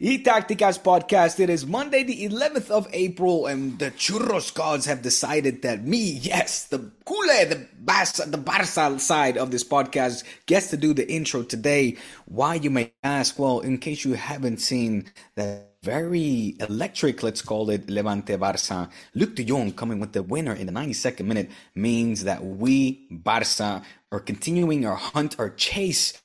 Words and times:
E 0.00 0.22
Tacticas 0.22 0.78
podcast. 0.78 1.40
It 1.40 1.50
is 1.50 1.66
Monday, 1.66 2.04
the 2.04 2.28
11th 2.28 2.70
of 2.70 2.86
April, 2.92 3.46
and 3.46 3.80
the 3.80 3.90
churros 3.90 4.54
gods 4.54 4.86
have 4.86 5.02
decided 5.02 5.62
that 5.62 5.84
me, 5.84 5.98
yes, 5.98 6.66
the 6.66 6.78
Cule, 7.04 7.26
the 7.26 7.66
Barca, 7.80 8.22
the 8.24 8.38
Barca 8.38 9.00
side 9.00 9.36
of 9.36 9.50
this 9.50 9.64
podcast, 9.64 10.22
gets 10.46 10.70
to 10.70 10.76
do 10.76 10.94
the 10.94 11.10
intro 11.10 11.42
today. 11.42 11.96
Why, 12.26 12.54
you 12.54 12.70
may 12.70 12.92
ask? 13.02 13.40
Well, 13.40 13.58
in 13.58 13.78
case 13.78 14.04
you 14.04 14.12
haven't 14.12 14.58
seen 14.58 15.10
the 15.34 15.64
very 15.82 16.54
electric, 16.60 17.24
let's 17.24 17.42
call 17.42 17.68
it, 17.68 17.90
Levante 17.90 18.36
Barca, 18.36 18.88
Luuk 19.16 19.34
de 19.34 19.42
Jong 19.42 19.72
coming 19.72 19.98
with 19.98 20.12
the 20.12 20.22
winner 20.22 20.54
in 20.54 20.68
the 20.68 20.72
92nd 20.72 21.26
minute 21.26 21.50
means 21.74 22.22
that 22.22 22.44
we, 22.44 23.08
Barca, 23.10 23.82
are 24.12 24.20
continuing 24.20 24.86
our 24.86 24.94
hunt, 24.94 25.34
our 25.40 25.50
chase 25.50 26.22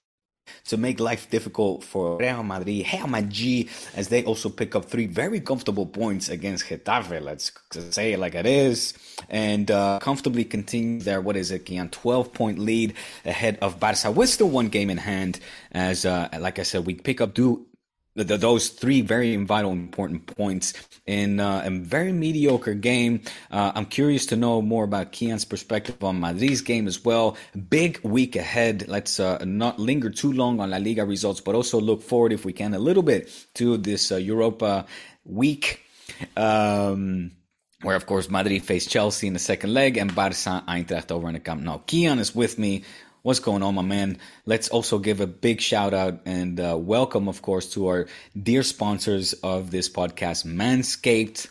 to 0.66 0.78
make 0.78 1.00
life 1.00 1.30
difficult 1.30 1.84
for 1.84 2.18
Real 2.18 2.44
Madrid, 2.44 2.86
Real 2.92 3.08
Madrid, 3.08 3.70
as 3.96 4.08
they 4.08 4.24
also 4.24 4.50
pick 4.50 4.76
up 4.76 4.86
three 4.86 5.08
very 5.08 5.40
comfortable 5.40 5.86
points 5.86 6.30
against 6.30 6.66
Getafe, 6.66 7.22
let's 7.22 7.52
say 7.92 8.14
it 8.14 8.20
like 8.20 8.36
it 8.36 8.46
is, 8.46 8.94
and 9.30 9.70
uh, 9.72 10.00
comfortably 10.00 10.46
continue 10.46 11.00
their, 11.00 11.22
what 11.22 11.36
is 11.36 11.52
it, 11.52 11.66
Kian, 11.66 11.92
12 11.92 12.34
point 12.34 12.60
lead 12.60 12.94
ahead 13.26 13.58
of 13.62 13.80
Barca 13.80 14.12
with 14.12 14.30
still 14.30 14.50
one 14.50 14.70
game 14.70 14.90
in 14.90 14.98
hand, 14.98 15.40
as, 15.72 16.06
uh, 16.06 16.30
like 16.40 16.60
I 16.60 16.64
said, 16.64 16.86
we 16.86 16.96
pick 16.96 17.22
up 17.22 17.34
do 17.34 17.66
the, 18.16 18.38
those 18.38 18.70
three 18.70 19.02
very 19.02 19.36
vital, 19.38 19.72
important 19.72 20.28
points 20.28 20.74
in 21.06 21.40
uh, 21.40 21.64
a 21.66 21.70
very 21.70 22.12
mediocre 22.12 22.74
game. 22.74 23.22
Uh, 23.52 23.72
I'm 23.76 23.86
curious 23.86 24.26
to 24.28 24.36
know 24.36 24.62
more 24.62 24.84
about 24.84 25.12
Kian's 25.12 25.46
perspective 25.46 26.04
on 26.04 26.20
Madrid's 26.20 26.62
game 26.62 26.88
as 26.88 27.04
well. 27.04 27.38
Big 27.70 28.00
week 28.04 28.36
ahead. 28.36 28.88
Let's 28.88 29.20
uh, 29.20 29.44
not 29.46 29.80
linger 29.80 30.10
too 30.10 30.32
long 30.32 30.60
on 30.60 30.70
La 30.72 30.78
Liga 30.78 31.06
results, 31.06 31.42
but 31.42 31.56
also 31.56 31.80
look 31.80 32.02
forward, 32.02 32.34
if 32.34 32.46
we 32.46 32.54
can, 32.54 32.74
a 32.74 32.80
little 32.80 33.04
bit 33.04 33.30
to 33.56 33.78
this 33.78 34.12
uh, 34.12 34.18
Europa 34.18 34.86
week. 35.26 35.82
Um, 36.38 37.32
where 37.82 37.96
of 37.96 38.06
course 38.06 38.30
Madrid 38.30 38.64
faced 38.64 38.90
Chelsea 38.90 39.28
in 39.28 39.34
the 39.34 39.40
second 39.40 39.74
leg 39.74 39.98
and 39.98 40.16
Barca 40.16 40.64
Eintracht 40.68 41.12
over 41.12 41.28
in 41.28 41.34
the 41.34 41.40
Camp 41.40 41.62
Nou. 41.62 41.80
Kian 41.80 42.20
is 42.20 42.34
with 42.34 42.58
me. 42.58 42.84
What's 43.24 43.40
going 43.40 43.64
on, 43.64 43.76
my 43.76 43.82
man? 43.84 44.18
Let's 44.46 44.68
also 44.68 45.00
give 45.00 45.22
a 45.22 45.28
big 45.28 45.62
shout 45.62 45.94
out 45.94 46.20
and 46.26 46.60
uh, 46.60 46.76
welcome, 46.78 47.30
of 47.30 47.42
course, 47.42 47.70
to 47.70 47.88
our 47.88 48.08
dear 48.38 48.64
sponsors 48.64 49.32
of 49.32 49.72
this 49.72 49.88
podcast, 49.88 50.46
Manscaped. 50.46 51.48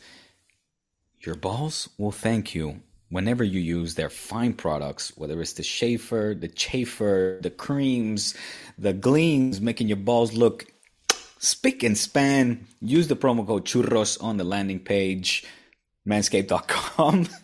Your 1.21 1.35
balls 1.35 1.89
will 1.97 2.13
thank 2.13 2.55
you 2.55 2.83
whenever 3.09 3.43
you 3.43 3.59
use 3.59 3.95
their 3.95 4.11
fine 4.11 4.53
products, 4.53 5.17
whether 5.17 5.41
it's 5.41 5.55
the 5.55 5.63
Schaefer, 5.63 6.37
the 6.39 6.49
Chafer, 6.49 7.39
the 7.41 7.49
creams, 7.49 8.35
the 8.77 8.93
gleams, 8.93 9.59
making 9.63 9.89
your 9.89 9.97
balls 9.97 10.35
look 10.35 10.67
spick 11.39 11.83
and 11.83 11.97
span. 11.97 12.67
Use 12.83 13.09
the 13.09 13.17
promo 13.17 13.47
code 13.47 13.65
churros 13.65 14.23
on 14.23 14.37
the 14.37 14.45
landing 14.45 14.79
page, 14.79 15.47
manscaped.com. 16.07 17.29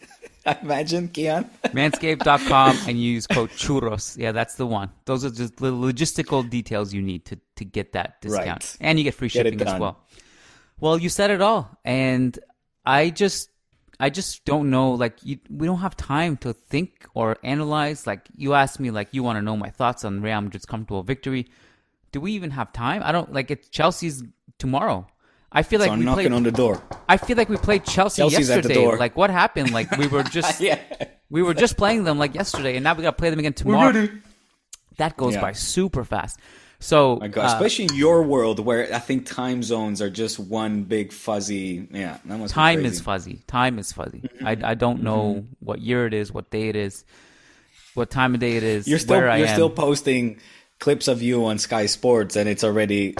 I 0.48 0.58
imagine, 0.62 1.08
Kian. 1.08 1.48
Manscaped.com 1.64 2.78
and 2.88 3.00
use 3.00 3.26
code 3.26 3.50
churros. 3.50 4.16
Yeah, 4.16 4.32
that's 4.32 4.54
the 4.54 4.66
one. 4.66 4.90
Those 5.04 5.24
are 5.24 5.30
just 5.30 5.56
the 5.56 5.72
logistical 5.72 6.48
details 6.48 6.94
you 6.94 7.02
need 7.02 7.24
to, 7.26 7.38
to 7.56 7.64
get 7.64 7.92
that 7.92 8.20
discount. 8.20 8.46
Right. 8.48 8.76
And 8.80 8.98
you 8.98 9.04
get 9.04 9.14
free 9.14 9.28
shipping 9.28 9.58
get 9.58 9.68
as 9.68 9.80
well. 9.80 10.00
Well, 10.80 10.98
you 10.98 11.08
said 11.08 11.30
it 11.30 11.42
all. 11.42 11.70
And 11.84 12.38
I 12.86 13.10
just 13.10 13.50
I 14.00 14.10
just 14.10 14.44
don't 14.44 14.70
know. 14.70 14.92
Like, 14.92 15.18
you, 15.24 15.38
we 15.50 15.66
don't 15.66 15.80
have 15.80 15.96
time 15.96 16.36
to 16.38 16.52
think 16.52 17.06
or 17.14 17.36
analyze. 17.42 18.06
Like, 18.06 18.28
you 18.36 18.54
asked 18.54 18.78
me, 18.78 18.90
like, 18.90 19.08
you 19.12 19.22
want 19.22 19.38
to 19.38 19.42
know 19.42 19.56
my 19.56 19.70
thoughts 19.70 20.04
on 20.04 20.22
Real 20.22 20.40
Madrid's 20.40 20.64
comfortable 20.64 21.02
victory. 21.02 21.48
Do 22.12 22.20
we 22.20 22.32
even 22.32 22.52
have 22.52 22.72
time? 22.72 23.02
I 23.04 23.12
don't 23.12 23.32
like 23.32 23.50
it's 23.50 23.68
Chelsea's 23.68 24.22
tomorrow. 24.58 25.06
I 25.50 25.62
feel 25.62 25.80
like 25.80 25.88
so 25.88 25.96
we 25.96 26.04
knocking 26.04 26.24
played, 26.24 26.32
on 26.32 26.42
the 26.42 26.52
door. 26.52 26.82
I 27.08 27.16
feel 27.16 27.36
like 27.36 27.48
we 27.48 27.56
played 27.56 27.84
Chelsea 27.84 28.20
Chelsea's 28.20 28.48
yesterday. 28.48 28.96
Like 28.96 29.16
what 29.16 29.30
happened? 29.30 29.72
Like 29.72 29.90
we 29.96 30.06
were 30.06 30.22
just 30.38 30.60
yeah. 30.60 30.78
we 31.30 31.42
were 31.42 31.54
just 31.54 31.76
playing 31.76 32.04
them 32.04 32.18
like 32.18 32.34
yesterday, 32.34 32.76
and 32.76 32.84
now 32.84 32.94
we 32.94 33.02
got 33.02 33.12
to 33.12 33.16
play 33.16 33.30
them 33.30 33.38
again 33.38 33.54
tomorrow. 33.54 34.08
That 34.98 35.16
goes 35.16 35.34
yeah. 35.34 35.40
by 35.40 35.52
super 35.52 36.04
fast. 36.04 36.38
So, 36.80 37.16
my 37.16 37.28
God, 37.28 37.44
uh, 37.44 37.54
especially 37.54 37.86
in 37.86 37.94
your 37.94 38.22
world 38.22 38.60
where 38.60 38.92
I 38.94 39.00
think 39.00 39.26
time 39.26 39.62
zones 39.64 40.00
are 40.00 40.10
just 40.10 40.38
one 40.38 40.84
big 40.84 41.12
fuzzy. 41.12 41.88
Yeah, 41.90 42.18
that 42.24 42.38
must 42.38 42.54
time 42.54 42.84
is 42.84 43.00
fuzzy. 43.00 43.42
Time 43.46 43.78
is 43.78 43.90
fuzzy. 43.92 44.20
Mm-hmm. 44.20 44.46
I 44.46 44.70
I 44.70 44.74
don't 44.74 45.02
know 45.02 45.34
mm-hmm. 45.34 45.46
what 45.58 45.80
year 45.80 46.06
it 46.06 46.14
is, 46.14 46.32
what 46.32 46.50
day 46.50 46.68
it 46.68 46.76
is, 46.76 47.04
what 47.94 48.10
time 48.10 48.34
of 48.34 48.40
day 48.40 48.56
it 48.56 48.62
is. 48.62 48.86
You're 48.86 49.00
still 49.00 49.36
you're 49.36 49.48
still 49.48 49.70
posting 49.70 50.38
clips 50.78 51.08
of 51.08 51.20
you 51.20 51.46
on 51.46 51.58
Sky 51.58 51.86
Sports, 51.86 52.36
and 52.36 52.48
it's 52.48 52.62
already 52.62 53.16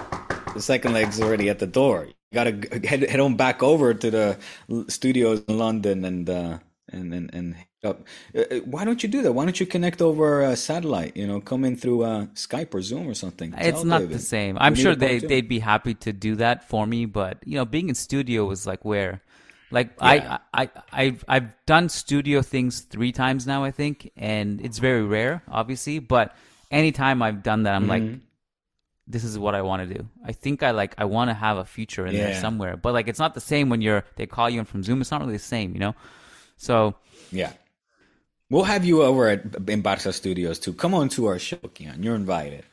the 0.54 0.62
second 0.62 0.92
leg's 0.92 1.20
already 1.20 1.48
at 1.48 1.58
the 1.58 1.66
door. 1.66 2.08
You 2.30 2.34
gotta 2.34 2.86
head 2.86 3.08
head 3.08 3.20
on 3.20 3.36
back 3.36 3.62
over 3.62 3.94
to 3.94 4.10
the 4.10 4.38
studios 4.88 5.42
in 5.48 5.58
London 5.58 6.04
and 6.04 6.28
uh, 6.28 6.58
and 6.90 7.14
and 7.14 7.30
and 7.32 7.56
up. 7.84 8.06
Uh, 8.34 8.40
uh, 8.40 8.56
why 8.64 8.84
don't 8.84 9.02
you 9.02 9.08
do 9.08 9.22
that? 9.22 9.32
Why 9.32 9.44
don't 9.44 9.58
you 9.58 9.66
connect 9.66 10.02
over 10.02 10.42
a 10.42 10.56
satellite? 10.56 11.16
You 11.16 11.26
know, 11.26 11.40
come 11.40 11.64
in 11.64 11.76
through 11.76 12.04
uh, 12.04 12.26
Skype 12.34 12.74
or 12.74 12.82
Zoom 12.82 13.08
or 13.08 13.14
something. 13.14 13.52
Tell 13.52 13.66
it's 13.66 13.84
not 13.84 14.00
David. 14.00 14.16
the 14.16 14.20
same. 14.20 14.58
I'm 14.58 14.74
sure 14.74 14.94
they 14.94 15.18
they'd 15.18 15.48
be 15.48 15.58
happy 15.58 15.94
to 15.94 16.12
do 16.12 16.36
that 16.36 16.68
for 16.68 16.86
me, 16.86 17.06
but 17.06 17.38
you 17.46 17.54
know, 17.56 17.64
being 17.64 17.88
in 17.88 17.94
studio 17.94 18.50
is 18.50 18.66
like 18.66 18.84
where. 18.84 19.22
Like 19.70 19.90
yeah. 20.00 20.38
I, 20.54 20.62
I, 20.62 20.70
I've, 20.92 21.24
I've 21.28 21.66
done 21.66 21.90
studio 21.90 22.40
things 22.40 22.80
three 22.80 23.12
times 23.12 23.46
now, 23.46 23.64
I 23.64 23.70
think, 23.70 24.10
and 24.16 24.62
it's 24.62 24.78
very 24.78 25.04
rare, 25.04 25.42
obviously. 25.46 25.98
But 25.98 26.34
anytime 26.70 27.20
I've 27.20 27.42
done 27.42 27.64
that, 27.64 27.74
I'm 27.74 27.86
mm-hmm. 27.86 27.90
like, 27.90 28.20
this 29.08 29.24
is 29.24 29.38
what 29.38 29.54
I 29.54 29.62
want 29.62 29.88
to 29.88 29.94
do. 29.94 30.08
I 30.24 30.32
think 30.32 30.62
I 30.62 30.70
like 30.72 30.94
I 30.98 31.04
want 31.04 31.30
to 31.30 31.34
have 31.34 31.58
a 31.58 31.64
future 31.64 32.06
in 32.06 32.14
yeah. 32.14 32.26
there 32.26 32.40
somewhere. 32.40 32.76
But 32.76 32.92
like 32.92 33.08
it's 33.08 33.18
not 33.18 33.34
the 33.34 33.40
same 33.40 33.68
when 33.68 33.80
you're 33.80 34.04
they 34.16 34.26
call 34.26 34.50
you 34.50 34.60
in 34.60 34.64
from 34.64 34.82
Zoom. 34.82 35.00
It's 35.00 35.10
not 35.10 35.20
really 35.20 35.34
the 35.34 35.38
same, 35.38 35.72
you 35.74 35.80
know. 35.80 35.94
So 36.56 36.94
yeah, 37.30 37.52
we'll 38.50 38.64
have 38.64 38.84
you 38.84 39.02
over 39.02 39.28
at 39.28 39.68
in 39.68 39.80
Barca 39.80 40.12
Studios 40.12 40.58
too. 40.58 40.72
Come 40.72 40.94
on 40.94 41.08
to 41.10 41.26
our 41.26 41.38
show, 41.38 41.56
Kian. 41.56 42.04
You're 42.04 42.16
invited. 42.16 42.64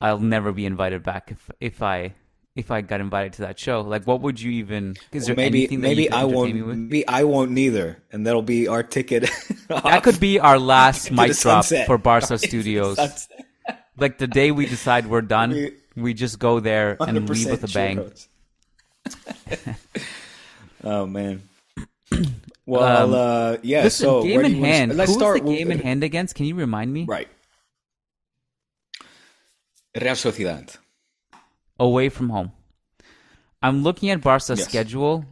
I'll 0.00 0.18
never 0.18 0.52
be 0.52 0.66
invited 0.66 1.02
back 1.02 1.30
if 1.30 1.50
if 1.60 1.82
I 1.82 2.14
if 2.56 2.70
I 2.70 2.82
got 2.82 3.00
invited 3.00 3.34
to 3.34 3.42
that 3.42 3.58
show? 3.58 3.80
Like, 3.80 4.06
what 4.06 4.20
would 4.20 4.40
you 4.40 4.52
even? 4.52 4.96
Is 5.12 5.22
well, 5.22 5.26
there 5.26 5.36
maybe 5.36 5.60
anything 5.60 5.80
maybe 5.80 6.10
I 6.10 6.24
won't 6.24 6.54
maybe 6.54 7.06
I 7.06 7.24
won't 7.24 7.50
neither, 7.50 8.02
and 8.12 8.26
that'll 8.26 8.42
be 8.42 8.68
our 8.68 8.82
ticket. 8.82 9.30
that 9.68 10.02
could 10.02 10.20
be 10.20 10.38
our 10.38 10.58
last 10.58 11.10
mic 11.10 11.32
drop 11.38 11.64
sunset. 11.64 11.86
for 11.86 11.98
Barca 11.98 12.38
Studios. 12.38 13.28
like 13.96 14.18
the 14.18 14.26
day 14.26 14.50
we 14.50 14.66
decide 14.66 15.06
we're 15.06 15.22
done, 15.22 15.50
we, 15.50 15.72
we 15.96 16.14
just 16.14 16.38
go 16.38 16.60
there 16.60 16.96
and 17.00 17.28
leave 17.28 17.50
with 17.50 17.64
a 17.64 17.68
bang. 17.68 18.10
oh 20.84 21.06
man. 21.06 21.42
Well, 22.66 22.82
um, 22.82 23.12
uh, 23.12 23.56
yeah. 23.62 23.82
Listen, 23.82 24.06
so 24.06 24.22
game 24.22 24.40
in 24.40 24.54
hand. 24.54 24.96
Let's 24.96 25.12
Who 25.12 25.18
start 25.18 25.44
the 25.44 25.54
game 25.54 25.70
in 25.70 25.80
hand 25.80 26.02
against? 26.02 26.34
Can 26.34 26.46
you 26.46 26.54
remind 26.54 26.92
me? 26.92 27.04
Right. 27.04 27.28
Real 29.94 30.14
Sociedad. 30.14 30.76
Away 31.78 32.08
from 32.08 32.30
home. 32.30 32.52
I'm 33.62 33.82
looking 33.82 34.10
at 34.10 34.20
Barca's 34.22 34.58
yes. 34.58 34.68
schedule. 34.68 35.24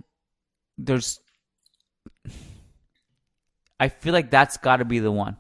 There's. 0.76 1.20
I 3.80 3.88
feel 3.88 4.12
like 4.12 4.30
that's 4.30 4.58
got 4.58 4.76
to 4.76 4.84
be 4.84 4.98
the 4.98 5.10
one 5.10 5.36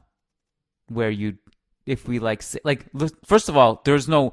where 0.88 1.10
you, 1.10 1.38
if 1.86 2.08
we 2.08 2.18
like, 2.18 2.42
like 2.64 2.86
first 3.24 3.48
of 3.48 3.56
all, 3.56 3.82
there's 3.84 4.08
no 4.08 4.32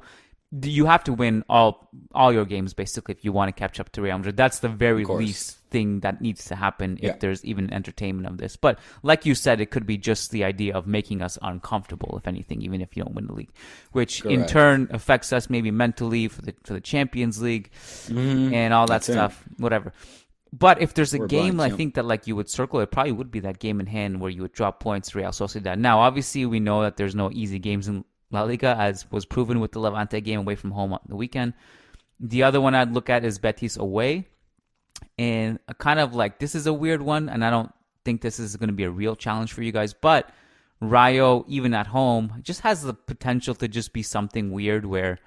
you 0.52 0.86
have 0.86 1.04
to 1.04 1.12
win 1.12 1.44
all 1.48 1.88
all 2.12 2.32
your 2.32 2.44
games 2.44 2.74
basically 2.74 3.14
if 3.14 3.24
you 3.24 3.32
want 3.32 3.48
to 3.48 3.58
catch 3.58 3.78
up 3.78 3.90
to 3.92 4.02
Real 4.02 4.18
Madrid. 4.18 4.36
That's 4.36 4.58
the 4.58 4.68
very 4.68 5.04
least 5.04 5.58
thing 5.70 6.00
that 6.00 6.20
needs 6.20 6.46
to 6.46 6.56
happen 6.56 6.98
yeah. 7.00 7.10
if 7.10 7.20
there's 7.20 7.44
even 7.44 7.72
entertainment 7.72 8.26
of 8.26 8.38
this. 8.38 8.56
But 8.56 8.80
like 9.04 9.24
you 9.24 9.36
said, 9.36 9.60
it 9.60 9.70
could 9.70 9.86
be 9.86 9.96
just 9.96 10.32
the 10.32 10.42
idea 10.42 10.74
of 10.74 10.88
making 10.88 11.22
us 11.22 11.38
uncomfortable, 11.40 12.16
if 12.18 12.26
anything, 12.26 12.62
even 12.62 12.80
if 12.80 12.96
you 12.96 13.04
don't 13.04 13.14
win 13.14 13.28
the 13.28 13.32
league, 13.32 13.52
which 13.92 14.22
Correct. 14.22 14.40
in 14.40 14.46
turn 14.46 14.88
affects 14.90 15.32
us 15.32 15.48
maybe 15.48 15.70
mentally 15.70 16.26
for 16.26 16.42
the 16.42 16.54
for 16.64 16.72
the 16.72 16.80
Champions 16.80 17.40
League 17.40 17.70
mm-hmm. 18.06 18.52
and 18.52 18.74
all 18.74 18.86
that 18.86 19.02
That's 19.02 19.06
stuff, 19.06 19.44
it. 19.46 19.60
whatever. 19.60 19.92
But 20.52 20.82
if 20.82 20.94
there's 20.94 21.14
a 21.14 21.18
We're 21.18 21.28
game, 21.28 21.56
blind, 21.56 21.72
I 21.72 21.76
think 21.76 21.94
that 21.94 22.04
like 22.04 22.26
you 22.26 22.34
would 22.34 22.50
circle, 22.50 22.80
it 22.80 22.90
probably 22.90 23.12
would 23.12 23.30
be 23.30 23.40
that 23.40 23.60
game 23.60 23.78
in 23.78 23.86
hand 23.86 24.20
where 24.20 24.30
you 24.30 24.42
would 24.42 24.52
drop 24.52 24.80
points 24.80 25.14
Real 25.14 25.30
Sociedad. 25.30 25.78
Now, 25.78 26.00
obviously, 26.00 26.44
we 26.44 26.58
know 26.58 26.82
that 26.82 26.96
there's 26.96 27.14
no 27.14 27.30
easy 27.30 27.60
games 27.60 27.86
in 27.86 28.04
La 28.30 28.42
Liga, 28.42 28.76
as 28.78 29.10
was 29.10 29.24
proven 29.24 29.60
with 29.60 29.72
the 29.72 29.80
Levante 29.80 30.20
game 30.20 30.40
away 30.40 30.54
from 30.54 30.70
home 30.70 30.92
on 30.92 31.00
the 31.08 31.16
weekend. 31.16 31.54
The 32.18 32.42
other 32.42 32.60
one 32.60 32.74
I'd 32.74 32.92
look 32.92 33.10
at 33.10 33.24
is 33.24 33.38
Betis 33.38 33.76
away. 33.76 34.28
And 35.18 35.58
kind 35.78 35.98
of 35.98 36.14
like, 36.14 36.38
this 36.38 36.54
is 36.54 36.66
a 36.66 36.72
weird 36.72 37.02
one, 37.02 37.28
and 37.28 37.44
I 37.44 37.50
don't 37.50 37.72
think 38.04 38.20
this 38.20 38.38
is 38.38 38.56
going 38.56 38.68
to 38.68 38.74
be 38.74 38.84
a 38.84 38.90
real 38.90 39.16
challenge 39.16 39.52
for 39.52 39.62
you 39.62 39.72
guys, 39.72 39.92
but 39.92 40.30
Rayo, 40.80 41.44
even 41.48 41.74
at 41.74 41.86
home, 41.86 42.40
just 42.42 42.60
has 42.62 42.82
the 42.82 42.94
potential 42.94 43.54
to 43.56 43.68
just 43.68 43.92
be 43.92 44.02
something 44.02 44.50
weird 44.50 44.86
where 44.86 45.18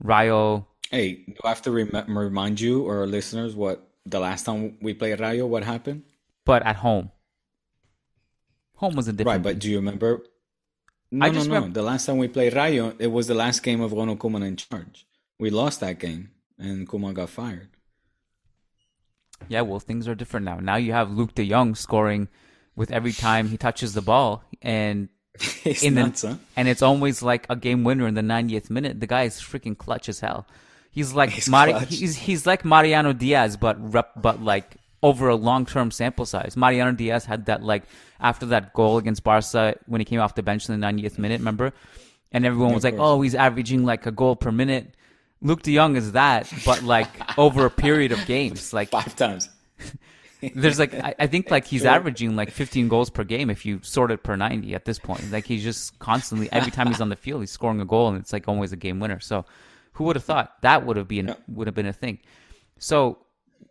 Rayo. 0.00 0.66
Hey, 0.90 1.24
do 1.26 1.34
I 1.44 1.48
have 1.48 1.62
to 1.62 1.72
rem- 1.72 2.16
remind 2.16 2.60
you 2.60 2.88
or 2.88 3.06
listeners 3.06 3.56
what 3.56 3.88
the 4.04 4.20
last 4.20 4.44
time 4.44 4.78
we 4.80 4.94
played 4.94 5.18
Rayo, 5.18 5.46
what 5.46 5.64
happened? 5.64 6.04
But 6.44 6.64
at 6.64 6.76
home. 6.76 7.10
Home 8.76 8.94
was 8.94 9.08
a 9.08 9.12
different. 9.12 9.38
Right, 9.38 9.42
but 9.42 9.58
do 9.58 9.70
you 9.70 9.76
remember 9.76 10.22
no, 11.10 11.30
no, 11.30 11.42
no. 11.44 11.68
The 11.68 11.82
last 11.82 12.06
time 12.06 12.18
we 12.18 12.28
played 12.28 12.54
Rayo, 12.54 12.94
it 12.98 13.08
was 13.08 13.26
the 13.26 13.34
last 13.34 13.62
game 13.62 13.80
of 13.80 13.92
Ronald 13.92 14.18
Koeman 14.18 14.46
in 14.46 14.56
charge. 14.56 15.06
We 15.38 15.50
lost 15.50 15.80
that 15.80 15.98
game, 15.98 16.30
and 16.58 16.88
Koeman 16.88 17.14
got 17.14 17.30
fired. 17.30 17.68
Yeah, 19.48 19.60
well, 19.62 19.80
things 19.80 20.08
are 20.08 20.14
different 20.14 20.46
now. 20.46 20.58
Now 20.58 20.76
you 20.76 20.92
have 20.92 21.08
Luuk 21.08 21.34
de 21.34 21.48
Jong 21.48 21.74
scoring 21.74 22.28
with 22.74 22.90
every 22.90 23.12
time 23.12 23.48
he 23.48 23.56
touches 23.56 23.94
the 23.94 24.02
ball, 24.02 24.44
and 24.62 25.08
in 25.82 25.94
nuts, 25.94 26.22
the, 26.22 26.28
huh? 26.28 26.36
and 26.56 26.68
it's 26.68 26.82
always 26.82 27.22
like 27.22 27.46
a 27.50 27.56
game 27.56 27.84
winner 27.84 28.06
in 28.06 28.14
the 28.14 28.22
90th 28.22 28.70
minute. 28.70 29.00
The 29.00 29.06
guy 29.06 29.24
is 29.24 29.36
freaking 29.36 29.76
clutch 29.76 30.08
as 30.08 30.20
hell. 30.20 30.46
He's 30.90 31.12
like 31.12 31.30
he's, 31.36 31.48
Mari- 31.48 31.78
he's, 31.86 32.16
he's 32.16 32.46
like 32.46 32.64
Mariano 32.64 33.12
Diaz, 33.12 33.56
but 33.56 33.76
rep, 33.92 34.10
but 34.16 34.42
like 34.42 34.76
over 35.06 35.28
a 35.28 35.36
long 35.36 35.64
term 35.64 35.92
sample 35.92 36.26
size. 36.26 36.56
Mariano 36.56 36.90
Diaz 36.90 37.24
had 37.24 37.46
that 37.46 37.62
like 37.62 37.84
after 38.18 38.46
that 38.46 38.74
goal 38.74 38.98
against 38.98 39.22
Barca 39.22 39.76
when 39.86 40.00
he 40.00 40.04
came 40.04 40.18
off 40.18 40.34
the 40.34 40.42
bench 40.42 40.68
in 40.68 40.78
the 40.78 40.84
90th 40.84 41.16
minute, 41.16 41.38
remember? 41.38 41.72
And 42.32 42.44
everyone 42.44 42.74
was 42.74 42.82
like, 42.82 42.96
"Oh, 42.98 43.22
he's 43.22 43.36
averaging 43.36 43.84
like 43.84 44.04
a 44.06 44.10
goal 44.10 44.34
per 44.34 44.50
minute." 44.50 44.94
Luuk 45.44 45.62
de 45.62 45.76
Jong 45.76 45.94
is 45.94 46.12
that, 46.12 46.52
but 46.64 46.82
like 46.82 47.08
over 47.38 47.66
a 47.66 47.70
period 47.70 48.10
of 48.10 48.26
games, 48.26 48.72
like 48.72 48.88
five 48.88 49.14
times. 49.14 49.48
there's 50.54 50.80
like 50.80 50.92
I, 50.92 51.14
I, 51.20 51.26
think 51.28 51.52
like 51.52 51.66
he's 51.66 51.82
sure. 51.82 51.90
averaging 51.90 52.34
like 52.34 52.50
15 52.50 52.88
goals 52.88 53.10
per 53.10 53.22
game 53.22 53.48
if 53.48 53.64
you 53.64 53.80
sort 53.82 54.10
it 54.10 54.24
per 54.24 54.34
90 54.34 54.74
at 54.74 54.84
this 54.84 54.98
point. 54.98 55.30
Like 55.30 55.46
he's 55.46 55.62
just 55.62 55.96
constantly 56.00 56.50
every 56.50 56.72
time 56.72 56.88
he's 56.88 57.00
on 57.00 57.10
the 57.10 57.16
field, 57.16 57.42
he's 57.42 57.52
scoring 57.52 57.80
a 57.80 57.84
goal, 57.84 58.08
and 58.08 58.18
it's 58.18 58.32
like 58.32 58.48
always 58.48 58.72
a 58.72 58.76
game 58.76 58.98
winner. 58.98 59.20
So 59.20 59.44
who 59.92 60.04
would 60.04 60.16
have 60.16 60.24
thought 60.24 60.60
that 60.62 60.84
would 60.84 60.96
have 60.96 61.06
been 61.06 61.36
would 61.46 61.68
have 61.68 61.76
been 61.76 61.86
a 61.86 61.92
thing? 61.92 62.18
So 62.78 63.18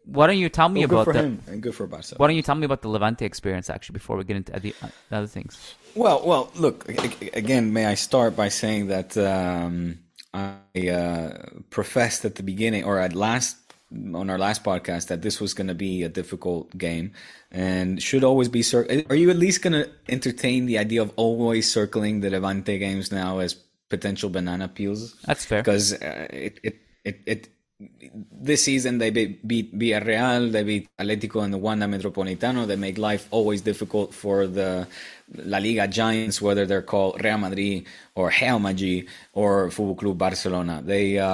why 0.05 0.27
don't 0.27 0.37
you 0.37 0.49
tell 0.49 0.69
me 0.69 0.85
well, 0.85 1.01
about 1.01 1.13
that? 1.13 1.23
Him 1.23 1.41
and 1.47 1.61
good 1.61 1.75
for 1.75 1.87
Barca. 1.87 2.15
Why 2.17 2.27
don't 2.27 2.35
you 2.35 2.41
tell 2.41 2.55
me 2.55 2.65
about 2.65 2.81
the 2.81 2.89
Levante 2.89 3.25
experience 3.25 3.69
actually 3.69 3.93
before 3.93 4.17
we 4.17 4.23
get 4.23 4.37
into 4.37 4.59
the, 4.59 4.75
uh, 4.81 4.87
other 5.11 5.27
things? 5.27 5.75
Well, 5.95 6.25
well, 6.25 6.51
look 6.55 6.87
again. 7.33 7.73
May 7.73 7.85
I 7.85 7.95
start 7.95 8.35
by 8.35 8.49
saying 8.49 8.87
that 8.87 9.17
um, 9.17 9.99
I 10.33 10.89
uh, 10.89 11.49
professed 11.69 12.25
at 12.25 12.35
the 12.35 12.43
beginning 12.43 12.83
or 12.83 12.99
at 12.99 13.13
last 13.13 13.57
on 13.91 14.29
our 14.29 14.37
last 14.37 14.63
podcast 14.63 15.07
that 15.07 15.21
this 15.21 15.39
was 15.39 15.53
going 15.53 15.67
to 15.67 15.75
be 15.75 16.03
a 16.03 16.09
difficult 16.09 16.75
game 16.77 17.13
and 17.51 18.01
should 18.01 18.23
always 18.23 18.49
be. 18.49 18.61
Cir- 18.61 19.05
Are 19.09 19.15
you 19.15 19.29
at 19.29 19.37
least 19.37 19.61
going 19.61 19.73
to 19.73 19.89
entertain 20.09 20.65
the 20.65 20.77
idea 20.77 21.01
of 21.01 21.11
always 21.15 21.71
circling 21.71 22.19
the 22.19 22.29
Levante 22.29 22.77
games 22.77 23.11
now 23.11 23.39
as 23.39 23.55
potential 23.89 24.29
banana 24.29 24.67
peels? 24.67 25.15
That's 25.25 25.45
fair 25.45 25.61
because 25.61 25.93
uh, 25.93 26.27
it, 26.29 26.59
it 26.63 26.75
it 27.03 27.21
it 27.25 27.47
this 27.79 28.63
season 28.63 28.99
they 28.99 29.09
beat 29.09 29.77
Villarreal, 29.77 30.51
they 30.51 30.63
beat 30.63 30.89
Atletico 30.97 31.43
and 31.43 31.53
the 31.53 31.57
Wanda 31.57 31.85
Metropolitano. 31.85 32.65
They 32.65 32.77
make 32.77 32.97
life 32.97 33.27
always 33.31 33.61
difficult 33.61 34.13
for 34.13 34.47
the 34.47 34.87
La 35.35 35.57
Liga 35.57 35.87
giants, 35.87 36.41
whether 36.41 36.65
they're 36.65 36.81
called 36.81 37.21
Real 37.23 37.37
Madrid 37.37 37.85
or 38.13 38.31
Real 38.41 38.59
Madrid 38.59 39.07
or 39.33 39.71
Football 39.71 39.95
Club 39.95 40.17
Barcelona. 40.17 40.81
They 40.85 41.19
uh, 41.19 41.25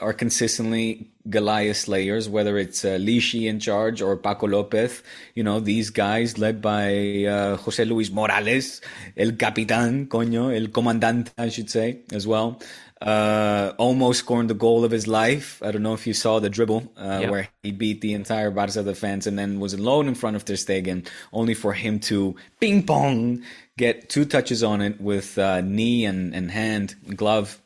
are 0.00 0.12
consistently 0.12 1.06
Goliath 1.28 1.76
slayers, 1.76 2.28
whether 2.28 2.58
it's 2.58 2.84
uh, 2.84 2.98
Lisci 2.98 3.46
in 3.46 3.60
charge 3.60 4.02
or 4.02 4.16
Paco 4.16 4.48
Lopez. 4.48 5.02
You 5.34 5.44
know, 5.44 5.60
these 5.60 5.90
guys 5.90 6.38
led 6.38 6.60
by 6.60 7.26
uh, 7.26 7.56
Jose 7.58 7.84
Luis 7.84 8.10
Morales, 8.10 8.80
el 9.16 9.32
capitán, 9.32 10.08
coño, 10.08 10.50
el 10.50 10.68
comandante, 10.68 11.30
I 11.38 11.50
should 11.50 11.70
say, 11.70 11.98
as 12.10 12.26
well 12.26 12.58
uh, 13.00 13.72
almost 13.78 14.20
scoring 14.20 14.46
the 14.46 14.54
goal 14.54 14.84
of 14.84 14.90
his 14.90 15.06
life. 15.06 15.62
I 15.62 15.70
don't 15.70 15.82
know 15.82 15.94
if 15.94 16.06
you 16.06 16.14
saw 16.14 16.38
the 16.38 16.50
dribble 16.50 16.92
uh, 16.96 17.18
yep. 17.22 17.30
where 17.30 17.48
he 17.62 17.72
beat 17.72 18.00
the 18.00 18.14
entire 18.14 18.50
Barca 18.50 18.82
defense 18.82 19.26
and 19.26 19.38
then 19.38 19.60
was 19.60 19.74
alone 19.74 20.08
in 20.08 20.14
front 20.14 20.36
of 20.36 20.44
Ter 20.44 20.54
Stegen, 20.54 21.06
only 21.32 21.54
for 21.54 21.72
him 21.72 22.00
to 22.00 22.36
ping 22.60 22.84
pong 22.84 23.42
get 23.78 24.10
two 24.10 24.26
touches 24.26 24.62
on 24.62 24.82
it 24.82 25.00
with 25.00 25.38
uh, 25.38 25.62
knee 25.62 26.04
and, 26.04 26.34
and 26.34 26.50
hand 26.50 26.94
glove 27.16 27.59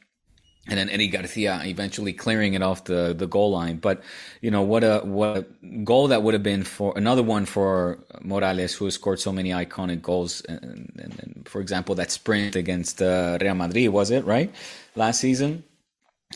and 0.67 0.79
then 0.79 0.89
Eddie 0.89 1.09
Garcia 1.09 1.61
eventually 1.65 2.13
clearing 2.13 2.55
it 2.55 2.63
off 2.63 2.85
the, 2.85 3.15
the 3.17 3.27
goal 3.27 3.51
line. 3.51 3.77
But 3.77 4.03
you 4.41 4.51
know 4.51 4.63
what 4.63 4.83
a 4.83 5.01
what 5.05 5.37
a 5.37 5.67
goal 5.85 6.09
that 6.09 6.23
would 6.23 6.35
have 6.35 6.43
been 6.43 6.65
for 6.65 6.93
another 6.97 7.23
one 7.23 7.45
for 7.45 7.99
Morales, 8.23 8.75
who 8.75 8.87
has 8.87 8.95
scored 8.95 9.21
so 9.21 9.33
many 9.33 9.51
iconic 9.51 10.01
goals. 10.01 10.41
And, 10.43 10.91
and, 10.99 11.21
and 11.21 11.49
for 11.49 11.61
example, 11.61 11.95
that 11.97 12.11
sprint 12.11 12.57
against 12.57 13.03
uh, 13.03 13.39
Real 13.41 13.55
Madrid 13.55 13.89
was 13.89 14.11
it 14.11 14.25
right 14.25 14.55
last 14.97 15.21
season? 15.21 15.65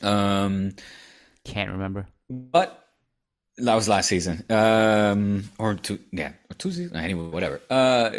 Um, 0.02 0.74
Can't 1.44 1.70
remember, 1.70 2.06
but 2.28 2.84
that 3.56 3.74
was 3.74 3.88
last 3.88 4.08
season, 4.08 4.44
um, 4.50 5.50
or 5.58 5.74
two, 5.74 5.98
yeah, 6.12 6.32
or 6.50 6.54
two 6.56 6.70
seasons. 6.70 6.94
Anyway, 6.94 7.28
whatever. 7.28 7.60
Uh, 7.68 8.10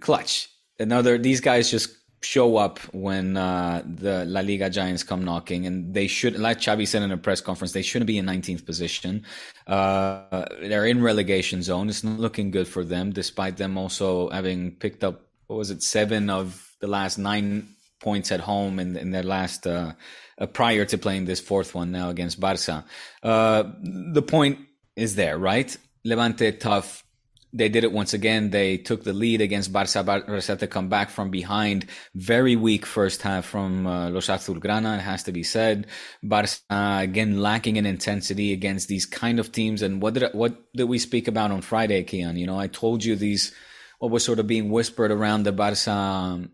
clutch. 0.00 0.48
Another. 0.78 1.18
These 1.18 1.40
guys 1.40 1.70
just 1.70 1.96
show 2.22 2.56
up 2.56 2.78
when 2.92 3.36
uh, 3.36 3.82
the 3.84 4.24
La 4.24 4.40
Liga 4.40 4.70
giants 4.70 5.02
come 5.02 5.24
knocking, 5.24 5.66
and 5.66 5.94
they 5.94 6.06
should, 6.06 6.38
like 6.38 6.58
Xavi 6.58 6.86
said 6.86 7.02
in 7.02 7.12
a 7.12 7.16
press 7.16 7.40
conference, 7.40 7.72
they 7.72 7.82
shouldn't 7.82 8.06
be 8.06 8.18
in 8.18 8.26
19th 8.26 8.64
position. 8.64 9.24
Uh, 9.66 10.46
they're 10.60 10.86
in 10.86 11.02
relegation 11.02 11.62
zone. 11.62 11.88
It's 11.88 12.04
not 12.04 12.18
looking 12.18 12.50
good 12.50 12.68
for 12.68 12.84
them, 12.84 13.12
despite 13.12 13.56
them 13.56 13.76
also 13.78 14.30
having 14.30 14.72
picked 14.72 15.04
up 15.04 15.22
what 15.46 15.56
was 15.56 15.70
it, 15.70 15.82
seven 15.82 16.28
of 16.30 16.74
the 16.80 16.86
last 16.86 17.18
nine 17.18 17.68
points 18.00 18.32
at 18.32 18.40
home 18.40 18.78
in, 18.78 18.96
in 18.96 19.10
their 19.10 19.22
last 19.22 19.66
uh, 19.66 19.92
uh 20.38 20.46
prior 20.46 20.84
to 20.84 20.98
playing 20.98 21.24
this 21.24 21.40
fourth 21.40 21.74
one 21.74 21.92
now 21.92 22.10
against 22.10 22.40
Barca. 22.40 22.84
Uh, 23.22 23.64
the 24.12 24.22
point 24.22 24.58
is 24.96 25.14
there, 25.14 25.38
right? 25.38 25.76
Levante 26.04 26.52
tough 26.52 27.04
they 27.52 27.68
did 27.68 27.84
it 27.84 27.92
once 27.92 28.12
again. 28.12 28.50
They 28.50 28.76
took 28.76 29.04
the 29.04 29.12
lead 29.12 29.40
against 29.40 29.72
Barça. 29.72 30.04
Barça 30.04 30.58
to 30.58 30.66
come 30.66 30.88
back 30.88 31.10
from 31.10 31.30
behind. 31.30 31.86
Very 32.14 32.56
weak 32.56 32.84
first 32.84 33.22
half 33.22 33.46
from 33.46 33.86
uh, 33.86 34.10
Los 34.10 34.28
Azulgrana, 34.28 34.98
it 34.98 35.02
has 35.02 35.22
to 35.24 35.32
be 35.32 35.42
said. 35.42 35.86
Barça 36.24 36.60
uh, 36.70 37.02
again 37.02 37.40
lacking 37.40 37.76
in 37.76 37.86
intensity 37.86 38.52
against 38.52 38.88
these 38.88 39.06
kind 39.06 39.40
of 39.40 39.52
teams. 39.52 39.82
And 39.82 40.02
what 40.02 40.14
did 40.14 40.30
what 40.32 40.56
did 40.74 40.84
we 40.84 40.98
speak 40.98 41.28
about 41.28 41.50
on 41.50 41.62
Friday, 41.62 42.04
Kiyan? 42.04 42.38
You 42.38 42.46
know, 42.46 42.58
I 42.58 42.66
told 42.66 43.04
you 43.04 43.16
these 43.16 43.54
what 43.98 44.10
was 44.10 44.24
sort 44.24 44.38
of 44.38 44.46
being 44.46 44.70
whispered 44.70 45.10
around 45.10 45.44
the 45.44 45.52
Barça 45.52 46.48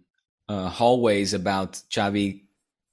uh, 0.48 0.68
hallways 0.68 1.34
about 1.34 1.72
Xavi 1.90 2.41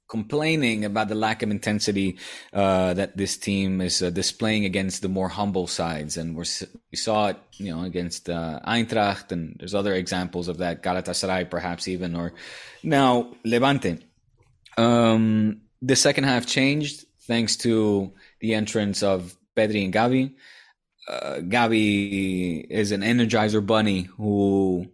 complaining 0.10 0.84
about 0.84 1.08
the 1.08 1.16
lack 1.16 1.44
of 1.44 1.51
intensity 1.51 2.18
uh, 2.51 2.94
that 2.96 3.16
this 3.16 3.38
team 3.38 3.80
is 3.80 4.01
uh, 4.01 4.10
displaying 4.10 4.66
against 4.66 5.01
the 5.01 5.08
more 5.08 5.30
humble 5.30 5.68
sides, 5.68 6.18
and 6.18 6.36
we 6.36 6.98
saw 6.98 7.28
it, 7.28 7.38
you 7.58 7.74
know, 7.74 7.84
against 7.84 8.30
uh, 8.30 8.60
Eintracht, 8.68 9.32
and 9.32 9.56
there's 9.60 9.75
other 9.75 9.94
examples 9.94 10.48
of 10.48 10.58
that, 10.58 10.84
Galatasaray, 10.84 11.50
perhaps 11.50 11.88
even, 11.88 12.16
or 12.16 12.34
now 12.84 13.32
Levante. 13.46 14.00
Um, 14.78 15.62
the 15.82 15.96
second 15.96 16.24
half 16.25 16.46
changed 16.46 17.06
thanks 17.22 17.56
to 17.58 18.12
the 18.42 18.56
entrance 18.56 19.04
of 19.04 19.38
Pedri 19.56 19.86
and 19.86 19.94
Gavi. 19.94 20.34
Uh, 21.08 21.38
Gavi 21.42 22.66
is 22.70 22.92
an 22.92 23.01
energizer 23.01 23.66
bunny 23.66 24.04
who 24.18 24.88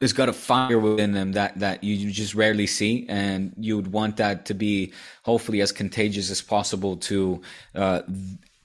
has 0.00 0.12
got 0.12 0.28
a 0.28 0.32
fire 0.32 0.78
within 0.78 1.12
them 1.12 1.32
that 1.32 1.58
that 1.58 1.82
you 1.82 2.10
just 2.10 2.34
rarely 2.34 2.66
see, 2.66 3.06
and 3.08 3.52
you 3.58 3.76
would 3.76 3.92
want 3.92 4.16
that 4.18 4.46
to 4.46 4.54
be 4.54 4.92
hopefully 5.22 5.60
as 5.60 5.72
contagious 5.72 6.30
as 6.30 6.40
possible 6.40 6.96
to 6.96 7.42
uh, 7.74 8.02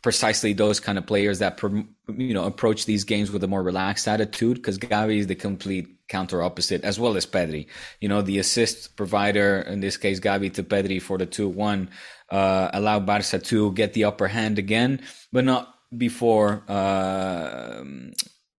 precisely 0.01 0.53
those 0.53 0.79
kind 0.79 0.97
of 0.97 1.07
players 1.07 1.39
that 1.39 1.59
you 1.63 2.33
know 2.33 2.43
approach 2.43 2.85
these 2.85 3.03
games 3.03 3.31
with 3.31 3.43
a 3.43 3.47
more 3.47 3.63
relaxed 3.63 4.07
attitude. 4.07 4.57
Because 4.57 4.77
Gavi 4.77 5.17
is 5.17 5.27
the 5.27 5.35
complete 5.35 5.87
counter 6.07 6.43
opposite, 6.43 6.83
as 6.83 6.99
well 6.99 7.17
as 7.17 7.25
Pedri. 7.25 7.65
You 7.99 8.09
know, 8.09 8.21
the 8.21 8.37
assist 8.37 8.95
provider 8.95 9.61
in 9.61 9.79
this 9.79 9.97
case, 9.97 10.19
Gavi 10.19 10.53
to 10.53 10.63
Pedri 10.63 11.01
for 11.01 11.17
the 11.17 11.25
two 11.25 11.49
one, 11.49 11.89
uh, 12.29 12.69
allow 12.73 12.99
Barca 12.99 13.39
to 13.39 13.71
get 13.71 13.93
the 13.93 14.03
upper 14.03 14.27
hand 14.27 14.59
again, 14.59 15.01
but 15.31 15.45
not 15.45 15.73
before. 15.97 16.63
Uh, 16.67 17.83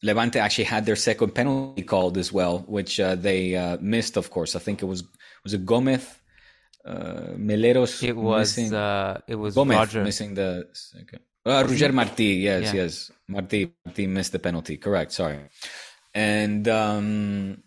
Levante 0.05 0.39
actually 0.39 0.65
had 0.65 0.85
their 0.85 0.97
second 0.97 1.35
penalty 1.35 1.83
called 1.83 2.19
as 2.19 2.31
well, 2.31 2.59
which 2.69 3.01
uh, 3.01 3.15
they 3.15 3.57
uh, 3.57 3.79
missed. 3.81 4.17
Of 4.17 4.31
course, 4.31 4.55
I 4.55 4.61
think 4.61 4.83
it 4.83 4.87
was 4.87 5.03
was 5.43 5.55
it 5.55 5.65
Gomez, 5.65 6.07
uh, 6.85 7.33
Meleros. 7.49 8.03
It 8.03 8.15
was 8.15 8.57
missing, 8.57 8.75
uh, 8.75 9.21
it 9.27 9.37
was 9.37 9.55
Gomez 9.55 9.77
Roger. 9.77 10.05
missing 10.05 10.35
the 10.35 10.69
second. 10.73 11.21
Uh, 11.47 11.65
Roger 11.67 11.93
Marti, 11.93 12.25
yes, 12.25 12.63
yeah. 12.65 12.83
yes, 12.83 13.11
Marti, 13.29 13.73
Marti 13.85 14.07
missed 14.07 14.33
the 14.33 14.39
penalty. 14.39 14.77
Correct, 14.77 15.13
sorry, 15.13 15.39
and 16.15 16.69
um, 16.69 17.63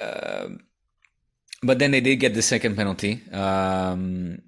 uh, 0.00 0.48
but 1.62 1.78
then 1.78 1.90
they 1.90 2.00
did 2.00 2.16
get 2.16 2.34
the 2.34 2.42
second 2.42 2.76
penalty. 2.76 3.22
Um, 3.32 4.42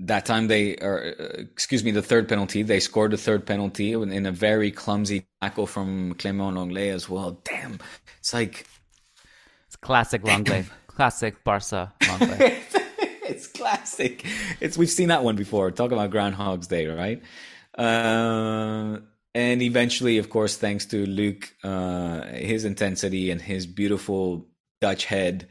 that 0.00 0.24
time 0.24 0.46
they 0.46 0.76
or 0.76 1.14
uh, 1.18 1.24
excuse 1.40 1.82
me 1.82 1.90
the 1.90 2.02
third 2.02 2.28
penalty 2.28 2.62
they 2.62 2.80
scored 2.80 3.10
the 3.10 3.16
third 3.16 3.46
penalty 3.46 3.92
in 3.92 4.26
a 4.26 4.32
very 4.32 4.70
clumsy 4.70 5.26
tackle 5.42 5.66
from 5.66 6.14
Clement 6.14 6.56
Lenglet 6.56 6.92
as 6.92 7.08
well. 7.08 7.40
Damn. 7.44 7.80
It's 8.18 8.32
like 8.32 8.66
it's 9.66 9.76
classic 9.76 10.22
Lenglet 10.22 10.66
classic 10.86 11.42
Barca 11.44 11.92
Lenglet. 12.02 12.56
It's 13.28 13.46
classic. 13.46 14.24
It's 14.58 14.78
we've 14.78 14.88
seen 14.88 15.08
that 15.08 15.22
one 15.22 15.36
before. 15.36 15.70
Talk 15.70 15.92
about 15.92 16.10
groundhog's 16.10 16.66
day 16.66 16.86
right? 16.86 17.22
Uh, 17.76 19.00
and 19.34 19.62
eventually 19.62 20.18
of 20.18 20.30
course 20.30 20.56
thanks 20.56 20.86
to 20.86 21.04
Luuk 21.04 21.44
uh, 21.62 22.24
his 22.34 22.64
intensity 22.64 23.30
and 23.30 23.40
his 23.40 23.66
beautiful 23.66 24.48
Dutch 24.80 25.04
head 25.04 25.48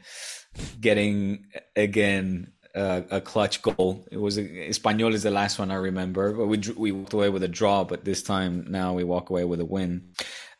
getting 0.80 1.46
again 1.76 2.52
uh, 2.78 3.02
a 3.10 3.20
clutch 3.20 3.60
goal. 3.62 4.06
It 4.10 4.18
was 4.18 4.38
a, 4.38 4.44
Espanyol 4.44 5.12
is 5.12 5.24
the 5.24 5.30
last 5.30 5.58
one 5.58 5.70
I 5.70 5.74
remember. 5.74 6.32
But 6.32 6.46
we 6.46 6.58
we 6.76 6.92
walked 6.92 7.12
away 7.12 7.28
with 7.28 7.42
a 7.42 7.48
draw, 7.48 7.84
but 7.84 8.04
this 8.04 8.22
time 8.22 8.66
now 8.68 8.94
we 8.94 9.04
walk 9.04 9.30
away 9.30 9.44
with 9.44 9.60
a 9.60 9.64
win. 9.64 10.14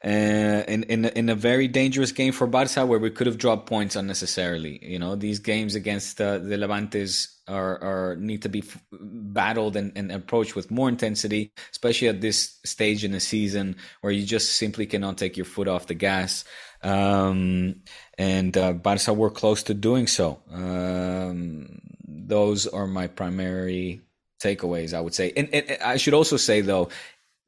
Uh, 0.05 0.63
in 0.69 0.85
in 0.85 1.05
in 1.05 1.29
a 1.29 1.35
very 1.35 1.69
dangerous 1.69 2.13
game 2.13 2.33
for 2.33 2.47
Barca, 2.47 2.87
where 2.87 2.99
we 2.99 3.11
could 3.11 3.27
have 3.27 3.39
dropped 3.39 3.69
points 3.69 3.97
unnecessarily. 3.97 4.79
You 4.83 4.99
know, 4.99 5.17
these 5.17 5.39
games 5.39 5.75
against 5.75 6.21
uh, 6.21 6.39
the 6.39 6.57
Levantes 6.57 7.41
are 7.49 7.83
are 7.83 8.17
need 8.17 8.43
to 8.43 8.49
be 8.49 8.61
f- 8.61 8.83
battled 8.93 9.77
and, 9.77 9.93
and 9.97 10.13
approached 10.13 10.55
with 10.55 10.71
more 10.71 10.89
intensity, 10.89 11.53
especially 11.71 12.09
at 12.09 12.21
this 12.21 12.59
stage 12.65 13.05
in 13.05 13.13
the 13.13 13.21
season 13.21 13.77
where 14.01 14.13
you 14.13 14.25
just 14.25 14.57
simply 14.57 14.87
cannot 14.87 15.19
take 15.19 15.37
your 15.37 15.47
foot 15.47 15.69
off 15.69 15.87
the 15.87 15.95
gas. 15.95 16.45
Um, 16.83 17.83
and 18.17 18.57
uh, 18.57 18.73
Barca 18.75 19.13
were 19.13 19.31
close 19.31 19.65
to 19.65 19.75
doing 19.75 20.07
so. 20.07 20.41
Um, 20.53 21.81
those 22.27 22.67
are 22.67 22.87
my 22.87 23.07
primary 23.07 24.01
takeaways, 24.41 24.95
I 24.95 25.01
would 25.01 25.15
say. 25.15 25.33
And, 25.37 25.49
and, 25.53 25.79
I 25.83 25.97
should 25.97 26.15
also 26.15 26.37
say, 26.37 26.61
though, 26.61 26.89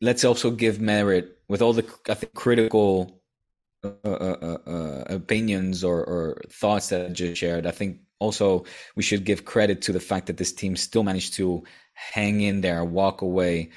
let's 0.00 0.25
also 0.25 0.50
give 0.50 0.81
merit 0.81 1.39
with 1.49 1.62
all 1.62 1.73
the 1.73 1.87
I 2.09 2.15
think, 2.15 2.35
critical 2.35 3.21
uh, 3.83 3.89
uh, 4.05 4.37
uh, 4.43 4.71
uh, 4.71 5.05
opinions 5.09 5.85
or, 5.85 6.05
or, 6.05 6.43
thoughts 6.50 6.91
that 6.91 7.07
I 7.07 7.09
just 7.09 7.41
shared. 7.41 7.67
I 7.67 7.71
think 7.71 8.00
also 8.19 8.65
we 8.95 9.03
should 9.03 9.25
give 9.25 9.45
credit 9.45 9.83
to 9.83 9.93
the 9.93 10.00
fact 10.00 10.27
that 10.27 10.37
this 10.37 10.53
team 10.53 10.77
still 10.77 11.03
managed 11.03 11.35
to 11.35 11.65
hang 11.95 12.41
in 12.41 12.61
there, 12.61 12.85
walk 12.85 13.23
away 13.23 13.71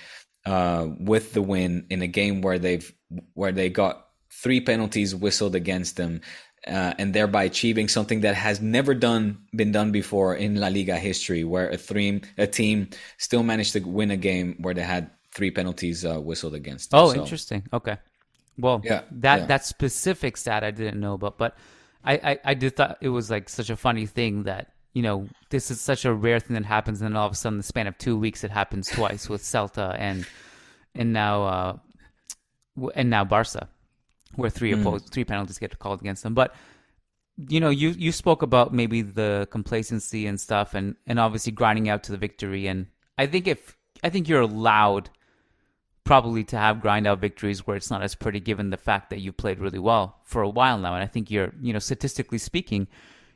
uh, 0.45 0.87
with 0.99 1.33
the 1.33 1.41
win 1.41 1.85
in 1.89 2.01
a 2.01 2.07
game 2.07 2.41
where 2.41 2.59
they've 2.59 2.93
where 3.33 3.51
they 3.51 3.69
got 3.69 4.07
three 4.29 4.59
penalties 4.59 5.15
whistled 5.15 5.55
against 5.55 5.95
them 5.95 6.21
uh, 6.67 6.93
and 6.97 7.13
thereby 7.13 7.43
achieving 7.43 7.87
something 7.87 8.21
that 8.21 8.35
has 8.35 8.61
never 8.61 8.93
done 8.93 9.37
been 9.55 9.71
done 9.71 9.91
before 9.91 10.35
in 10.35 10.55
La 10.55 10.67
Liga 10.67 10.97
history, 10.97 11.43
where 11.43 11.69
a 11.69 11.77
three 11.77 12.21
a 12.37 12.47
team 12.47 12.89
still 13.17 13.43
managed 13.43 13.73
to 13.73 13.79
win 13.81 14.11
a 14.11 14.17
game 14.17 14.55
where 14.59 14.73
they 14.73 14.83
had 14.83 15.09
three 15.33 15.51
penalties 15.51 16.05
uh, 16.05 16.19
whistled 16.19 16.53
against. 16.53 16.91
Them. 16.91 16.99
Oh, 16.99 17.13
so, 17.13 17.21
interesting. 17.21 17.63
Okay. 17.73 17.97
Well, 18.57 18.81
yeah, 18.83 19.01
that 19.11 19.41
yeah. 19.41 19.45
that 19.47 19.65
specific 19.65 20.37
stat 20.37 20.63
I 20.63 20.71
didn't 20.71 20.99
know 20.99 21.13
about, 21.13 21.37
but 21.37 21.57
I, 22.03 22.13
I 22.13 22.39
I 22.45 22.53
did 22.53 22.75
thought 22.75 22.97
it 23.01 23.09
was 23.09 23.29
like 23.29 23.49
such 23.49 23.69
a 23.69 23.75
funny 23.75 24.05
thing 24.05 24.43
that 24.43 24.73
you 24.93 25.01
know 25.01 25.27
this 25.49 25.71
is 25.71 25.81
such 25.81 26.05
a 26.05 26.13
rare 26.13 26.39
thing 26.39 26.53
that 26.53 26.65
happens, 26.65 27.01
and 27.01 27.09
then 27.09 27.17
all 27.17 27.25
of 27.25 27.33
a 27.33 27.35
sudden, 27.35 27.57
the 27.57 27.63
span 27.63 27.87
of 27.87 27.97
two 27.97 28.17
weeks, 28.17 28.43
it 28.43 28.51
happens 28.51 28.87
twice 28.89 29.27
with 29.27 29.41
Celta 29.41 29.95
and 29.97 30.25
and 30.95 31.11
now 31.11 31.43
uh, 31.43 31.77
and 32.95 33.09
now 33.09 33.25
Barca 33.25 33.67
where 34.35 34.49
three 34.49 34.71
mm. 34.71 34.81
opposed, 34.81 35.09
three 35.09 35.25
penalties 35.25 35.59
get 35.59 35.77
called 35.79 36.01
against 36.01 36.23
them. 36.23 36.33
But 36.33 36.55
you 37.49 37.59
know, 37.59 37.69
you 37.69 37.89
you 37.89 38.11
spoke 38.11 38.41
about 38.41 38.73
maybe 38.73 39.01
the 39.01 39.47
complacency 39.51 40.27
and 40.27 40.39
stuff, 40.39 40.73
and 40.73 40.95
and 41.07 41.19
obviously 41.19 41.51
grinding 41.51 41.89
out 41.89 42.03
to 42.03 42.11
the 42.11 42.17
victory. 42.17 42.67
And 42.67 42.87
I 43.17 43.25
think 43.25 43.47
if 43.47 43.77
I 44.03 44.09
think 44.09 44.27
you're 44.27 44.41
allowed 44.41 45.09
probably 46.03 46.43
to 46.43 46.57
have 46.57 46.81
grind 46.81 47.07
out 47.07 47.19
victories 47.19 47.65
where 47.65 47.77
it's 47.77 47.89
not 47.89 48.01
as 48.03 48.15
pretty, 48.15 48.39
given 48.39 48.69
the 48.69 48.77
fact 48.77 49.09
that 49.09 49.19
you 49.19 49.31
played 49.31 49.59
really 49.59 49.79
well 49.79 50.17
for 50.23 50.41
a 50.41 50.49
while 50.49 50.77
now. 50.77 50.93
And 50.93 51.03
I 51.03 51.07
think 51.07 51.31
you're, 51.31 51.53
you 51.61 51.71
know, 51.71 51.79
statistically 51.79 52.37
speaking, 52.37 52.87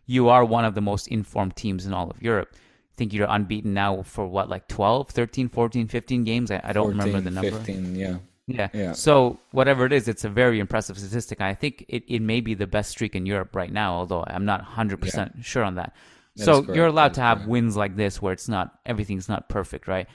you 0.05 0.29
are 0.29 0.43
one 0.43 0.65
of 0.65 0.75
the 0.75 0.81
most 0.81 1.07
informed 1.07 1.55
teams 1.55 1.85
in 1.85 1.93
all 1.93 2.09
of 2.09 2.21
Europe. 2.21 2.49
I 2.53 2.95
think 2.97 3.13
you're 3.13 3.27
unbeaten 3.29 3.73
now 3.73 4.01
for 4.01 4.27
what, 4.27 4.49
like 4.49 4.67
12, 4.67 5.09
13, 5.09 5.49
14, 5.49 5.87
15 5.87 6.23
games? 6.23 6.51
I, 6.51 6.59
I 6.63 6.73
don't 6.73 6.93
14, 6.93 6.97
remember 6.97 7.21
the 7.21 7.31
number. 7.31 7.51
15, 7.51 7.95
yeah. 7.95 8.17
Yeah. 8.47 8.69
yeah. 8.73 8.93
So 8.93 9.39
whatever 9.51 9.85
it 9.85 9.91
is, 9.91 10.07
it's 10.07 10.23
a 10.23 10.29
very 10.29 10.59
impressive 10.59 10.97
statistic. 10.97 11.41
I 11.41 11.53
think 11.53 11.85
it, 11.89 12.03
it 12.07 12.21
may 12.21 12.39
be 12.39 12.53
the 12.53 12.67
best 12.67 12.91
streak 12.91 13.15
in 13.15 13.25
Europe 13.25 13.55
right 13.55 13.71
now, 13.71 13.95
although 13.95 14.23
I'm 14.25 14.45
not 14.45 14.65
100% 14.65 15.15
yeah. 15.15 15.27
sure 15.41 15.63
on 15.63 15.75
that. 15.75 15.93
that 16.37 16.45
so 16.45 16.73
you're 16.73 16.87
allowed 16.87 17.13
to 17.15 17.21
have 17.21 17.45
wins 17.45 17.75
like 17.75 17.97
this 17.97 18.21
where 18.21 18.33
it's 18.33 18.47
not 18.47 18.79
everything's 18.85 19.27
not 19.27 19.49
perfect, 19.49 19.87
right? 19.87 20.07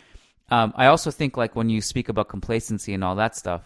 Um, 0.51 0.73
I 0.77 0.87
also 0.87 1.11
think 1.11 1.37
like 1.37 1.55
when 1.55 1.69
you 1.69 1.81
speak 1.81 2.09
about 2.09 2.29
complacency 2.29 2.95
and 2.95 3.05
all 3.05 3.17
that 3.17 3.37
stuff, 3.37 3.63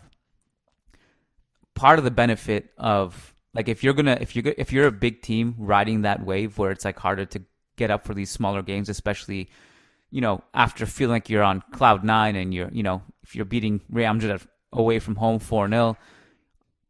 part 1.75 1.99
of 1.99 2.05
the 2.05 2.11
benefit 2.11 2.71
of 2.77 3.35
like 3.55 3.69
if 3.69 3.85
you're 3.85 3.95
gonna 3.95 4.19
if 4.21 4.35
you 4.35 4.55
if 4.59 4.73
you're 4.73 4.87
a 4.87 4.93
big 4.93 5.23
team 5.23 5.55
riding 5.59 6.03
that 6.03 6.25
wave 6.25 6.59
where 6.59 6.71
it's 6.71 6.85
like 6.85 6.99
harder 6.99 7.25
to 7.25 7.43
get 7.77 7.91
up 7.91 8.05
for 8.05 8.15
these 8.15 8.31
smaller 8.31 8.63
games, 8.63 8.89
especially 8.89 9.49
you 10.11 10.21
know 10.21 10.43
after 10.55 10.87
feeling 10.87 11.15
like 11.15 11.29
you're 11.29 11.43
on 11.43 11.63
cloud 11.73 12.05
nine 12.05 12.37
and 12.37 12.53
you're 12.53 12.71
you 12.73 12.83
know 12.83 13.03
if 13.23 13.35
you're 13.35 13.45
beating 13.45 13.81
Real 13.91 14.13
Madrid 14.13 14.41
away 14.77 14.99
from 14.99 15.17
home 15.17 15.39
4 15.39 15.69
0. 15.69 15.97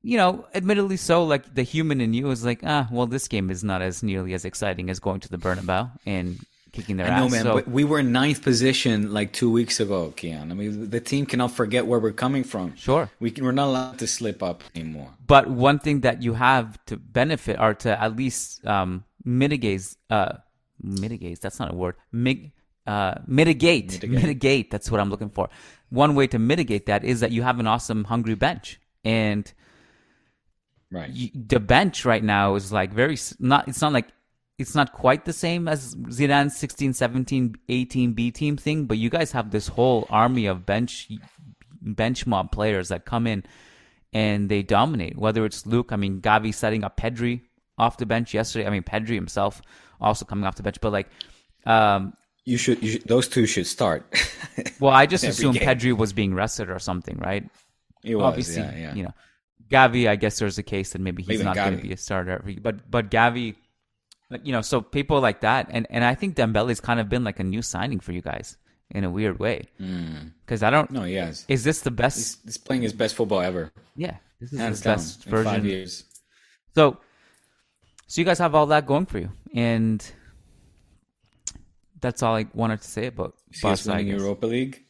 You 0.03 0.17
know, 0.17 0.47
admittedly 0.55 0.97
so, 0.97 1.25
like 1.25 1.55
the 1.55 1.63
human 1.63 2.01
in 2.01 2.15
you 2.15 2.31
is 2.31 2.45
like, 2.45 2.61
ah, 2.63 2.89
well, 2.93 3.07
this 3.07 3.27
game 3.27 3.51
is 3.51 3.65
not 3.65 3.83
as 3.83 4.03
nearly 4.03 4.35
as 4.35 4.45
exciting 4.45 4.89
as 4.89 5.01
going 5.01 5.21
to 5.21 5.29
the 5.29 5.39
Bernabeu 5.39 5.91
and 6.07 6.39
kicking 6.77 6.97
their 6.97 7.07
I 7.07 7.19
know, 7.19 7.27
ass. 7.27 7.33
man, 7.33 7.43
so, 7.43 7.55
but 7.55 7.69
we 7.69 7.85
were 7.85 7.99
in 7.99 8.13
ninth 8.13 8.43
position 8.43 9.13
like 9.13 9.33
two 9.33 9.51
weeks 9.51 9.81
ago, 9.81 10.13
Kiyan. 10.17 10.51
I 10.51 10.55
mean, 10.55 10.91
the 10.91 11.01
team 11.01 11.27
cannot 11.27 11.53
forget 11.53 11.87
where 11.87 11.99
we're 11.99 12.13
coming 12.13 12.45
from. 12.45 12.77
Sure. 12.77 13.11
We 13.19 13.31
can, 13.31 13.45
we're 13.45 13.53
not 13.53 13.69
allowed 13.69 13.99
to 13.99 14.07
slip 14.07 14.43
up 14.43 14.63
anymore. 14.75 15.11
But 15.27 15.49
one 15.49 15.79
thing 15.79 16.03
that 16.03 16.23
you 16.23 16.35
have 16.35 16.79
to 16.87 16.97
benefit 16.97 17.59
or 17.59 17.75
to 17.75 18.01
at 18.01 18.15
least 18.15 18.65
um, 18.67 19.05
mitigate, 19.25 19.97
uh, 20.11 20.35
mitigate, 20.81 21.41
that's 21.41 21.59
not 21.59 21.73
a 21.73 21.75
word, 21.75 21.97
Mig, 22.13 22.53
uh, 22.87 23.15
mitigate, 23.27 23.93
mitigate, 23.93 24.11
mitigate, 24.11 24.71
that's 24.71 24.91
what 24.91 25.01
I'm 25.01 25.11
looking 25.11 25.31
for. 25.31 25.49
One 25.91 26.15
way 26.15 26.27
to 26.29 26.39
mitigate 26.39 26.87
that 26.87 27.05
is 27.05 27.21
that 27.21 27.33
you 27.33 27.43
have 27.43 27.61
an 27.61 27.67
awesome 27.67 28.05
hungry 28.05 28.35
bench. 28.35 28.81
And 29.05 29.51
right. 30.91 31.11
you, 31.11 31.31
the 31.35 31.61
bench 31.61 32.05
right 32.05 32.23
now 32.23 32.55
is 32.55 32.73
like 32.73 32.93
very 32.93 33.17
not 33.39 33.69
it's 33.69 33.81
not 33.81 33.93
like 33.93 34.09
it's 34.59 34.75
not 34.75 34.93
quite 34.93 35.25
the 35.25 35.33
same 35.33 35.69
as 35.69 35.95
Zidane's 35.95 36.57
16 36.57 36.95
17 36.95 37.55
18 37.69 38.13
B 38.15 38.31
team 38.31 38.57
thing 38.57 38.87
but 38.87 38.99
you 38.99 39.11
guys 39.11 39.31
have 39.33 39.51
this 39.51 39.69
whole 39.69 40.07
army 40.11 40.47
of 40.47 40.67
bench 40.67 41.09
bench 41.83 42.27
mob 42.27 42.51
players 42.51 42.89
that 42.89 43.05
come 43.05 43.29
in 43.29 43.45
and 44.13 44.49
they 44.49 44.63
dominate. 44.63 45.17
Whether 45.17 45.45
it's 45.45 45.63
Luuk, 45.65 45.93
I 45.93 45.97
mean 45.97 46.21
Gavi 46.21 46.53
setting 46.53 46.83
up 46.83 46.97
Pedri 46.97 47.43
off 47.79 47.99
the 47.99 48.07
bench 48.07 48.35
yesterday. 48.35 48.67
I 48.67 48.71
mean, 48.71 48.83
Pedri 48.83 49.15
himself 49.15 49.63
also 50.01 50.25
coming 50.25 50.45
off 50.45 50.57
the 50.57 50.63
bench, 50.63 50.81
but 50.81 50.93
like, 50.93 51.09
um, 51.65 52.15
you 52.47 52.57
should, 52.57 52.83
you 52.83 52.93
should 52.93 53.05
those 53.07 53.29
two 53.29 53.45
should 53.45 53.67
start. 53.67 54.07
well, 54.81 54.93
I 54.93 55.05
just 55.05 55.25
assumed 55.25 55.59
Pedri 55.59 55.95
was 55.95 56.13
being 56.13 56.33
rested 56.33 56.71
or 56.71 56.79
something, 56.79 57.19
right? 57.19 57.45
It 58.03 58.15
was, 58.15 58.25
Obviously, 58.25 58.63
yeah, 58.63 58.77
yeah. 58.77 58.95
You 58.95 59.03
know, 59.03 59.15
Gavi, 59.69 60.09
I 60.09 60.15
guess 60.15 60.39
there's 60.39 60.57
a 60.57 60.63
case 60.63 60.93
that 60.93 61.01
maybe 61.01 61.25
he's 61.25 61.35
Even 61.35 61.47
not 61.47 61.57
going 61.57 61.77
to 61.77 61.83
be 61.83 61.93
a 61.93 61.97
starter. 61.97 62.39
Every, 62.39 62.55
but 62.55 62.89
but 62.89 63.11
Gavi, 63.11 63.57
you 64.45 64.53
know, 64.53 64.63
so 64.63 64.81
people 64.81 65.21
like 65.21 65.41
that, 65.41 65.67
and 65.71 65.89
and 65.91 66.05
I 66.05 66.15
think 66.15 66.37
Dembele's 66.37 66.81
kind 66.81 67.01
of 67.01 67.09
been 67.09 67.25
like 67.25 67.41
a 67.41 67.45
new 67.45 67.63
signing 67.63 67.99
for 67.99 68.13
you 68.13 68.23
guys 68.23 68.57
in 68.93 69.03
a 69.03 69.11
weird 69.11 69.41
way. 69.41 69.65
Because 69.77 70.61
mm. 70.61 70.67
I 70.67 70.71
don't. 70.71 70.91
No, 70.93 71.03
yes. 71.03 71.45
Is 71.49 71.65
this 71.65 71.81
the 71.81 71.91
best? 71.91 72.17
He's, 72.17 72.39
he's, 72.45 72.57
playing 72.59 72.83
his 72.83 72.93
best 72.93 73.17
football 73.17 73.41
ever. 73.41 73.73
Yeah, 73.97 74.19
this 74.41 74.53
is 74.53 74.61
Hands 74.61 74.79
his 74.79 74.85
best 74.85 75.25
version. 75.25 75.53
Five 75.53 75.67
years. 75.67 76.05
So, 76.77 76.99
so 78.07 78.21
you 78.21 78.25
guys 78.25 78.39
have 78.39 78.55
all 78.55 78.67
that 78.67 78.87
going 78.87 79.07
for 79.07 79.19
you, 79.19 79.31
and 79.53 80.01
that's 82.07 82.23
all 82.23 82.37
I 82.37 82.47
wanted 82.55 82.83
to 82.83 82.89
say 82.89 83.07
about 83.07 83.35
Barca, 83.61 83.89
winning 83.89 84.07
Europa 84.07 84.47
League. 84.47 84.85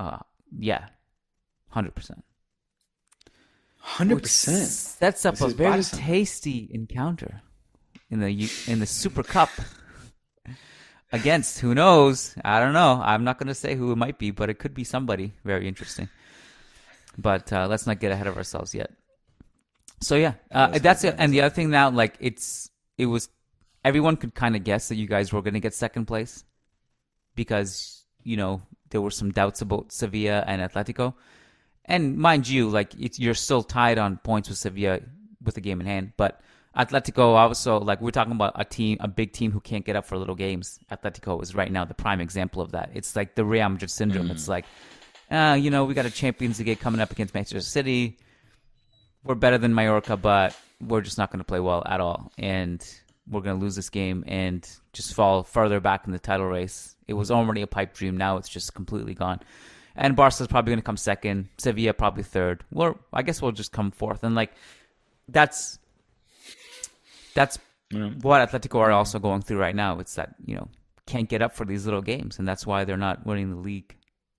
Uh, 0.00 0.18
yeah, 0.58 0.86
hundred 1.68 1.94
percent. 1.94 2.24
Hundred 3.78 4.22
percent 4.22 4.66
sets 4.66 5.24
up 5.24 5.36
this 5.36 5.52
a 5.52 5.54
very 5.54 5.82
Barca. 5.82 5.96
tasty 5.96 6.68
encounter 6.72 7.42
in 8.10 8.18
the 8.18 8.50
in 8.66 8.80
the 8.80 8.86
Super 8.86 9.22
Cup 9.22 9.48
against 11.12 11.60
who 11.60 11.72
knows? 11.72 12.34
I 12.44 12.58
don't 12.58 12.72
know. 12.72 13.00
I'm 13.00 13.22
not 13.22 13.38
going 13.38 13.46
to 13.46 13.54
say 13.54 13.76
who 13.76 13.92
it 13.92 13.96
might 13.96 14.18
be, 14.18 14.32
but 14.32 14.50
it 14.50 14.58
could 14.58 14.74
be 14.74 14.82
somebody 14.82 15.34
very 15.44 15.68
interesting. 15.68 16.08
But 17.16 17.52
uh, 17.52 17.68
let's 17.68 17.86
not 17.86 18.00
get 18.00 18.10
ahead 18.10 18.26
of 18.26 18.36
ourselves 18.36 18.74
yet. 18.74 18.90
So 20.02 20.16
yeah, 20.16 20.34
uh, 20.50 20.78
that's 20.80 21.04
it. 21.04 21.14
And 21.16 21.32
the 21.32 21.42
other 21.42 21.54
thing 21.54 21.70
now, 21.70 21.90
like 21.90 22.16
it's 22.18 22.70
it 22.98 23.06
was 23.06 23.28
everyone 23.84 24.16
could 24.16 24.34
kind 24.34 24.56
of 24.56 24.64
guess 24.64 24.88
that 24.88 24.96
you 24.96 25.06
guys 25.06 25.32
were 25.32 25.42
going 25.42 25.54
to 25.54 25.60
get 25.60 25.74
second 25.74 26.06
place 26.06 26.44
because 27.34 28.04
you 28.22 28.36
know 28.36 28.62
there 28.90 29.00
were 29.00 29.10
some 29.10 29.30
doubts 29.30 29.62
about 29.62 29.92
Sevilla 29.92 30.44
and 30.46 30.60
Atletico. 30.60 31.14
And 31.84 32.18
mind 32.18 32.48
you, 32.48 32.68
like 32.68 32.92
you're 32.96 33.34
still 33.34 33.62
tied 33.62 33.98
on 33.98 34.18
points 34.18 34.48
with 34.48 34.58
Sevilla 34.58 35.00
with 35.42 35.54
the 35.54 35.60
game 35.60 35.80
in 35.80 35.86
hand, 35.86 36.12
but 36.16 36.40
Atletico 36.76 37.34
also 37.34 37.80
like 37.80 38.00
we're 38.00 38.10
talking 38.10 38.32
about 38.32 38.52
a 38.54 38.64
team, 38.64 38.98
a 39.00 39.08
big 39.08 39.32
team 39.32 39.50
who 39.50 39.60
can't 39.60 39.84
get 39.84 39.96
up 39.96 40.04
for 40.04 40.16
little 40.16 40.34
games. 40.34 40.78
Atletico 40.90 41.42
is 41.42 41.54
right 41.54 41.72
now 41.72 41.84
the 41.84 41.94
prime 41.94 42.20
example 42.20 42.62
of 42.62 42.72
that. 42.72 42.90
It's 42.94 43.16
like 43.16 43.34
the 43.34 43.44
Real 43.44 43.68
Madrid 43.68 43.90
syndrome. 43.90 44.28
Mm. 44.28 44.32
It's 44.32 44.48
like, 44.48 44.66
uh, 45.30 45.56
you 45.58 45.70
know, 45.70 45.84
we 45.84 45.94
got 45.94 46.06
a 46.06 46.10
Champions 46.10 46.60
League 46.60 46.78
coming 46.78 47.00
up 47.00 47.10
against 47.10 47.34
Manchester 47.34 47.60
City. 47.60 48.18
We're 49.24 49.34
better 49.34 49.58
than 49.58 49.74
Mallorca, 49.74 50.16
but 50.16 50.56
we're 50.80 51.00
just 51.00 51.18
not 51.18 51.30
going 51.30 51.40
to 51.40 51.44
play 51.44 51.60
well 51.60 51.82
at 51.86 52.00
all, 52.00 52.32
and 52.38 52.82
we're 53.30 53.40
going 53.40 53.58
to 53.58 53.64
lose 53.64 53.76
this 53.76 53.90
game 53.90 54.24
and 54.26 54.68
just 54.92 55.14
fall 55.14 55.42
further 55.42 55.80
back 55.80 56.06
in 56.06 56.12
the 56.12 56.18
title 56.18 56.46
race. 56.46 56.96
It 57.06 57.14
was 57.14 57.30
mm-hmm. 57.30 57.38
already 57.38 57.62
a 57.62 57.66
pipe 57.66 57.94
dream. 57.94 58.16
Now 58.16 58.36
it's 58.36 58.48
just 58.48 58.74
completely 58.74 59.14
gone. 59.14 59.40
And 59.96 60.16
Barca's 60.16 60.46
probably 60.46 60.70
going 60.70 60.80
to 60.80 60.84
come 60.84 60.96
second. 60.96 61.48
Sevilla 61.58 61.92
probably 61.92 62.22
third. 62.22 62.64
Well, 62.70 62.98
I 63.12 63.22
guess 63.22 63.40
we'll 63.40 63.52
just 63.52 63.72
come 63.72 63.90
fourth. 63.90 64.24
And 64.24 64.34
like, 64.34 64.52
that's 65.28 65.78
that's 67.34 67.58
yeah. 67.90 68.10
what 68.22 68.48
Atletico 68.48 68.80
are 68.80 68.90
also 68.90 69.18
going 69.18 69.42
through 69.42 69.58
right 69.58 69.74
now. 69.74 69.98
It's 69.98 70.14
that 70.14 70.34
you 70.44 70.56
know 70.56 70.68
can't 71.06 71.28
get 71.28 71.42
up 71.42 71.54
for 71.54 71.64
these 71.64 71.84
little 71.84 72.02
games, 72.02 72.38
and 72.38 72.46
that's 72.46 72.66
why 72.66 72.84
they're 72.84 72.96
not 72.96 73.26
winning 73.26 73.50
the 73.50 73.56
league. 73.56 73.94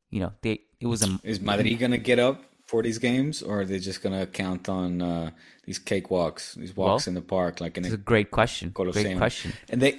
You 0.10 0.22
know, 0.22 0.34
they 0.42 0.62
it 0.80 0.88
was 0.88 1.04
a 1.04 1.20
is 1.24 1.42
Madrid 1.42 1.80
gonna 1.80 1.98
get 1.98 2.20
up 2.20 2.44
for 2.72 2.82
these 2.82 3.00
games, 3.00 3.44
or 3.44 3.54
are 3.62 3.66
they 3.66 3.80
just 3.80 4.02
gonna 4.02 4.26
count 4.26 4.70
on 4.70 5.02
uh, 5.02 5.30
these 5.66 5.78
cakewalks, 5.78 6.44
these 6.56 6.74
walks 6.74 7.06
well, 7.06 7.12
in 7.12 7.16
the 7.16 7.28
park, 7.36 7.60
like 7.60 7.78
in 7.78 7.84
a, 7.86 7.94
a 7.94 7.98
great 7.98 8.32
question. 8.32 8.72
Colosseum. 8.72 9.04
Great 9.04 9.18
question. 9.18 9.52
And 9.70 9.82
they 9.82 9.94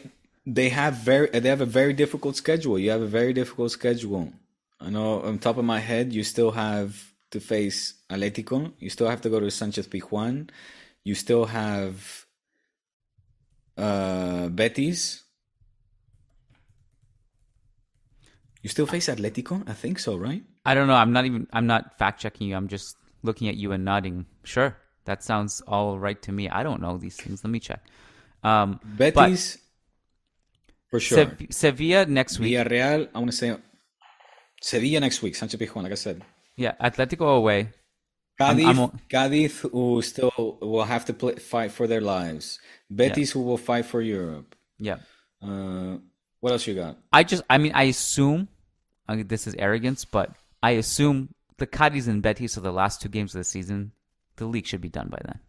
they 0.58 0.68
have 0.70 0.94
very 0.94 1.28
they 1.42 1.50
have 1.54 1.60
a 1.60 1.72
very 1.80 1.92
difficult 1.92 2.34
schedule. 2.44 2.78
You 2.78 2.90
have 2.96 3.04
a 3.10 3.12
very 3.20 3.34
difficult 3.40 3.70
schedule. 3.72 4.32
I 4.80 4.88
know 4.88 5.20
on 5.20 5.38
top 5.38 5.58
of 5.58 5.66
my 5.74 5.80
head, 5.90 6.06
you 6.16 6.24
still 6.24 6.52
have 6.52 6.88
to 7.32 7.40
face 7.40 7.78
Atletico. 8.08 8.72
You 8.78 8.88
still 8.96 9.10
have 9.12 9.20
to 9.20 9.30
go 9.34 9.38
to 9.38 9.50
Sanchez 9.50 9.86
Pizjuan. 9.86 10.48
You 11.04 11.14
still 11.14 11.44
have 11.44 12.24
uh, 13.76 14.48
Betis. 14.48 15.24
You 18.62 18.70
still 18.70 18.86
face 18.86 19.08
Atletico? 19.14 19.54
I 19.68 19.74
think 19.74 19.98
so, 19.98 20.16
right? 20.16 20.44
I 20.64 20.74
don't 20.74 20.86
know. 20.86 20.94
I'm 20.94 21.12
not 21.12 21.24
even. 21.24 21.46
I'm 21.52 21.66
not 21.66 21.98
fact 21.98 22.20
checking 22.20 22.48
you. 22.48 22.56
I'm 22.56 22.68
just 22.68 22.96
looking 23.22 23.48
at 23.48 23.56
you 23.56 23.72
and 23.72 23.84
nodding. 23.84 24.26
Sure, 24.44 24.76
that 25.04 25.22
sounds 25.22 25.60
all 25.66 25.98
right 25.98 26.20
to 26.22 26.32
me. 26.32 26.48
I 26.48 26.62
don't 26.62 26.80
know 26.80 26.98
these 26.98 27.16
things. 27.16 27.42
Let 27.42 27.50
me 27.50 27.60
check. 27.60 27.82
Um, 28.44 28.80
Betis, 28.84 29.58
for 30.90 31.00
sure. 31.00 31.18
Se- 31.38 31.46
Sevilla 31.50 32.06
next 32.06 32.38
week. 32.38 32.54
Villarreal. 32.54 33.08
I 33.14 33.18
want 33.18 33.30
to 33.30 33.36
say 33.36 33.56
Sevilla 34.60 35.00
next 35.00 35.22
week. 35.22 35.34
Sanchez 35.34 35.58
Pizjuan, 35.60 35.82
like 35.82 35.92
I 35.92 35.96
said. 35.96 36.22
Yeah, 36.56 36.74
Atletico 36.80 37.36
away. 37.36 37.70
Cadiz, 38.38 38.66
I'm, 38.66 38.78
I'm, 38.78 39.00
Cadiz, 39.08 39.60
who 39.60 40.00
still 40.02 40.58
will 40.60 40.84
have 40.84 41.04
to 41.06 41.12
play, 41.12 41.34
fight 41.36 41.70
for 41.70 41.86
their 41.86 42.00
lives. 42.00 42.58
Betis, 42.90 43.30
yeah. 43.30 43.34
who 43.34 43.42
will 43.42 43.58
fight 43.58 43.84
for 43.84 44.00
Europe. 44.00 44.54
Yeah. 44.78 44.98
Uh, 45.42 45.98
what 46.40 46.52
else 46.52 46.66
you 46.66 46.74
got? 46.74 46.98
I 47.12 47.24
just, 47.24 47.42
I 47.48 47.58
mean, 47.58 47.72
I 47.74 47.84
assume, 47.84 48.48
I 49.06 49.16
mean, 49.16 49.28
this 49.28 49.46
is 49.46 49.54
arrogance, 49.54 50.04
but 50.04 50.34
I 50.62 50.72
assume 50.72 51.34
the 51.58 51.66
Cadiz 51.66 52.08
and 52.08 52.22
Betis 52.22 52.56
are 52.56 52.62
the 52.62 52.72
last 52.72 53.02
two 53.02 53.08
games 53.08 53.34
of 53.34 53.40
the 53.40 53.44
season. 53.44 53.92
The 54.36 54.46
league 54.46 54.66
should 54.66 54.80
be 54.80 54.88
done 54.88 55.08
by 55.08 55.18
then. 55.24 55.40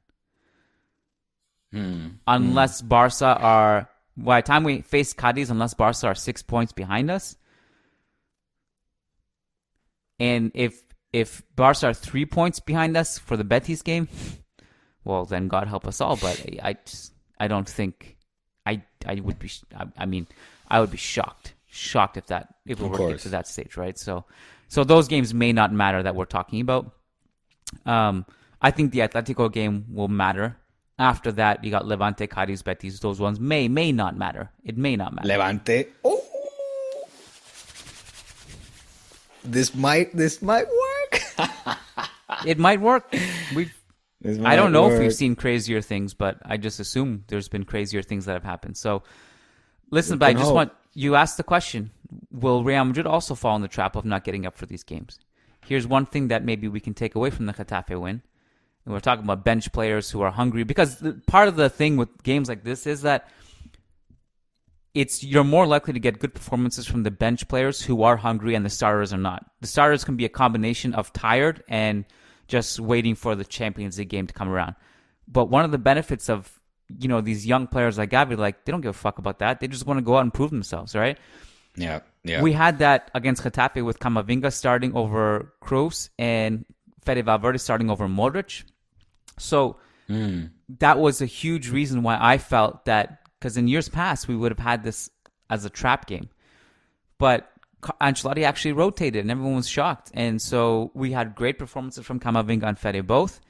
Hmm. 1.71 2.07
Unless 2.27 2.81
hmm. 2.81 2.87
Barca 2.87 3.37
are, 3.37 3.89
by 4.15 4.41
the 4.41 4.47
time 4.47 4.63
we 4.63 4.81
face 4.81 5.13
Cadiz, 5.13 5.49
unless 5.49 5.73
Barca 5.73 6.07
are 6.07 6.15
six 6.15 6.41
points 6.41 6.71
behind 6.71 7.09
us, 7.09 7.35
and 10.19 10.51
if 10.53 10.81
if 11.11 11.43
Barca 11.55 11.87
are 11.87 11.93
three 11.93 12.25
points 12.25 12.59
behind 12.59 12.97
us 12.97 13.17
for 13.19 13.37
the 13.37 13.43
Betis 13.43 13.81
game, 13.81 14.07
well, 15.03 15.25
then 15.25 15.47
God 15.47 15.67
help 15.67 15.87
us 15.87 16.01
all. 16.01 16.15
But 16.15 16.43
I, 16.61 16.73
just, 16.85 17.13
I 17.39 17.47
don't 17.47 17.67
think 17.67 18.17
I 18.65 18.81
I 19.05 19.15
would 19.15 19.39
be. 19.39 19.49
I, 19.75 19.85
I 19.97 20.05
mean, 20.05 20.27
I 20.67 20.79
would 20.79 20.91
be 20.91 20.97
shocked, 20.97 21.53
shocked 21.67 22.17
if 22.17 22.27
that 22.27 22.55
if 22.65 22.79
we 22.79 22.87
were 22.87 22.97
to 22.97 23.09
get 23.09 23.19
to 23.19 23.29
that 23.29 23.47
stage, 23.47 23.77
right? 23.77 23.97
So, 23.97 24.25
so 24.67 24.83
those 24.83 25.07
games 25.07 25.33
may 25.33 25.53
not 25.53 25.71
matter 25.71 26.03
that 26.03 26.15
we're 26.15 26.25
talking 26.25 26.61
about. 26.61 26.91
Um, 27.85 28.25
I 28.61 28.71
think 28.71 28.91
the 28.91 28.99
Atletico 28.99 29.51
game 29.51 29.85
will 29.91 30.07
matter. 30.07 30.57
After 30.97 31.31
that, 31.33 31.63
you 31.63 31.71
got 31.71 31.85
Levante, 31.85 32.27
Cadiz, 32.27 32.61
Betis. 32.61 32.99
Those 32.99 33.19
ones 33.19 33.39
may 33.39 33.67
may 33.67 33.91
not 33.91 34.17
matter. 34.17 34.51
It 34.63 34.77
may 34.77 34.95
not 34.95 35.13
matter. 35.13 35.27
Levante. 35.27 35.87
Oh. 36.03 36.23
This 39.43 39.75
might 39.75 40.15
this 40.15 40.41
might 40.41 40.67
work. 40.67 41.21
it 42.45 42.57
might 42.57 42.79
work. 42.79 43.13
We've 43.55 43.73
I 44.45 44.55
don't 44.55 44.71
know 44.71 44.83
work. 44.83 44.93
if 44.93 44.99
we've 44.99 45.13
seen 45.13 45.35
crazier 45.35 45.81
things, 45.81 46.13
but 46.13 46.37
I 46.45 46.55
just 46.57 46.79
assume 46.79 47.25
there's 47.27 47.49
been 47.49 47.65
crazier 47.65 48.01
things 48.01 48.25
that 48.25 48.33
have 48.33 48.43
happened. 48.43 48.77
So, 48.77 49.03
listen, 49.91 50.17
but 50.17 50.27
I 50.27 50.33
just 50.33 50.45
hope. 50.45 50.55
want 50.55 50.71
you 50.93 51.15
asked 51.15 51.35
the 51.37 51.43
question: 51.43 51.91
Will 52.31 52.63
Real 52.63 52.85
Madrid 52.85 53.07
also 53.07 53.35
fall 53.35 53.55
in 53.55 53.61
the 53.61 53.67
trap 53.67 53.95
of 53.95 54.05
not 54.05 54.23
getting 54.23 54.45
up 54.45 54.55
for 54.55 54.65
these 54.65 54.83
games? 54.83 55.19
Here's 55.65 55.87
one 55.87 56.05
thing 56.05 56.27
that 56.27 56.43
maybe 56.43 56.67
we 56.67 56.79
can 56.79 56.93
take 56.93 57.15
away 57.15 57.29
from 57.29 57.45
the 57.45 57.53
Getafe 57.53 57.99
win. 57.99 58.21
And 58.85 58.93
we're 58.93 58.99
talking 58.99 59.23
about 59.23 59.45
bench 59.45 59.71
players 59.71 60.09
who 60.09 60.21
are 60.21 60.31
hungry 60.31 60.63
because 60.63 61.01
part 61.25 61.47
of 61.47 61.55
the 61.55 61.69
thing 61.69 61.95
with 61.95 62.23
games 62.23 62.49
like 62.49 62.63
this 62.63 62.85
is 62.85 63.03
that 63.03 63.29
it's 64.93 65.23
you're 65.23 65.43
more 65.43 65.65
likely 65.65 65.93
to 65.93 65.99
get 65.99 66.19
good 66.19 66.35
performances 66.35 66.85
from 66.85 67.03
the 67.03 67.11
bench 67.11 67.47
players 67.47 67.81
who 67.81 68.03
are 68.03 68.17
hungry 68.17 68.55
and 68.55 68.65
the 68.65 68.69
starters 68.69 69.13
are 69.13 69.17
not. 69.17 69.45
The 69.61 69.67
starters 69.67 70.03
can 70.03 70.17
be 70.17 70.25
a 70.25 70.29
combination 70.29 70.93
of 70.93 71.13
tired 71.13 71.63
and 71.67 72.05
just 72.47 72.79
waiting 72.79 73.15
for 73.15 73.35
the 73.35 73.45
Champions 73.45 73.97
League 73.97 74.09
game 74.09 74.27
to 74.27 74.33
come 74.33 74.49
around. 74.49 74.75
But 75.27 75.45
one 75.45 75.65
of 75.65 75.71
the 75.71 75.77
benefits 75.77 76.29
of 76.29 76.59
you 76.99 77.07
know 77.07 77.21
these 77.21 77.45
young 77.45 77.67
players 77.67 77.97
like 77.97 78.11
Gavi, 78.11 78.37
like 78.37 78.65
they 78.65 78.71
don't 78.71 78.81
give 78.81 78.89
a 78.89 78.93
fuck 78.93 79.17
about 79.17 79.39
that. 79.39 79.59
They 79.59 79.67
just 79.67 79.85
want 79.85 79.97
to 79.97 80.03
go 80.03 80.17
out 80.17 80.21
and 80.21 80.33
prove 80.33 80.51
themselves, 80.51 80.95
right? 80.95 81.17
Yeah, 81.75 82.01
yeah. 82.23 82.41
We 82.41 82.53
had 82.53 82.79
that 82.79 83.09
against 83.13 83.43
Getafe 83.43 83.83
with 83.83 83.99
Camavinga 83.99 84.53
starting 84.53 84.95
over 84.95 85.53
Kroos 85.61 86.09
and 86.19 86.65
Fede 87.03 87.25
Valverde 87.25 87.57
starting 87.57 87.89
over 87.89 88.07
Modric. 88.07 88.63
So 89.39 89.77
mm. 90.09 90.51
that 90.79 90.99
was 90.99 91.21
a 91.21 91.25
huge 91.25 91.69
reason 91.69 92.03
why 92.03 92.17
I 92.19 92.37
felt 92.37 92.85
that 92.85 93.19
because 93.39 93.57
in 93.57 93.67
years 93.67 93.89
past 93.89 94.27
we 94.27 94.35
would 94.35 94.51
have 94.51 94.59
had 94.59 94.83
this 94.83 95.09
as 95.49 95.65
a 95.65 95.69
trap 95.69 96.07
game, 96.07 96.29
but 97.17 97.49
Ancelotti 98.01 98.43
actually 98.43 98.71
rotated, 98.71 99.21
and 99.21 99.31
everyone 99.31 99.55
was 99.55 99.67
shocked. 99.67 100.11
And 100.13 100.41
so 100.41 100.91
we 100.93 101.11
had 101.11 101.35
great 101.35 101.59
performances 101.59 102.05
from 102.05 102.19
Camavinga 102.19 102.63
and 102.63 102.79
Fede 102.79 103.05
both, 103.05 103.41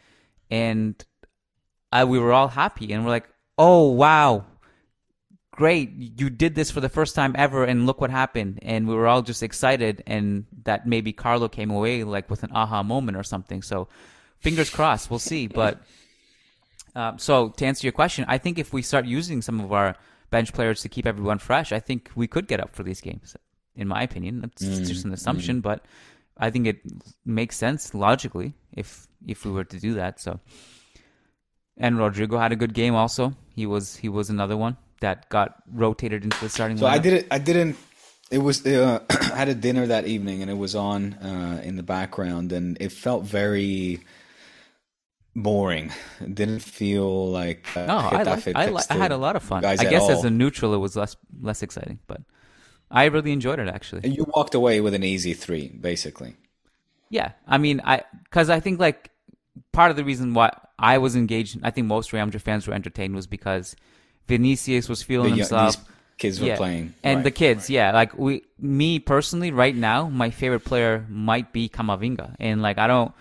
and 0.49 0.95
I, 1.91 2.05
we 2.05 2.17
were 2.17 2.33
all 2.33 2.47
happy, 2.47 2.91
and 2.91 3.05
we're 3.05 3.11
like, 3.11 3.29
"Oh 3.57 3.91
wow, 3.91 4.45
great! 5.53 5.91
You 5.95 6.29
did 6.29 6.55
this 6.55 6.69
for 6.71 6.81
the 6.81 6.89
first 6.89 7.15
time 7.15 7.33
ever, 7.37 7.63
and 7.63 7.85
look 7.85 8.01
what 8.01 8.09
happened!" 8.09 8.59
And 8.61 8.87
we 8.87 8.95
were 8.95 9.07
all 9.07 9.21
just 9.21 9.41
excited, 9.41 10.03
and 10.05 10.45
that 10.63 10.85
maybe 10.85 11.13
Carlo 11.13 11.47
came 11.47 11.71
away 11.71 12.03
like 12.03 12.29
with 12.29 12.43
an 12.43 12.51
aha 12.53 12.83
moment 12.83 13.17
or 13.17 13.23
something. 13.23 13.61
So 13.61 13.87
fingers 14.39 14.69
crossed, 14.69 15.09
we'll 15.09 15.19
see. 15.19 15.47
But 15.47 15.81
Uh, 16.95 17.17
so 17.27 17.49
to 17.49 17.65
answer 17.65 17.87
your 17.87 17.93
question, 17.93 18.25
I 18.27 18.37
think 18.37 18.59
if 18.59 18.73
we 18.73 18.81
start 18.81 19.05
using 19.05 19.41
some 19.41 19.59
of 19.59 19.71
our 19.71 19.95
bench 20.29 20.53
players 20.53 20.81
to 20.81 20.89
keep 20.89 21.05
everyone 21.07 21.39
fresh, 21.39 21.71
I 21.71 21.79
think 21.79 22.11
we 22.15 22.27
could 22.27 22.47
get 22.47 22.59
up 22.59 22.75
for 22.75 22.83
these 22.83 23.01
games. 23.01 23.35
In 23.75 23.87
my 23.87 24.03
opinion, 24.03 24.43
it's 24.43 24.63
mm, 24.63 24.85
just 24.85 25.05
an 25.05 25.13
assumption, 25.13 25.57
mm. 25.57 25.63
but 25.63 25.85
I 26.37 26.51
think 26.51 26.67
it 26.67 26.81
makes 27.25 27.55
sense 27.57 27.93
logically 27.93 28.53
if 28.73 29.07
if 29.25 29.45
we 29.45 29.51
were 29.51 29.63
to 29.63 29.79
do 29.79 29.93
that. 29.95 30.19
So, 30.19 30.39
and 31.77 31.97
Rodrygo 31.97 32.37
had 32.39 32.51
a 32.51 32.55
good 32.55 32.73
game 32.73 32.95
also. 32.95 33.33
He 33.55 33.65
was 33.65 33.95
he 33.97 34.09
was 34.09 34.29
another 34.29 34.57
one 34.57 34.77
that 35.03 35.29
got 35.29 35.55
rotated 35.71 36.23
into 36.23 36.39
the 36.39 36.49
starting. 36.49 36.77
So 36.77 36.85
lineup. 36.85 36.89
I 36.89 36.97
didn't 36.97 37.27
I 37.29 37.37
didn't. 37.37 37.77
It 38.31 38.39
was 38.39 38.65
uh, 38.65 38.99
I 39.09 39.23
had 39.35 39.49
a 39.49 39.55
dinner 39.55 39.85
that 39.87 40.07
evening 40.07 40.41
and 40.41 40.49
it 40.49 40.57
was 40.57 40.75
on 40.75 41.13
uh, 41.15 41.61
in 41.63 41.75
the 41.75 41.83
background 41.83 42.51
and 42.51 42.77
it 42.81 42.91
felt 42.91 43.23
very 43.23 44.01
boring. 45.35 45.91
It 46.21 46.33
didn't 46.35 46.59
feel 46.59 47.29
like 47.29 47.67
uh, 47.75 47.85
no. 47.85 47.97
I, 47.97 48.41
I, 48.55 48.69
li- 48.69 48.81
I 48.89 48.95
had 48.95 49.11
a 49.11 49.17
lot 49.17 49.35
of 49.35 49.43
fun. 49.43 49.63
I 49.65 49.75
guess 49.75 50.09
as 50.09 50.23
a 50.23 50.29
neutral, 50.29 50.73
it 50.73 50.77
was 50.79 50.95
less 50.95 51.15
less 51.41 51.61
exciting, 51.61 51.99
but 52.07 52.21
I 52.89 53.05
really 53.05 53.31
enjoyed 53.31 53.59
it 53.59 53.67
actually. 53.67 54.01
And 54.03 54.15
you 54.15 54.25
walked 54.35 54.55
away 54.55 54.81
with 54.81 54.93
an 54.93 55.03
easy 55.03 55.33
three, 55.33 55.67
basically. 55.67 56.35
Yeah, 57.09 57.31
I 57.45 57.57
mean, 57.57 57.81
I 57.83 58.03
because 58.23 58.49
I 58.49 58.59
think 58.59 58.79
like 58.79 59.11
part 59.73 59.91
of 59.91 59.97
the 59.97 60.05
reason 60.05 60.33
why 60.33 60.55
I 60.79 60.97
was 60.97 61.15
engaged, 61.15 61.59
I 61.61 61.71
think 61.71 61.87
most 61.87 62.13
Real 62.13 62.25
Madrid 62.25 62.41
fans 62.41 62.67
were 62.67 62.73
entertained 62.73 63.13
was 63.13 63.27
because 63.27 63.75
Vinicius 64.27 64.89
was 64.89 65.03
feeling 65.03 65.31
the, 65.31 65.37
himself. 65.37 65.77
kids 66.17 66.39
were 66.39 66.47
yeah. 66.47 66.57
playing, 66.57 66.93
and 67.03 67.17
right, 67.17 67.23
the 67.23 67.31
kids, 67.31 67.63
right. 67.63 67.69
yeah. 67.69 67.91
Like 67.91 68.17
we, 68.17 68.43
me 68.59 68.99
personally, 68.99 69.51
right 69.51 69.75
now, 69.75 70.09
my 70.09 70.29
favorite 70.29 70.61
player 70.61 71.05
might 71.09 71.51
be 71.53 71.69
Camavinga, 71.69 72.35
and 72.39 72.61
like 72.61 72.77
I 72.77 72.87
don't. 72.87 73.13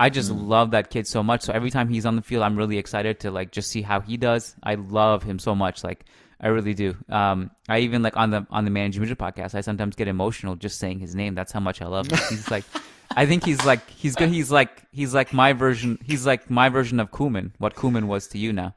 I 0.00 0.10
just 0.10 0.30
mm. 0.30 0.48
love 0.48 0.70
that 0.72 0.90
kid 0.90 1.08
so 1.08 1.24
much. 1.24 1.42
So 1.42 1.52
every 1.52 1.70
time 1.70 1.88
he's 1.88 2.06
on 2.06 2.14
the 2.14 2.22
field, 2.22 2.44
I'm 2.44 2.56
really 2.56 2.78
excited 2.78 3.20
to 3.20 3.32
like 3.32 3.50
just 3.50 3.70
see 3.70 3.82
how 3.82 4.00
he 4.00 4.16
does. 4.16 4.54
I 4.62 4.76
love 4.76 5.24
him 5.24 5.40
so 5.40 5.56
much. 5.56 5.82
Like 5.82 6.04
I 6.40 6.48
really 6.48 6.74
do. 6.74 6.96
Um, 7.08 7.50
I 7.68 7.80
even 7.80 8.02
like 8.02 8.16
on 8.16 8.30
the 8.30 8.46
on 8.50 8.64
the 8.64 8.70
Managing 8.70 9.02
podcast, 9.16 9.54
I 9.54 9.60
sometimes 9.60 9.96
get 9.96 10.06
emotional 10.06 10.54
just 10.54 10.78
saying 10.78 11.00
his 11.00 11.14
name. 11.14 11.34
That's 11.34 11.52
how 11.52 11.60
much 11.60 11.82
I 11.82 11.86
love 11.86 12.06
him. 12.06 12.18
He's 12.28 12.50
like, 12.50 12.64
I 13.16 13.26
think 13.26 13.44
he's 13.44 13.64
like 13.64 13.88
he's 13.90 14.14
good. 14.14 14.28
He's 14.28 14.50
like 14.50 14.84
he's 14.92 15.14
like 15.14 15.32
my 15.32 15.52
version. 15.52 15.98
He's 16.04 16.26
like 16.26 16.48
my 16.48 16.68
version 16.68 17.00
of 17.00 17.10
Koeman. 17.10 17.52
What 17.58 17.74
Koeman 17.74 18.06
was 18.06 18.28
to 18.28 18.38
you 18.38 18.52
now. 18.52 18.74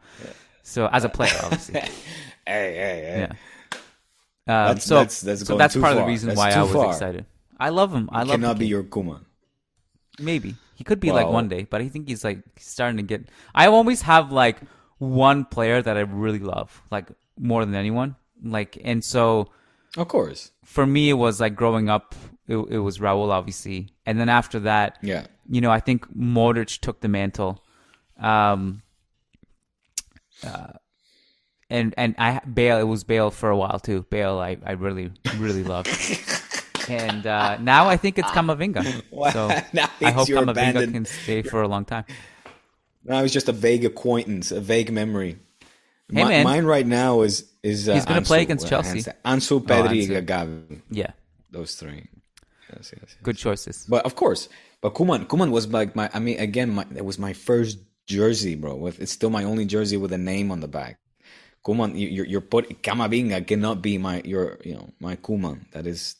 So 0.71 0.87
as 0.87 1.03
a 1.03 1.09
player, 1.09 1.37
obviously. 1.43 1.79
hey, 1.81 1.89
hey, 2.45 2.73
hey. 2.75 3.27
Yeah. 3.27 3.33
Um, 4.47 4.73
that's, 4.73 4.85
so 4.85 4.95
that's, 4.95 5.21
that's 5.21 5.45
so 5.45 5.57
that's 5.57 5.75
part 5.75 5.83
far. 5.83 5.91
of 5.91 5.97
the 5.97 6.05
reason 6.05 6.29
that's 6.29 6.37
why 6.37 6.51
I 6.51 6.63
was 6.63 6.71
far. 6.71 6.91
excited. 6.91 7.25
I 7.59 7.69
love 7.69 7.93
him. 7.93 8.09
I 8.11 8.19
love. 8.19 8.31
Cannot 8.31 8.57
be 8.57 8.67
your 8.67 8.83
Koeman. 8.83 9.25
Maybe 10.19 10.55
he 10.75 10.83
could 10.83 10.99
be 10.99 11.11
well, 11.11 11.23
like 11.23 11.27
one 11.27 11.47
day, 11.47 11.67
but 11.69 11.81
I 11.81 11.89
think 11.89 12.07
he's 12.07 12.23
like 12.23 12.39
starting 12.57 12.97
to 12.97 13.03
get. 13.03 13.29
I 13.53 13.67
always 13.67 14.01
have 14.03 14.31
like 14.31 14.57
one 14.97 15.45
player 15.45 15.81
that 15.81 15.97
I 15.97 16.01
really 16.01 16.39
love, 16.39 16.81
like 16.89 17.09
more 17.37 17.65
than 17.65 17.75
anyone. 17.75 18.15
Like, 18.43 18.79
and 18.83 19.03
so, 19.03 19.49
of 19.97 20.07
course, 20.07 20.51
for 20.65 20.87
me, 20.87 21.09
it 21.09 21.13
was 21.13 21.39
like 21.39 21.55
growing 21.55 21.89
up. 21.89 22.15
It, 22.47 22.57
it 22.57 22.79
was 22.79 22.97
Raul, 22.97 23.29
obviously, 23.29 23.89
and 24.05 24.19
then 24.19 24.29
after 24.29 24.59
that, 24.61 24.97
yeah, 25.01 25.27
you 25.49 25.61
know, 25.61 25.69
I 25.69 25.81
think 25.81 26.11
Modric 26.15 26.79
took 26.79 27.01
the 27.01 27.07
mantle. 27.07 27.63
Um, 28.19 28.81
uh, 30.43 30.73
and 31.69 31.93
and 31.97 32.15
I 32.17 32.39
Bale, 32.39 32.77
it 32.77 32.83
was 32.83 33.03
Bale 33.03 33.31
for 33.31 33.49
a 33.49 33.57
while 33.57 33.79
too. 33.79 34.05
Bale, 34.09 34.39
I 34.39 34.57
I 34.65 34.73
really 34.73 35.11
really 35.37 35.63
loved. 35.63 35.89
and 36.89 37.25
uh, 37.25 37.57
now 37.57 37.87
I 37.87 37.97
think 37.97 38.19
it's 38.19 38.29
Camavinga. 38.29 39.03
Well, 39.11 39.31
so 39.31 39.47
I 40.01 40.11
hope 40.11 40.27
Camavinga 40.27 40.51
abandoned... 40.51 40.93
can 40.93 41.05
stay 41.05 41.41
for 41.41 41.61
a 41.61 41.67
long 41.67 41.85
time. 41.85 42.05
Now 43.03 43.21
was 43.21 43.33
just 43.33 43.49
a 43.49 43.53
vague 43.53 43.85
acquaintance, 43.85 44.51
a 44.51 44.61
vague 44.61 44.91
memory. 44.91 45.39
Hey, 46.11 46.25
man. 46.25 46.43
Mine 46.43 46.65
right 46.65 46.85
now 46.85 47.21
is 47.21 47.49
is 47.63 47.87
uh, 47.87 47.93
he's 47.93 48.05
going 48.05 48.21
to 48.21 48.27
play 48.27 48.41
against 48.41 48.67
Chelsea. 48.67 48.99
Ansu, 49.23 49.61
Pedri, 49.61 50.09
oh, 50.15 50.21
Gavi. 50.21 50.81
Yeah, 50.89 51.11
those 51.49 51.75
three. 51.75 52.07
Yes, 52.69 52.91
yes, 52.93 52.99
yes. 53.01 53.17
Good 53.23 53.37
choices. 53.37 53.85
But 53.87 54.05
of 54.05 54.15
course, 54.15 54.49
but 54.81 54.93
Koeman, 54.93 55.27
Koeman 55.27 55.51
was 55.51 55.67
like 55.67 55.95
my. 55.95 56.09
I 56.13 56.19
mean, 56.19 56.39
again, 56.39 56.71
my, 56.71 56.85
it 56.95 57.05
was 57.05 57.17
my 57.17 57.33
first 57.33 57.79
jersey, 58.17 58.55
bro. 58.55 58.87
It's 58.87 59.11
still 59.11 59.29
my 59.29 59.43
only 59.43 59.65
jersey 59.65 59.97
with 59.97 60.13
a 60.13 60.17
name 60.17 60.51
on 60.51 60.59
the 60.59 60.67
back. 60.67 60.99
Koeman, 61.65 61.93
you're 61.95 62.25
you're 62.25 62.41
put 62.53 62.81
Camavinga 62.81 63.45
cannot 63.45 63.81
be 63.81 63.97
my 63.97 64.21
your 64.25 64.57
you 64.63 64.75
know 64.75 64.89
my 64.99 65.15
Koeman. 65.15 65.57
That 65.71 65.85
is, 65.87 66.15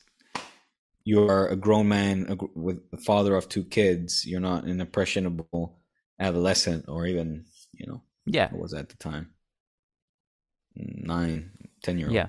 you 1.04 1.27
are 1.27 1.47
a 1.47 1.56
grown 1.56 1.88
man 1.88 2.15
a, 2.30 2.36
with 2.56 2.80
a 2.93 2.97
father 2.97 3.36
of 3.36 3.49
two 3.49 3.63
kids. 3.63 4.25
You're 4.25 4.47
not 4.51 4.65
an 4.65 4.80
impressionable 4.80 5.80
adolescent 6.19 6.86
or 6.88 7.08
even 7.08 7.45
you 7.73 7.88
know 7.88 8.01
yeah. 8.25 8.49
What 8.51 8.62
was 8.62 8.73
at 8.73 8.89
the 8.89 8.97
time? 8.97 9.34
nine, 10.75 11.51
ten 11.84 11.97
year 11.97 12.08
old. 12.08 12.15
Yeah. 12.15 12.27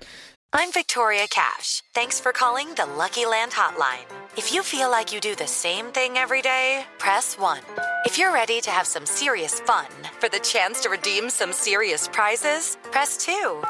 I'm 0.53 0.73
Victoria 0.73 1.27
Cash. 1.31 1.83
Thanks 1.95 2.21
for 2.21 2.33
calling 2.33 2.75
the 2.75 2.85
Lucky 2.85 3.25
Land 3.25 3.53
Hotline. 3.53 4.05
If 4.37 4.53
you 4.53 4.63
feel 4.63 4.91
like 4.91 5.13
you 5.13 5.21
do 5.21 5.35
the 5.35 5.47
same 5.47 5.87
thing 5.87 6.19
every 6.19 6.43
day, 6.43 6.85
press 6.99 7.39
1. 7.39 7.61
If 8.05 8.19
you're 8.19 8.33
ready 8.33 8.61
to 8.63 8.71
have 8.71 8.87
some 8.87 9.07
serious 9.07 9.61
fun 9.61 9.87
for 10.19 10.29
the 10.29 10.41
chance 10.41 10.81
to 10.81 10.91
redeem 10.91 11.31
some 11.31 11.53
serious 11.53 12.09
prizes, 12.09 12.77
press 12.91 13.17
2. 13.19 13.63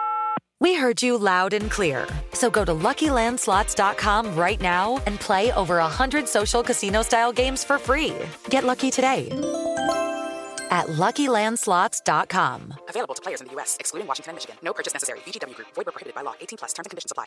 We 0.58 0.74
heard 0.74 1.02
you 1.02 1.18
loud 1.18 1.52
and 1.52 1.70
clear. 1.70 2.06
So 2.32 2.48
go 2.48 2.64
to 2.64 2.72
LuckyLandSlots.com 2.72 4.34
right 4.34 4.60
now 4.60 5.02
and 5.06 5.20
play 5.20 5.52
over 5.52 5.76
100 5.78 6.26
social 6.26 6.62
casino-style 6.62 7.32
games 7.32 7.62
for 7.62 7.78
free. 7.78 8.14
Get 8.48 8.64
lucky 8.64 8.90
today 8.90 9.28
at 10.70 10.86
LuckyLandSlots.com. 10.86 12.74
Available 12.88 13.14
to 13.14 13.22
players 13.22 13.42
in 13.42 13.48
the 13.48 13.52
U.S., 13.54 13.76
excluding 13.78 14.08
Washington 14.08 14.30
and 14.30 14.36
Michigan. 14.36 14.56
No 14.62 14.72
purchase 14.72 14.94
necessary. 14.94 15.20
VGW 15.26 15.54
Group. 15.54 15.68
Void 15.74 15.84
were 15.86 15.92
prohibited 15.92 16.14
by 16.14 16.22
law. 16.22 16.34
18 16.40 16.56
plus. 16.56 16.72
Terms 16.72 16.86
and 16.86 16.90
conditions 16.90 17.12
apply. 17.12 17.26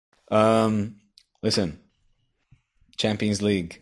Um, 0.31 0.95
listen. 1.43 1.79
Champions 2.97 3.41
League. 3.41 3.81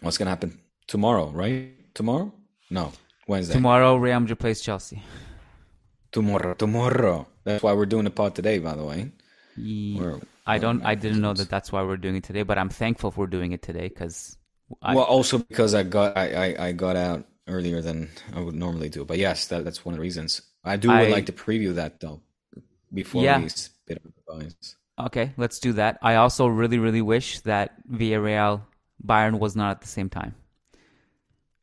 What's 0.00 0.18
gonna 0.18 0.30
happen 0.30 0.60
tomorrow? 0.86 1.30
Right? 1.30 1.94
Tomorrow? 1.94 2.32
No. 2.70 2.92
Wednesday. 3.28 3.54
Tomorrow, 3.54 3.96
Real 3.96 4.20
Madrid 4.20 4.38
plays 4.38 4.60
Chelsea. 4.60 5.02
Tomorrow, 6.10 6.54
tomorrow. 6.54 7.26
That's 7.44 7.62
why 7.62 7.72
we're 7.72 7.86
doing 7.86 8.04
the 8.04 8.10
pod 8.10 8.34
today, 8.34 8.58
by 8.58 8.74
the 8.74 8.84
way. 8.84 9.10
Yeah, 9.56 10.16
I 10.46 10.58
don't. 10.58 10.84
I 10.84 10.94
didn't 10.94 11.20
know 11.20 11.34
that 11.34 11.48
that's 11.48 11.70
why 11.70 11.82
we're 11.82 11.96
doing 11.96 12.16
it 12.16 12.24
today, 12.24 12.42
but 12.42 12.58
I'm 12.58 12.68
thankful 12.68 13.10
for 13.10 13.26
doing 13.26 13.52
it 13.52 13.62
today 13.62 13.88
because. 13.88 14.36
Well, 14.82 15.04
also 15.04 15.38
because 15.38 15.74
I 15.74 15.82
got 15.82 16.16
I, 16.16 16.54
I, 16.54 16.66
I, 16.68 16.72
got 16.72 16.96
out 16.96 17.26
earlier 17.46 17.82
than 17.82 18.08
I 18.34 18.40
would 18.40 18.54
normally 18.54 18.88
do. 18.88 19.04
But 19.04 19.18
yes, 19.18 19.48
that, 19.48 19.64
that's 19.64 19.84
one 19.84 19.92
of 19.92 19.98
the 19.98 20.02
reasons. 20.02 20.40
I 20.64 20.76
do 20.76 20.90
I, 20.90 21.08
like 21.08 21.26
to 21.26 21.32
preview 21.32 21.74
that 21.74 22.00
though 22.00 22.22
before 22.92 23.22
yeah. 23.22 23.38
we 23.38 23.50
spit 23.50 23.98
out 23.98 24.14
the 24.16 24.46
Okay, 24.98 25.32
let's 25.36 25.58
do 25.58 25.72
that. 25.74 25.98
I 26.02 26.16
also 26.16 26.46
really, 26.46 26.78
really 26.78 27.02
wish 27.02 27.40
that 27.40 27.72
Villarreal 27.90 28.62
Bayern 29.04 29.38
was 29.38 29.56
not 29.56 29.70
at 29.70 29.80
the 29.80 29.88
same 29.88 30.10
time. 30.10 30.34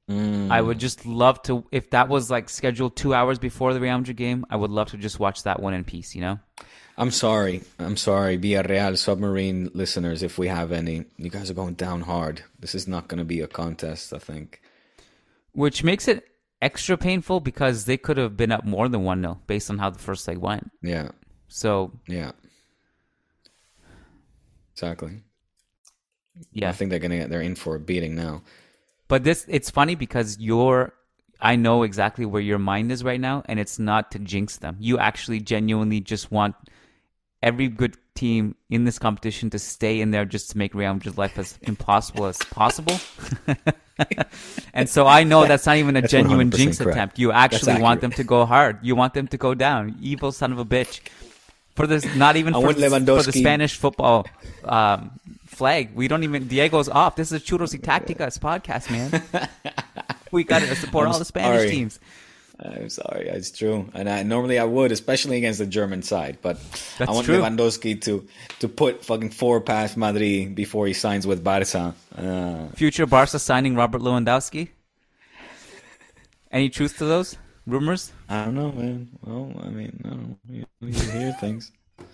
Mm. 0.09 0.49
I 0.49 0.59
would 0.59 0.79
just 0.79 1.05
love 1.05 1.41
to 1.43 1.63
if 1.71 1.91
that 1.91 2.09
was 2.09 2.31
like 2.31 2.49
scheduled 2.49 2.95
two 2.95 3.13
hours 3.13 3.37
before 3.37 3.73
the 3.73 3.79
Real 3.79 3.97
Madrid 3.99 4.17
game. 4.17 4.45
I 4.49 4.55
would 4.55 4.71
love 4.71 4.89
to 4.89 4.97
just 4.97 5.19
watch 5.19 5.43
that 5.43 5.61
one 5.61 5.75
in 5.75 5.83
peace. 5.83 6.15
You 6.15 6.21
know. 6.21 6.39
I'm 6.97 7.11
sorry. 7.11 7.61
I'm 7.77 7.95
sorry, 7.95 8.37
Villarreal 8.37 8.97
submarine 8.97 9.69
listeners. 9.73 10.23
If 10.23 10.37
we 10.37 10.47
have 10.47 10.71
any, 10.71 11.05
you 11.17 11.29
guys 11.29 11.49
are 11.49 11.53
going 11.53 11.75
down 11.75 12.01
hard. 12.01 12.43
This 12.59 12.75
is 12.75 12.87
not 12.87 13.07
going 13.07 13.19
to 13.19 13.25
be 13.25 13.39
a 13.41 13.47
contest. 13.47 14.11
I 14.11 14.17
think. 14.17 14.61
Which 15.51 15.83
makes 15.83 16.07
it 16.07 16.27
extra 16.61 16.97
painful 16.97 17.39
because 17.39 17.85
they 17.85 17.97
could 17.97 18.17
have 18.17 18.35
been 18.35 18.51
up 18.51 18.65
more 18.65 18.89
than 18.89 19.03
one 19.03 19.21
0 19.21 19.39
based 19.45 19.69
on 19.69 19.77
how 19.77 19.91
the 19.91 19.99
first 19.99 20.27
leg 20.27 20.39
went. 20.39 20.71
Yeah. 20.81 21.09
So. 21.47 21.91
Yeah. 22.07 22.31
Exactly. 24.79 25.23
Yeah. 26.53 26.69
I 26.69 26.71
think 26.71 26.89
they're 26.89 26.99
gonna. 26.99 27.27
They're 27.27 27.41
in 27.41 27.55
for 27.55 27.75
a 27.75 27.79
beating 27.79 28.15
now. 28.15 28.43
But 29.09 29.25
this, 29.25 29.45
it's 29.49 29.69
funny 29.69 29.95
because 29.95 30.37
you're, 30.39 30.93
I 31.41 31.57
know 31.57 31.83
exactly 31.83 32.25
where 32.25 32.41
your 32.41 32.59
mind 32.59 32.89
is 32.91 33.03
right 33.03 33.19
now, 33.19 33.43
and 33.47 33.59
it's 33.59 33.77
not 33.77 34.11
to 34.11 34.19
jinx 34.19 34.57
them. 34.57 34.77
You 34.79 34.97
actually 34.97 35.41
genuinely 35.41 35.99
just 35.99 36.31
want 36.31 36.55
every 37.43 37.67
good 37.67 37.97
team 38.15 38.55
in 38.69 38.85
this 38.85 38.99
competition 38.99 39.49
to 39.49 39.59
stay 39.59 39.99
in 39.99 40.11
there 40.11 40.23
just 40.23 40.51
to 40.51 40.57
make 40.57 40.73
Real 40.73 40.93
Madrid's 40.93 41.17
life 41.17 41.37
as 41.37 41.59
impossible 41.63 42.27
as 42.27 42.37
possible. 42.37 42.97
and 44.73 44.87
so 44.87 45.07
I 45.07 45.25
know 45.25 45.45
that's 45.45 45.65
not 45.65 45.75
even 45.75 45.97
a 45.97 46.07
genuine 46.07 46.51
jinx 46.51 46.77
correct. 46.77 46.95
attempt. 46.95 47.19
You 47.19 47.33
actually 47.33 47.81
want 47.81 47.99
them 47.99 48.11
to 48.11 48.23
go 48.23 48.45
hard. 48.45 48.79
You 48.81 48.95
want 48.95 49.13
them 49.13 49.27
to 49.27 49.37
go 49.37 49.53
down. 49.53 49.97
Evil 49.99 50.31
son 50.31 50.53
of 50.53 50.59
a 50.59 50.65
bitch. 50.65 51.01
For 51.79 51.87
this, 51.87 52.03
not 52.13 52.35
even 52.35 52.53
for, 52.53 52.73
for 52.73 53.23
the 53.23 53.31
Spanish 53.31 53.77
football 53.77 54.27
um, 54.65 55.11
flag. 55.45 55.95
We 55.95 56.09
don't 56.09 56.25
even. 56.25 56.49
Diego's 56.49 56.89
off. 56.89 57.15
This 57.15 57.31
is 57.31 57.41
a 57.41 57.45
Churros 57.45 57.71
y 57.71 57.79
Tacticas 57.79 58.37
podcast, 58.37 58.91
man. 58.91 59.23
we 60.31 60.43
got 60.43 60.59
to 60.59 60.75
support 60.75 61.07
I'm 61.07 61.13
all 61.13 61.19
the 61.19 61.23
Spanish 61.23 61.61
sorry. 61.61 61.71
teams. 61.71 61.99
I'm 62.59 62.89
sorry, 62.89 63.29
it's 63.29 63.51
true, 63.51 63.89
and 63.93 64.09
I 64.09 64.23
normally 64.23 64.59
I 64.59 64.65
would, 64.65 64.91
especially 64.91 65.37
against 65.37 65.59
the 65.59 65.65
German 65.65 66.03
side, 66.03 66.39
but 66.41 66.59
That's 66.97 67.09
I 67.09 67.13
want 67.13 67.25
true. 67.25 67.39
Lewandowski 67.39 68.01
to 68.01 68.27
to 68.59 68.67
put 68.67 69.05
fucking 69.05 69.29
four 69.29 69.61
past 69.61 69.95
Madrid 69.95 70.55
before 70.55 70.85
he 70.85 70.91
signs 70.91 71.25
with 71.25 71.45
Barca. 71.45 71.95
Uh, 72.13 72.67
Future 72.75 73.05
Barca 73.05 73.39
signing 73.39 73.75
Robert 73.75 74.01
Lewandowski. 74.01 74.67
Any 76.51 76.67
truth 76.67 76.97
to 76.97 77.05
those 77.05 77.37
rumors? 77.69 78.12
I 78.27 78.45
don't 78.45 78.55
know, 78.55 78.71
man. 78.71 79.10
Well, 79.23 79.51
I 79.63 79.69
mean, 79.69 80.01
I 80.05 80.10
don't 80.10 80.29
know. 80.29 80.38
You, 80.49 80.65
you 80.82 80.93
hear 80.93 81.34
things. 81.34 81.71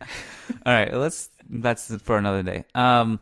All 0.66 0.72
right, 0.72 0.92
let's. 0.92 1.30
That's 1.48 1.94
for 2.02 2.16
another 2.16 2.42
day. 2.42 2.64
Um, 2.74 3.20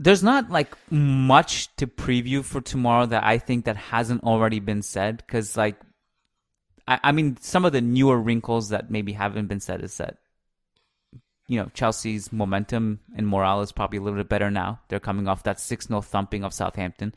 there's 0.00 0.22
not 0.22 0.50
like 0.50 0.76
much 0.90 1.74
to 1.76 1.86
preview 1.86 2.44
for 2.44 2.60
tomorrow 2.60 3.06
that 3.06 3.24
I 3.24 3.38
think 3.38 3.64
that 3.64 3.76
hasn't 3.76 4.22
already 4.22 4.60
been 4.60 4.82
said 4.82 5.18
because 5.18 5.56
like 5.56 5.76
I, 6.86 7.00
I 7.04 7.12
mean 7.12 7.36
some 7.40 7.64
of 7.64 7.72
the 7.72 7.80
newer 7.80 8.18
wrinkles 8.18 8.68
that 8.68 8.90
maybe 8.90 9.12
haven't 9.12 9.48
been 9.48 9.60
said 9.60 9.82
is 9.82 9.96
that 9.98 10.18
you 11.48 11.58
know 11.58 11.70
Chelsea's 11.74 12.32
momentum 12.32 13.00
and 13.16 13.26
morale 13.26 13.62
is 13.62 13.72
probably 13.72 13.98
a 13.98 14.02
little 14.02 14.18
bit 14.18 14.28
better 14.28 14.50
now. 14.50 14.80
They're 14.88 15.00
coming 15.00 15.26
off 15.26 15.42
that 15.44 15.58
six 15.58 15.88
0 15.88 16.00
thumping 16.02 16.44
of 16.44 16.54
Southampton. 16.54 17.14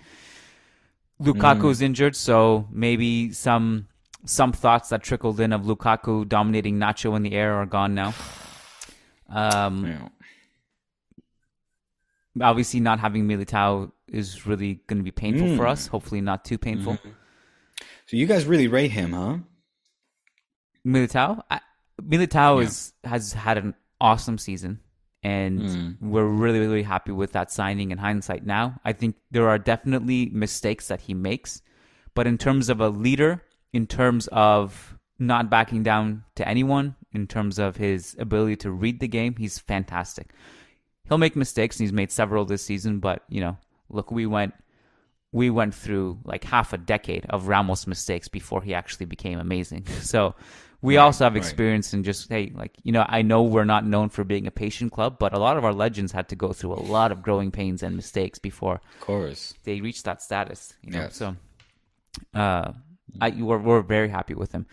Lukaku's 1.21 1.79
mm. 1.79 1.83
injured, 1.83 2.15
so 2.15 2.67
maybe 2.71 3.31
some 3.31 3.87
some 4.25 4.51
thoughts 4.51 4.89
that 4.89 5.03
trickled 5.03 5.39
in 5.39 5.51
of 5.53 5.61
Lukaku 5.61 6.27
dominating 6.27 6.77
Nacho 6.77 7.15
in 7.15 7.23
the 7.23 7.33
air 7.33 7.55
are 7.55 7.65
gone 7.65 7.95
now. 7.95 8.13
Um, 9.29 9.85
yeah 9.85 10.07
obviously 12.39 12.79
not 12.79 12.99
having 12.99 13.27
Militao 13.27 13.91
is 14.07 14.45
really 14.45 14.81
going 14.87 14.99
to 14.99 15.03
be 15.03 15.11
painful 15.11 15.47
mm. 15.47 15.57
for 15.57 15.67
us. 15.67 15.87
Hopefully 15.87 16.21
not 16.21 16.45
too 16.45 16.57
painful. 16.57 16.93
Mm-hmm. 16.93 17.09
So 18.05 18.17
you 18.17 18.25
guys 18.27 18.45
really 18.45 18.67
rate 18.67 18.91
him, 18.91 19.13
huh? 19.13 19.37
Militao, 20.85 21.41
I, 21.49 21.59
Militao 22.01 22.59
yeah. 22.59 22.67
is 22.67 22.93
has 23.03 23.33
had 23.33 23.57
an 23.57 23.75
awesome 23.99 24.37
season, 24.37 24.79
and 25.23 25.61
mm. 25.61 25.95
we're 26.01 26.27
really 26.27 26.59
really 26.59 26.83
happy 26.83 27.11
with 27.11 27.31
that 27.33 27.51
signing. 27.51 27.91
In 27.91 27.97
hindsight, 27.97 28.45
now 28.45 28.79
I 28.83 28.93
think 28.93 29.15
there 29.29 29.49
are 29.49 29.59
definitely 29.59 30.29
mistakes 30.33 30.87
that 30.87 31.01
he 31.01 31.13
makes, 31.13 31.61
but 32.13 32.27
in 32.27 32.37
terms 32.37 32.69
of 32.69 32.79
a 32.81 32.89
leader, 32.89 33.43
in 33.73 33.87
terms 33.87 34.27
of 34.31 34.97
not 35.19 35.49
backing 35.49 35.83
down 35.83 36.23
to 36.35 36.47
anyone, 36.47 36.95
in 37.13 37.27
terms 37.27 37.59
of 37.59 37.77
his 37.77 38.15
ability 38.17 38.55
to 38.57 38.71
read 38.71 38.99
the 38.99 39.07
game, 39.07 39.35
he's 39.37 39.59
fantastic 39.59 40.33
he'll 41.11 41.17
make 41.17 41.35
mistakes, 41.35 41.77
and 41.77 41.83
he's 41.83 41.91
made 41.91 42.09
several 42.09 42.45
this 42.45 42.63
season. 42.63 42.99
But 42.99 43.23
you 43.27 43.41
know, 43.41 43.57
look, 43.89 44.11
we 44.11 44.25
went 44.25 44.53
we 45.33 45.49
went 45.49 45.75
through 45.75 46.19
like 46.23 46.45
half 46.45 46.71
a 46.71 46.77
decade 46.77 47.25
of 47.29 47.47
Ramos 47.49 47.85
mistakes 47.85 48.29
before 48.29 48.61
he 48.61 48.73
actually 48.73 49.05
became 49.05 49.37
amazing. 49.37 49.85
So 50.01 50.35
we 50.81 50.97
right, 50.97 51.03
also 51.03 51.25
have 51.25 51.35
experience 51.35 51.93
right. 51.93 51.99
in 51.99 52.03
just 52.03 52.29
hey, 52.29 52.51
like 52.55 52.75
you 52.83 52.91
know, 52.91 53.05
I 53.07 53.21
know 53.21 53.43
we're 53.43 53.65
not 53.65 53.85
known 53.85 54.09
for 54.09 54.23
being 54.23 54.47
a 54.47 54.51
patient 54.51 54.91
club, 54.91 55.17
but 55.19 55.33
a 55.33 55.39
lot 55.39 55.57
of 55.57 55.65
our 55.65 55.73
legends 55.73 56.11
had 56.11 56.29
to 56.29 56.35
go 56.35 56.53
through 56.53 56.73
a 56.73 56.81
lot 56.81 57.11
of 57.11 57.21
growing 57.21 57.51
pains 57.51 57.83
and 57.83 57.95
mistakes 57.95 58.39
before, 58.39 58.75
of 58.75 58.99
course, 58.99 59.53
they 59.63 59.81
reached 59.81 60.05
that 60.05 60.21
status. 60.21 60.73
You 60.81 60.91
know, 60.91 61.01
yes. 61.01 61.15
so 61.15 61.35
uh, 62.33 62.71
I 63.19 63.29
we're 63.29 63.59
we're 63.59 63.81
very 63.81 64.09
happy 64.09 64.33
with 64.33 64.51
him. 64.51 64.65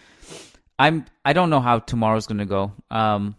I'm 0.78 1.04
I 1.24 1.32
don't 1.32 1.50
know 1.50 1.60
how 1.60 1.80
tomorrow's 1.80 2.26
going 2.26 2.38
to 2.38 2.46
go. 2.46 2.72
Um, 2.90 3.36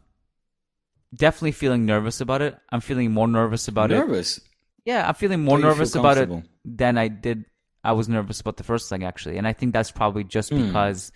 definitely 1.15 1.53
feeling 1.53 1.85
nervous 1.85 2.21
about 2.21 2.41
it. 2.41 2.57
I'm 2.69 2.81
feeling 2.81 3.11
more 3.11 3.27
nervous 3.27 3.67
about 3.67 3.89
nervous. 3.89 4.03
it. 4.03 4.11
Nervous? 4.11 4.41
Yeah, 4.85 5.07
I'm 5.07 5.15
feeling 5.15 5.43
more 5.43 5.59
nervous 5.59 5.95
about 5.95 6.17
it 6.17 6.29
than 6.65 6.97
I 6.97 7.07
did. 7.07 7.45
I 7.83 7.93
was 7.93 8.09
nervous 8.09 8.41
about 8.41 8.57
the 8.57 8.63
first 8.63 8.89
thing 8.89 9.03
actually, 9.03 9.37
and 9.37 9.47
I 9.47 9.53
think 9.53 9.73
that's 9.73 9.91
probably 9.91 10.23
just 10.23 10.51
mm. 10.51 10.67
because 10.67 11.11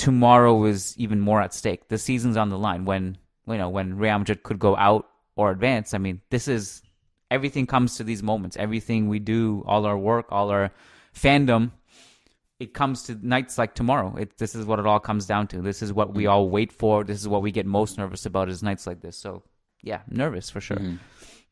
tomorrow 0.00 0.64
is 0.64 0.96
even 0.98 1.20
more 1.20 1.40
at 1.40 1.54
stake. 1.54 1.88
The 1.88 1.98
season's 1.98 2.36
on 2.36 2.48
the 2.48 2.58
line. 2.58 2.84
When 2.84 3.18
you 3.46 3.58
know 3.58 3.68
when 3.68 3.96
Real 3.96 4.18
Madrid 4.18 4.42
could 4.42 4.58
go 4.58 4.76
out 4.76 5.06
or 5.36 5.50
advance. 5.50 5.94
I 5.94 5.98
mean, 5.98 6.20
this 6.30 6.48
is 6.48 6.82
everything 7.30 7.66
comes 7.66 7.96
to 7.96 8.04
these 8.04 8.22
moments. 8.22 8.56
Everything 8.56 9.08
we 9.08 9.18
do, 9.18 9.62
all 9.66 9.86
our 9.86 9.96
work, 9.96 10.26
all 10.30 10.50
our 10.50 10.70
fandom 11.14 11.72
it 12.60 12.74
comes 12.74 13.04
to 13.04 13.18
nights 13.26 13.56
like 13.56 13.74
tomorrow. 13.74 14.14
It, 14.16 14.36
this 14.36 14.54
is 14.54 14.66
what 14.66 14.78
it 14.78 14.86
all 14.86 15.00
comes 15.00 15.24
down 15.24 15.48
to. 15.48 15.62
This 15.62 15.80
is 15.82 15.94
what 15.94 16.14
we 16.14 16.26
all 16.26 16.48
wait 16.50 16.70
for. 16.70 17.02
This 17.02 17.18
is 17.18 17.26
what 17.26 17.40
we 17.40 17.50
get 17.50 17.64
most 17.64 17.96
nervous 17.96 18.26
about 18.26 18.50
is 18.50 18.62
nights 18.62 18.86
like 18.86 19.00
this. 19.00 19.16
So, 19.16 19.42
yeah, 19.82 20.02
nervous 20.08 20.50
for 20.50 20.60
sure. 20.60 20.76
Mm. 20.76 20.98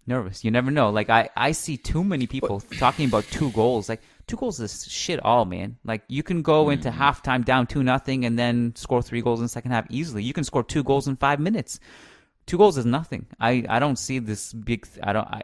Nervous. 0.06 0.44
You 0.44 0.50
never 0.50 0.70
know. 0.70 0.90
Like 0.90 1.08
I, 1.08 1.30
I 1.34 1.52
see 1.52 1.78
too 1.78 2.04
many 2.04 2.26
people 2.26 2.60
talking 2.78 3.06
about 3.06 3.24
two 3.24 3.50
goals. 3.52 3.88
Like 3.88 4.02
two 4.28 4.36
goals 4.36 4.60
is 4.60 4.86
shit 4.86 5.18
all, 5.24 5.44
man. 5.44 5.78
Like 5.84 6.02
you 6.08 6.22
can 6.22 6.42
go 6.42 6.66
mm. 6.66 6.74
into 6.74 6.90
halftime 6.90 7.44
down 7.44 7.66
two 7.66 7.82
nothing 7.82 8.24
and 8.24 8.38
then 8.38 8.74
score 8.76 9.02
three 9.02 9.22
goals 9.22 9.40
in 9.40 9.44
the 9.44 9.48
second 9.48 9.72
half 9.72 9.86
easily. 9.90 10.22
You 10.22 10.32
can 10.32 10.44
score 10.44 10.62
two 10.62 10.84
goals 10.84 11.08
in 11.08 11.16
five 11.16 11.40
minutes. 11.40 11.80
Two 12.46 12.58
goals 12.58 12.78
is 12.78 12.86
nothing. 12.86 13.26
I, 13.40 13.64
I 13.68 13.78
don't 13.78 13.98
see 13.98 14.20
this 14.20 14.52
big. 14.52 14.86
I 15.02 15.12
don't. 15.12 15.26
I, 15.26 15.42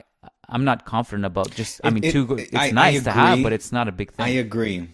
I'm 0.49 0.65
not 0.65 0.85
confident 0.85 1.25
about 1.25 1.51
just. 1.51 1.81
I 1.83 1.91
mean, 1.91 2.05
it, 2.05 2.13
two. 2.13 2.37
It's 2.37 2.55
I, 2.55 2.71
nice 2.71 3.01
I 3.01 3.05
to 3.05 3.13
have, 3.13 3.43
but 3.43 3.53
it's 3.53 3.73
not 3.73 3.89
a 3.89 3.93
big 3.93 4.13
thing. 4.13 4.25
I 4.25 4.31
agree. 4.31 4.89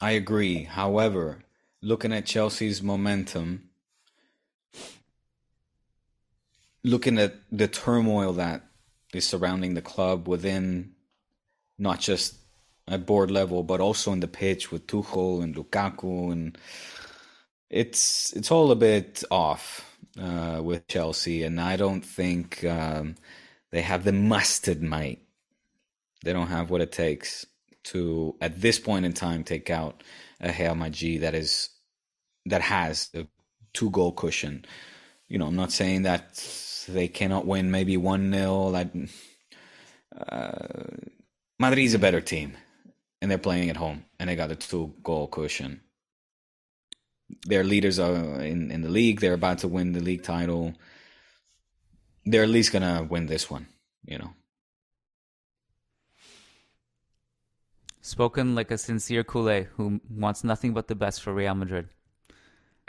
I 0.00 0.12
agree. 0.12 0.64
However, 0.64 1.44
looking 1.80 2.12
at 2.12 2.26
Chelsea's 2.26 2.82
momentum, 2.82 3.68
looking 6.84 7.18
at 7.18 7.36
the 7.50 7.68
turmoil 7.68 8.32
that 8.34 8.62
is 9.14 9.26
surrounding 9.26 9.74
the 9.74 9.82
club 9.82 10.28
within 10.28 10.92
not 11.78 12.00
just 12.00 12.36
at 12.88 13.06
board 13.06 13.30
level, 13.30 13.62
but 13.62 13.80
also 13.80 14.12
in 14.12 14.20
the 14.20 14.28
pitch 14.28 14.72
with 14.72 14.86
Tuchel 14.86 15.42
and 15.42 15.54
Lukaku, 15.54 16.32
and 16.32 16.58
it's 17.70 18.32
it's 18.34 18.50
all 18.50 18.70
a 18.70 18.76
bit 18.76 19.22
off 19.30 19.96
uh, 20.20 20.60
with 20.62 20.86
Chelsea, 20.88 21.42
and 21.42 21.60
I 21.60 21.76
don't 21.76 22.04
think 22.04 22.64
um, 22.64 23.16
they 23.70 23.82
have 23.82 24.04
the 24.04 24.12
mustard 24.12 24.82
might. 24.82 25.20
They 26.24 26.32
don't 26.32 26.48
have 26.48 26.70
what 26.70 26.80
it 26.80 26.92
takes 26.92 27.46
to 27.84 28.34
at 28.40 28.60
this 28.60 28.78
point 28.78 29.04
in 29.04 29.12
time 29.12 29.44
take 29.44 29.70
out 29.70 30.02
a 30.40 30.52
Real 30.52 30.74
Madrid 30.74 31.22
that 31.22 31.34
is 31.34 31.70
that 32.46 32.62
has 32.62 33.10
a 33.14 33.26
two 33.72 33.90
goal 33.90 34.12
cushion. 34.12 34.64
You 35.28 35.38
know, 35.38 35.46
I'm 35.46 35.56
not 35.56 35.72
saying 35.72 36.02
that 36.02 36.42
they 36.88 37.08
cannot 37.08 37.46
win 37.46 37.70
maybe 37.70 37.96
one 37.96 38.32
0 38.32 38.68
Like 38.68 38.90
uh, 40.16 40.66
Madrid 41.58 41.84
is 41.84 41.94
a 41.94 41.98
better 41.98 42.20
team, 42.20 42.56
and 43.20 43.30
they're 43.30 43.38
playing 43.38 43.70
at 43.70 43.76
home, 43.76 44.04
and 44.18 44.28
they 44.28 44.36
got 44.36 44.50
a 44.50 44.56
two 44.56 44.94
goal 45.02 45.26
cushion. 45.26 45.80
Their 47.46 47.64
leaders 47.64 47.98
are 47.98 48.40
in 48.40 48.70
in 48.70 48.82
the 48.82 48.88
league. 48.88 49.20
They're 49.20 49.34
about 49.34 49.58
to 49.58 49.68
win 49.68 49.92
the 49.92 50.00
league 50.00 50.22
title. 50.22 50.74
They're 52.24 52.44
at 52.44 52.48
least 52.48 52.72
gonna 52.72 53.02
win 53.02 53.26
this 53.26 53.50
one. 53.50 53.66
You 54.04 54.18
know. 54.18 54.32
Spoken 58.00 58.54
like 58.54 58.70
a 58.70 58.78
sincere 58.78 59.22
culé 59.22 59.66
who 59.76 60.00
wants 60.08 60.42
nothing 60.42 60.72
but 60.72 60.88
the 60.88 60.94
best 60.94 61.22
for 61.22 61.34
Real 61.34 61.54
Madrid. 61.54 61.90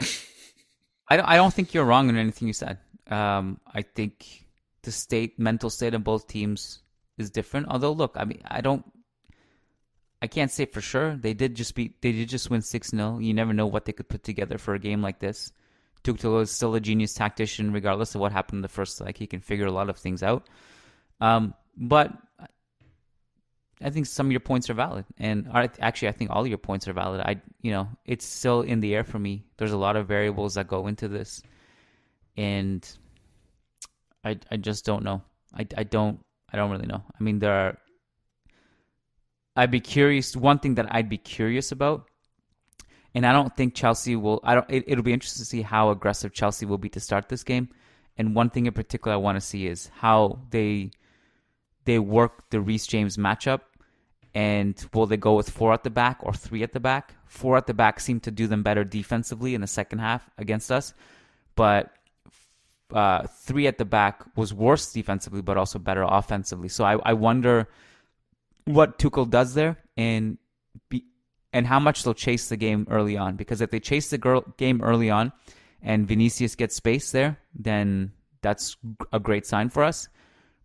I 1.08 1.16
don't, 1.16 1.26
I 1.26 1.36
don't 1.36 1.52
think 1.52 1.74
you're 1.74 1.84
wrong 1.84 2.08
in 2.08 2.16
anything 2.16 2.48
you 2.48 2.54
said. 2.54 2.78
Um, 3.06 3.60
I 3.66 3.82
think 3.82 4.46
the 4.82 4.92
state, 4.92 5.38
mental 5.38 5.68
state 5.68 5.92
of 5.92 6.04
both 6.04 6.26
teams 6.26 6.78
is 7.18 7.28
different. 7.28 7.66
Although, 7.68 7.92
look, 7.92 8.14
I 8.16 8.24
mean, 8.24 8.40
I 8.46 8.62
don't, 8.62 8.82
I 10.22 10.26
can't 10.26 10.50
say 10.50 10.66
for 10.66 10.80
sure. 10.80 11.16
They 11.16 11.34
did 11.34 11.54
just 11.54 11.74
beat, 11.74 12.02
they 12.02 12.12
did 12.12 12.28
just 12.28 12.50
win 12.50 12.62
6 12.62 12.90
0. 12.90 13.18
You 13.18 13.34
never 13.34 13.52
know 13.52 13.66
what 13.66 13.84
they 13.84 13.92
could 13.92 14.08
put 14.08 14.22
together 14.22 14.58
for 14.58 14.74
a 14.74 14.78
game 14.78 15.02
like 15.02 15.18
this. 15.18 15.52
Tuchel 16.04 16.42
is 16.42 16.50
still 16.50 16.74
a 16.74 16.80
genius 16.80 17.14
tactician, 17.14 17.72
regardless 17.72 18.14
of 18.14 18.20
what 18.20 18.32
happened 18.32 18.58
in 18.58 18.62
the 18.62 18.68
first 18.68 19.00
leg. 19.00 19.16
He 19.16 19.26
can 19.26 19.40
figure 19.40 19.66
a 19.66 19.72
lot 19.72 19.90
of 19.90 19.98
things 19.98 20.22
out. 20.22 20.46
Um, 21.20 21.54
but 21.76 22.12
I 23.82 23.90
think 23.90 24.06
some 24.06 24.26
of 24.26 24.32
your 24.32 24.40
points 24.40 24.68
are 24.68 24.74
valid, 24.74 25.06
and 25.18 25.48
actually, 25.52 26.08
I 26.08 26.12
think 26.12 26.30
all 26.30 26.46
your 26.46 26.58
points 26.58 26.86
are 26.86 26.92
valid. 26.92 27.20
I, 27.22 27.40
you 27.62 27.70
know, 27.70 27.88
it's 28.04 28.26
still 28.26 28.60
in 28.60 28.80
the 28.80 28.94
air 28.94 29.04
for 29.04 29.18
me. 29.18 29.44
There's 29.56 29.72
a 29.72 29.78
lot 29.78 29.96
of 29.96 30.06
variables 30.06 30.54
that 30.54 30.68
go 30.68 30.86
into 30.86 31.08
this, 31.08 31.42
and 32.36 32.86
I, 34.22 34.38
I 34.50 34.56
just 34.58 34.84
don't 34.84 35.02
know. 35.02 35.22
I, 35.54 35.66
I 35.76 35.84
don't, 35.84 36.20
I 36.52 36.56
don't 36.56 36.70
really 36.70 36.86
know. 36.86 37.02
I 37.18 37.22
mean, 37.22 37.38
there 37.38 37.52
are. 37.52 37.78
I'd 39.60 39.70
be 39.70 39.80
curious. 39.80 40.34
One 40.34 40.58
thing 40.58 40.76
that 40.76 40.86
I'd 40.94 41.10
be 41.10 41.18
curious 41.18 41.70
about 41.70 42.08
And 43.14 43.26
I 43.26 43.32
don't 43.32 43.54
think 43.56 43.74
Chelsea 43.74 44.16
will. 44.16 44.40
I 44.44 44.54
don't. 44.54 44.70
It, 44.70 44.84
it'll 44.86 45.04
be 45.04 45.12
interesting 45.12 45.42
to 45.42 45.46
see 45.46 45.62
how 45.62 45.90
aggressive 45.90 46.32
Chelsea 46.32 46.64
will 46.66 46.78
be 46.78 46.88
to 46.90 47.00
start 47.00 47.28
this 47.28 47.42
game. 47.42 47.68
And 48.16 48.34
one 48.34 48.50
thing 48.50 48.66
in 48.66 48.72
particular 48.72 49.14
I 49.14 49.18
want 49.18 49.36
to 49.36 49.40
see 49.40 49.66
is 49.66 49.90
how 49.94 50.40
they 50.50 50.92
they 51.84 51.98
work 51.98 52.48
the 52.50 52.60
Reece 52.60 52.86
James 52.86 53.16
matchup. 53.16 53.60
And 54.32 54.74
will 54.94 55.06
they 55.06 55.16
go 55.16 55.34
with 55.34 55.50
four 55.50 55.72
at 55.72 55.82
the 55.82 55.90
back 55.90 56.18
or 56.22 56.32
three 56.32 56.62
at 56.62 56.72
the 56.72 56.78
back? 56.80 57.16
Four 57.26 57.56
at 57.56 57.66
the 57.66 57.74
back 57.74 57.98
seemed 57.98 58.22
to 58.24 58.30
do 58.30 58.46
them 58.46 58.62
better 58.62 58.84
defensively 58.84 59.54
in 59.56 59.60
the 59.60 59.66
second 59.66 59.98
half 59.98 60.30
against 60.38 60.70
us, 60.70 60.94
but 61.56 61.90
uh, 62.94 63.26
three 63.26 63.66
at 63.66 63.78
the 63.78 63.84
back 63.84 64.22
was 64.36 64.54
worse 64.54 64.92
defensively, 64.92 65.42
but 65.42 65.56
also 65.56 65.80
better 65.80 66.04
offensively. 66.06 66.68
So 66.68 66.84
I, 66.84 66.98
I 67.04 67.12
wonder 67.14 67.68
what 68.64 68.98
Tuchel 68.98 69.28
does 69.28 69.54
there 69.54 69.78
and 69.96 70.38
be, 70.88 71.04
and 71.52 71.66
how 71.66 71.80
much 71.80 72.04
they'll 72.04 72.14
chase 72.14 72.48
the 72.48 72.56
game 72.56 72.86
early 72.90 73.16
on. 73.16 73.36
Because 73.36 73.60
if 73.60 73.70
they 73.70 73.80
chase 73.80 74.10
the 74.10 74.18
girl, 74.18 74.44
game 74.56 74.80
early 74.82 75.10
on 75.10 75.32
and 75.82 76.06
Vinicius 76.06 76.54
gets 76.54 76.74
space 76.74 77.10
there, 77.12 77.38
then 77.54 78.12
that's 78.42 78.76
a 79.12 79.20
great 79.20 79.46
sign 79.46 79.68
for 79.68 79.82
us. 79.82 80.08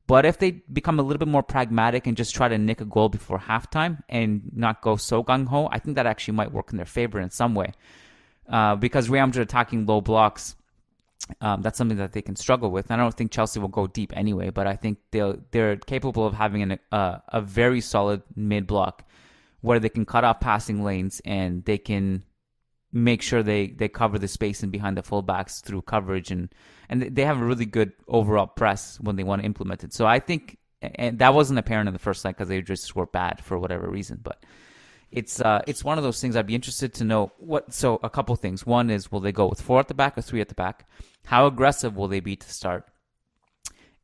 But 0.08 0.26
if 0.26 0.38
they 0.38 0.52
become 0.52 1.00
a 1.00 1.02
little 1.02 1.18
bit 1.18 1.28
more 1.28 1.42
pragmatic 1.42 2.06
and 2.06 2.16
just 2.16 2.36
try 2.36 2.48
to 2.48 2.58
nick 2.58 2.80
a 2.80 2.86
goal 2.86 3.10
before 3.10 3.40
halftime 3.40 4.04
and 4.08 4.52
not 4.54 4.82
go 4.82 4.98
so 4.98 5.24
gung 5.24 5.48
ho, 5.48 5.68
I 5.72 5.80
think 5.80 5.96
that 5.96 6.06
actually 6.06 6.36
might 6.36 6.52
work 6.52 6.72
in 6.72 6.78
their 6.78 6.86
favor 6.86 7.20
in 7.20 7.32
some 7.32 7.56
way. 7.56 7.72
Uh, 8.48 8.76
because 8.76 9.10
Real 9.10 9.26
Madrid 9.26 9.48
attacking 9.48 9.88
low 9.88 10.02
blocks 10.02 10.56
um, 11.42 11.62
that's 11.62 11.78
something 11.78 11.98
that 11.98 12.14
they 12.14 12.22
can 12.22 12.36
struggle 12.36 12.72
with. 12.72 12.90
And 12.90 13.02
I 13.02 13.04
don't 13.04 13.16
think 13.16 13.32
Chelsea 13.32 13.60
will 13.60 13.68
go 13.68 13.88
deep 13.88 14.16
anyway, 14.16 14.50
but 14.50 14.68
I 14.68 14.76
think 14.76 15.00
they'll 15.12 15.38
they're 15.52 15.78
capable 15.78 16.26
of 16.26 16.34
having 16.34 16.62
an, 16.62 16.80
uh, 16.92 17.18
a 17.30 17.42
very 17.42 17.82
solid 17.82 18.22
mid 18.36 18.68
block 18.68 19.04
where 19.62 19.80
they 19.80 19.90
can 19.90 20.06
cut 20.06 20.24
off 20.24 20.40
passing 20.40 20.84
lanes 20.84 21.22
and 21.26 21.66
they 21.66 21.78
can 21.78 22.24
make 22.94 23.22
sure 23.22 23.42
they, 23.42 23.68
they 23.68 23.88
cover 23.88 24.20
the 24.20 24.28
space 24.28 24.62
and 24.64 24.72
behind 24.72 24.98
the 24.98 25.02
fullbacks 25.02 25.64
through 25.64 25.82
coverage 25.82 26.32
and 26.32 26.54
and 26.88 27.02
they 27.02 27.26
have 27.26 27.42
a 27.42 27.46
really 27.46 27.66
good 27.66 27.92
overall 28.08 28.48
press 28.48 29.00
when 29.02 29.16
they 29.16 29.24
want 29.24 29.42
to 29.42 29.46
implement 29.46 29.84
it. 29.84 29.94
So 29.94 30.06
I 30.06 30.20
think 30.20 30.58
and 30.82 31.18
that 31.20 31.34
wasn't 31.34 31.58
apparent 31.58 31.88
in 31.88 31.94
the 31.94 32.00
first 32.00 32.24
leg 32.24 32.36
because 32.36 32.50
they 32.50 32.62
just 32.62 32.96
were 32.96 33.08
bad 33.08 33.44
for 33.44 33.58
whatever 33.58 33.90
reason, 33.90 34.20
but 34.22 34.46
it's 35.12 35.42
uh, 35.42 35.62
it's 35.66 35.84
one 35.84 35.98
of 35.98 36.04
those 36.04 36.20
things 36.22 36.36
I'd 36.36 36.46
be 36.46 36.56
interested 36.56 36.94
to 36.96 37.04
know 37.04 37.32
what. 37.38 37.74
So 37.74 38.00
a 38.04 38.10
couple 38.10 38.36
things. 38.36 38.66
One 38.66 38.90
is 38.90 39.12
will 39.12 39.22
they 39.22 39.32
go 39.32 39.48
with 39.48 39.62
four 39.62 39.80
at 39.80 39.88
the 39.88 39.94
back 39.94 40.18
or 40.18 40.22
three 40.22 40.42
at 40.42 40.50
the 40.50 40.56
back? 40.56 40.88
How 41.26 41.48
aggressive 41.48 41.96
will 41.96 42.08
they 42.08 42.20
be 42.20 42.36
to 42.36 42.50
start? 42.50 42.88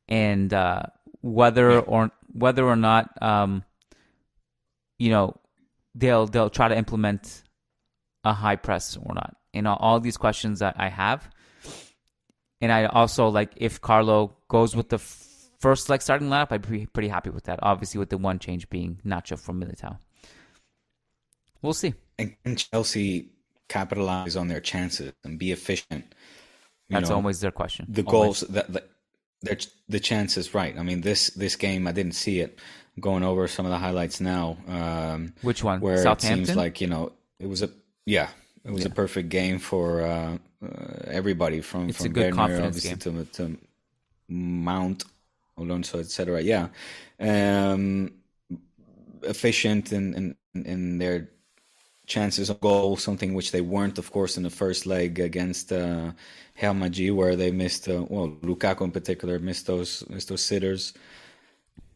And 0.07 0.53
uh, 0.53 0.83
whether 1.21 1.79
or 1.79 2.11
whether 2.33 2.65
or 2.65 2.75
not 2.75 3.09
um, 3.21 3.63
you 4.99 5.09
know 5.09 5.39
they'll 5.95 6.27
they'll 6.27 6.49
try 6.49 6.67
to 6.67 6.77
implement 6.77 7.43
a 8.23 8.33
high 8.33 8.55
press 8.55 8.97
or 8.97 9.13
not. 9.13 9.35
And 9.53 9.65
know 9.65 9.77
all 9.79 9.99
these 9.99 10.17
questions 10.17 10.59
that 10.59 10.75
I 10.77 10.89
have, 10.89 11.29
and 12.61 12.71
I 12.71 12.85
also 12.85 13.27
like 13.27 13.51
if 13.57 13.81
Carlo 13.81 14.35
goes 14.47 14.75
with 14.75 14.89
the 14.89 14.99
first 14.99 15.89
like 15.89 16.01
starting 16.01 16.29
lineup, 16.29 16.51
I'd 16.51 16.69
be 16.69 16.85
pretty 16.87 17.09
happy 17.09 17.29
with 17.29 17.45
that. 17.45 17.59
Obviously, 17.61 17.99
with 17.99 18.09
the 18.09 18.17
one 18.17 18.39
change 18.39 18.69
being 18.69 18.99
Nacho 19.05 19.39
from 19.39 19.61
Militao. 19.61 19.97
We'll 21.61 21.73
see. 21.73 21.93
And, 22.17 22.35
and 22.43 22.57
Chelsea 22.57 23.29
capitalize 23.69 24.35
on 24.35 24.47
their 24.47 24.59
chances 24.59 25.13
and 25.23 25.37
be 25.37 25.51
efficient. 25.51 26.13
That's 26.91 27.09
know, 27.09 27.15
always 27.15 27.39
their 27.39 27.51
question. 27.51 27.85
The 27.89 28.03
always. 28.03 28.11
goals 28.11 28.39
that 28.49 28.71
the, 28.71 28.83
their, 29.41 29.57
the 29.89 29.99
chances, 29.99 30.53
right? 30.53 30.77
I 30.77 30.83
mean, 30.83 31.01
this 31.01 31.29
this 31.31 31.55
game 31.55 31.87
I 31.87 31.91
didn't 31.91 32.13
see 32.13 32.39
it. 32.39 32.59
I'm 32.95 33.01
going 33.01 33.23
over 33.23 33.47
some 33.47 33.65
of 33.65 33.71
the 33.71 33.77
highlights 33.77 34.19
now. 34.19 34.57
Um, 34.67 35.33
Which 35.41 35.63
one? 35.63 35.79
Where 35.79 36.05
it 36.05 36.21
seems 36.21 36.55
like 36.55 36.81
you 36.81 36.87
know 36.87 37.13
it 37.39 37.47
was 37.47 37.61
a 37.61 37.69
yeah 38.05 38.29
it 38.63 38.71
was 38.71 38.83
yeah. 38.83 38.91
a 38.91 38.93
perfect 38.93 39.29
game 39.29 39.59
for 39.59 40.01
uh, 40.01 40.37
uh, 40.63 40.67
everybody 41.07 41.61
from 41.61 41.89
it's 41.89 42.03
from 42.03 42.13
Werner, 42.13 42.63
obviously 42.63 42.95
to 42.97 43.25
to 43.25 43.57
Mount 44.27 45.03
Alonso, 45.57 45.99
etc. 45.99 46.41
Yeah, 46.41 46.67
um, 47.19 48.11
efficient 49.23 49.91
in, 49.91 50.35
in 50.53 50.65
in 50.65 50.97
their 50.97 51.29
chances 52.11 52.49
of 52.49 52.59
goal, 52.59 52.97
something 52.97 53.33
which 53.33 53.51
they 53.51 53.61
weren't, 53.61 53.97
of 53.97 54.11
course, 54.11 54.37
in 54.37 54.43
the 54.43 54.55
first 54.61 54.85
leg 54.85 55.19
against 55.19 55.71
uh, 55.71 56.11
Real 56.61 56.73
Madrid, 56.73 57.13
where 57.19 57.35
they 57.35 57.51
missed. 57.51 57.87
Uh, 57.87 58.05
well, 58.09 58.27
Lukaku 58.49 58.81
in 58.81 58.91
particular 58.91 59.39
missed 59.39 59.65
those 59.65 60.03
missed 60.09 60.29
those 60.29 60.43
sitters. 60.43 60.93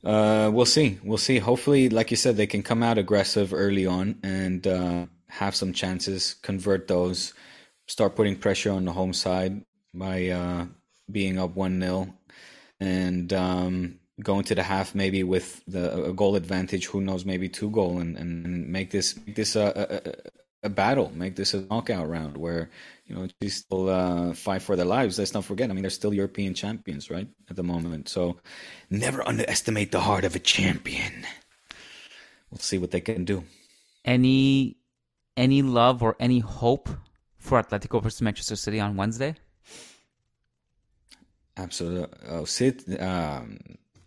Uh, 0.03 0.49
we'll 0.53 0.71
see. 0.77 0.99
We'll 1.03 1.25
see. 1.29 1.39
Hopefully, 1.39 1.89
like 1.89 2.11
you 2.11 2.17
said, 2.17 2.37
they 2.37 2.47
can 2.47 2.63
come 2.63 2.81
out 2.83 2.97
aggressive 2.97 3.53
early 3.53 3.85
on 3.85 4.07
and 4.23 4.65
uh, 4.65 5.05
have 5.27 5.55
some 5.55 5.73
chances, 5.73 6.35
convert 6.41 6.87
those, 6.87 7.33
start 7.87 8.15
putting 8.15 8.35
pressure 8.37 8.71
on 8.71 8.85
the 8.85 8.93
home 8.93 9.13
side 9.13 9.65
by 9.93 10.29
uh, 10.29 10.65
being 11.11 11.39
up 11.39 11.55
one 11.55 11.81
0 11.81 12.13
and 12.79 13.33
um, 13.33 13.99
go 14.23 14.37
into 14.37 14.55
the 14.55 14.63
half 14.63 14.95
maybe 14.95 15.23
with 15.23 15.61
the 15.67 16.05
a 16.05 16.13
goal 16.13 16.35
advantage. 16.35 16.87
Who 16.87 17.01
knows? 17.01 17.25
Maybe 17.25 17.49
two 17.49 17.69
goal 17.69 17.99
and, 17.99 18.17
and 18.17 18.67
make 18.67 18.91
this 18.91 19.15
make 19.25 19.35
this 19.35 19.55
a, 19.55 20.21
a, 20.63 20.67
a 20.67 20.69
battle. 20.69 21.11
Make 21.13 21.35
this 21.35 21.53
a 21.53 21.61
knockout 21.61 22.09
round 22.09 22.37
where 22.37 22.69
you 23.05 23.15
know 23.15 23.27
they 23.39 23.49
still 23.49 23.89
uh, 23.89 24.33
fight 24.33 24.61
for 24.61 24.75
their 24.75 24.85
lives. 24.85 25.19
Let's 25.19 25.33
not 25.33 25.45
forget. 25.45 25.69
I 25.69 25.73
mean, 25.73 25.83
they're 25.83 25.89
still 25.89 26.13
European 26.13 26.53
champions, 26.53 27.09
right? 27.09 27.27
At 27.49 27.55
the 27.55 27.63
moment, 27.63 28.09
so 28.09 28.37
never 28.89 29.27
underestimate 29.27 29.91
the 29.91 30.01
heart 30.01 30.23
of 30.23 30.35
a 30.35 30.39
champion. 30.39 31.25
We'll 32.49 32.59
see 32.59 32.77
what 32.77 32.91
they 32.91 33.01
can 33.01 33.25
do. 33.25 33.43
Any 34.05 34.77
any 35.35 35.61
love 35.61 36.01
or 36.01 36.15
any 36.19 36.39
hope 36.39 36.89
for 37.37 37.61
Atletico 37.61 38.01
versus 38.01 38.21
Manchester 38.21 38.55
City 38.55 38.79
on 38.79 38.95
Wednesday? 38.95 39.35
Absolutely. 41.57 42.07
Oh, 42.27 42.45
Sid, 42.45 43.01
um, 43.01 43.59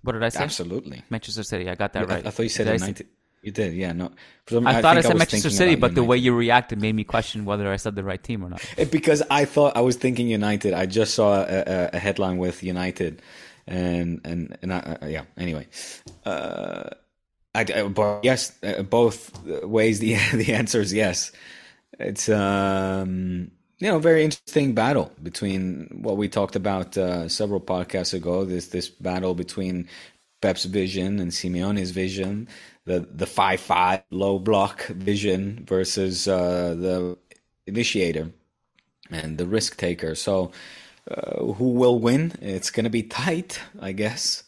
what 0.08 0.14
did 0.14 0.24
I 0.24 0.30
say? 0.30 0.42
Absolutely. 0.42 1.02
Manchester 1.10 1.42
City. 1.42 1.68
I 1.68 1.74
got 1.74 1.92
that 1.92 2.08
right. 2.08 2.24
I, 2.24 2.28
I 2.28 2.30
thought 2.30 2.44
you 2.44 2.48
said 2.48 2.66
United. 2.66 3.06
You 3.42 3.52
did, 3.52 3.74
yeah. 3.74 3.92
No, 3.92 4.10
I, 4.50 4.78
I 4.78 4.80
thought 4.80 4.96
I 4.96 5.02
said 5.02 5.12
I 5.12 5.18
Manchester 5.18 5.50
City, 5.50 5.74
but 5.74 5.88
United. 5.88 5.94
the 5.96 6.04
way 6.04 6.16
you 6.16 6.34
reacted 6.34 6.80
made 6.80 6.94
me 6.94 7.04
question 7.04 7.44
whether 7.44 7.70
I 7.70 7.76
said 7.76 7.94
the 7.94 8.02
right 8.02 8.22
team 8.22 8.42
or 8.42 8.48
not. 8.48 8.64
It, 8.78 8.90
because 8.90 9.22
I 9.30 9.44
thought 9.44 9.76
I 9.76 9.82
was 9.82 9.96
thinking 9.96 10.28
United. 10.28 10.72
I 10.72 10.86
just 10.86 11.14
saw 11.14 11.34
a, 11.34 11.64
a, 11.66 11.90
a 11.92 11.98
headline 11.98 12.38
with 12.38 12.62
United, 12.62 13.20
and 13.66 14.22
and 14.24 14.56
and 14.62 14.72
I, 14.72 14.78
uh, 14.78 15.06
yeah. 15.06 15.24
Anyway, 15.36 15.66
uh, 16.24 16.88
I, 17.54 17.64
but 17.82 18.24
yes, 18.24 18.56
uh, 18.62 18.82
both 18.82 19.44
ways. 19.62 20.00
The 20.04 20.16
the 20.32 20.54
answer 20.54 20.80
is 20.80 20.94
yes. 20.94 21.30
It's 21.98 22.30
um 22.30 23.50
you 23.78 23.88
know, 23.88 23.98
very 23.98 24.24
interesting 24.24 24.74
battle 24.74 25.12
between 25.22 25.88
what 26.02 26.16
we 26.16 26.28
talked 26.28 26.56
about 26.56 26.96
uh, 26.98 27.28
several 27.28 27.60
podcasts 27.60 28.14
ago. 28.14 28.44
This 28.44 28.68
this 28.68 28.88
battle 28.88 29.34
between 29.34 29.88
Pep's 30.42 30.64
vision 30.64 31.20
and 31.20 31.30
Simeone's 31.30 31.92
vision, 31.92 32.48
the 32.86 33.00
the 33.00 33.26
five 33.26 33.60
five 33.60 34.02
low 34.10 34.38
block 34.38 34.86
vision 34.88 35.64
versus 35.68 36.26
uh, 36.26 36.74
the 36.78 37.16
initiator 37.66 38.30
and 39.10 39.38
the 39.38 39.46
risk 39.46 39.76
taker. 39.76 40.14
So, 40.14 40.52
uh, 41.10 41.44
who 41.54 41.70
will 41.70 42.00
win? 42.00 42.32
It's 42.42 42.70
going 42.70 42.84
to 42.84 42.90
be 42.90 43.04
tight, 43.04 43.60
I 43.80 43.92
guess 43.92 44.42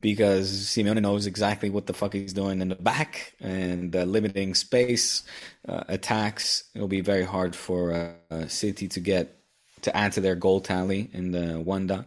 because 0.00 0.50
Simeone 0.66 1.02
knows 1.02 1.26
exactly 1.26 1.70
what 1.70 1.86
the 1.86 1.92
fuck 1.92 2.12
he's 2.12 2.32
doing 2.32 2.60
in 2.60 2.68
the 2.68 2.74
back 2.76 3.34
and 3.40 3.94
uh, 3.94 4.04
limiting 4.04 4.54
space 4.54 5.22
uh, 5.68 5.84
attacks. 5.88 6.64
It'll 6.74 6.88
be 6.88 7.00
very 7.00 7.24
hard 7.24 7.56
for 7.56 8.14
uh, 8.30 8.48
City 8.48 8.88
to 8.88 9.00
get 9.00 9.38
to 9.82 9.96
add 9.96 10.12
to 10.12 10.20
their 10.20 10.34
goal 10.34 10.60
tally 10.60 11.10
in 11.12 11.32
the 11.32 11.60
Wanda, 11.60 12.06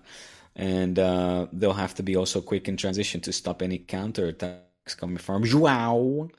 and 0.56 1.00
uh, 1.00 1.48
they'll 1.54 1.74
have 1.74 1.96
to 1.96 2.04
be 2.04 2.16
also 2.16 2.42
quick 2.42 2.68
in 2.68 2.78
transition 2.78 3.22
to 3.22 3.32
stop 3.32 3.62
any 3.62 3.78
counter 3.78 4.28
attacks 4.28 4.96
coming 4.96 5.18
from 5.18 5.44
Joao 5.44 6.30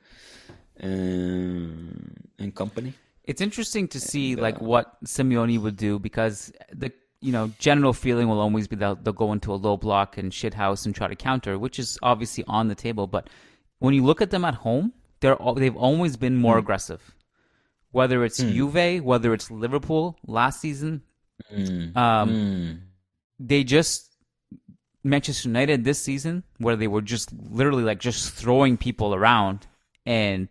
and 0.78 2.54
company. 2.54 2.94
It's 3.24 3.40
interesting 3.40 3.86
to 3.88 4.00
see 4.00 4.32
and, 4.32 4.42
like 4.42 4.60
what 4.60 5.02
Simeone 5.04 5.58
would 5.58 5.76
do 5.76 5.98
because 5.98 6.52
the 6.72 6.92
you 7.20 7.32
know, 7.32 7.50
general 7.58 7.92
feeling 7.92 8.28
will 8.28 8.40
always 8.40 8.66
be 8.66 8.76
that 8.76 9.04
they'll 9.04 9.12
go 9.12 9.32
into 9.32 9.52
a 9.52 9.56
low 9.56 9.76
block 9.76 10.16
and 10.16 10.32
shit 10.32 10.54
house 10.54 10.86
and 10.86 10.94
try 10.94 11.06
to 11.06 11.14
counter, 11.14 11.58
which 11.58 11.78
is 11.78 11.98
obviously 12.02 12.44
on 12.48 12.68
the 12.68 12.74
table. 12.74 13.06
But 13.06 13.28
when 13.78 13.94
you 13.94 14.04
look 14.04 14.22
at 14.22 14.30
them 14.30 14.44
at 14.44 14.54
home, 14.54 14.92
they're 15.20 15.36
they've 15.56 15.76
always 15.76 16.16
been 16.16 16.36
more 16.36 16.56
mm. 16.56 16.60
aggressive. 16.60 17.14
Whether 17.92 18.24
it's 18.24 18.40
mm. 18.40 18.52
Juve, 18.52 19.04
whether 19.04 19.34
it's 19.34 19.50
Liverpool 19.50 20.16
last 20.26 20.60
season, 20.60 21.02
mm. 21.52 21.94
Um, 21.96 22.30
mm. 22.30 22.80
they 23.38 23.64
just 23.64 24.10
Manchester 25.04 25.48
United 25.48 25.84
this 25.84 26.00
season, 26.00 26.42
where 26.58 26.76
they 26.76 26.88
were 26.88 27.02
just 27.02 27.32
literally 27.32 27.82
like 27.82 28.00
just 28.00 28.32
throwing 28.32 28.76
people 28.76 29.14
around 29.14 29.66
and 30.06 30.48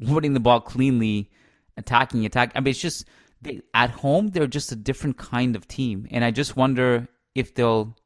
winning 0.00 0.34
the 0.34 0.40
ball 0.40 0.60
cleanly, 0.60 1.30
attacking, 1.76 2.24
attack. 2.26 2.52
I 2.56 2.60
mean, 2.60 2.70
it's 2.70 2.80
just 2.80 3.06
they, 3.44 3.62
at 3.72 3.90
home 3.90 4.28
they're 4.28 4.46
just 4.46 4.72
a 4.72 4.76
different 4.76 5.16
kind 5.16 5.56
of 5.56 5.68
team, 5.68 6.06
and 6.10 6.24
I 6.24 6.30
just 6.30 6.56
wonder 6.56 7.08
if 7.34 7.54
they'll 7.54 7.96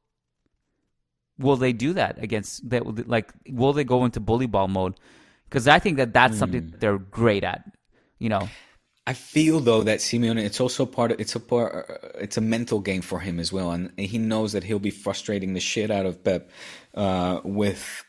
will 1.39 1.57
they 1.57 1.73
do 1.73 1.93
that 1.93 2.23
against 2.23 2.69
that 2.69 3.09
like 3.09 3.33
will 3.49 3.73
they 3.73 3.85
go 3.85 4.05
into 4.05 4.21
bully 4.21 4.47
ball 4.47 4.69
mode? 4.69 4.95
Because 5.45 5.67
i 5.67 5.79
think 5.79 5.97
that 5.97 6.13
that's 6.13 6.37
mm. 6.37 6.39
something 6.39 6.71
that 6.71 6.81
they're 6.81 6.99
great 6.99 7.43
at 7.43 7.65
you 8.19 8.29
know? 8.29 8.49
I 9.07 9.15
feel 9.15 9.61
though 9.61 9.83
that 9.85 10.01
Simeone, 10.01 10.45
it's 10.45 10.61
also 10.61 10.85
part 10.85 11.13
of 11.13 11.21
it's 11.21 11.35
a 11.35 11.41
part 11.41 11.91
it's 12.17 12.37
a 12.37 12.43
mental 12.43 12.79
game 12.81 13.01
for 13.01 13.21
him 13.21 13.41
as 13.41 13.51
well, 13.51 13.71
and 13.71 13.91
he 13.99 14.19
knows 14.19 14.53
that 14.53 14.65
he'll 14.65 14.79
be 14.79 14.91
frustrating 14.91 15.55
the 15.55 15.61
shit 15.61 15.91
out 15.91 16.05
of 16.05 16.23
Pep 16.23 16.51
uh, 16.95 17.41
with 17.43 18.05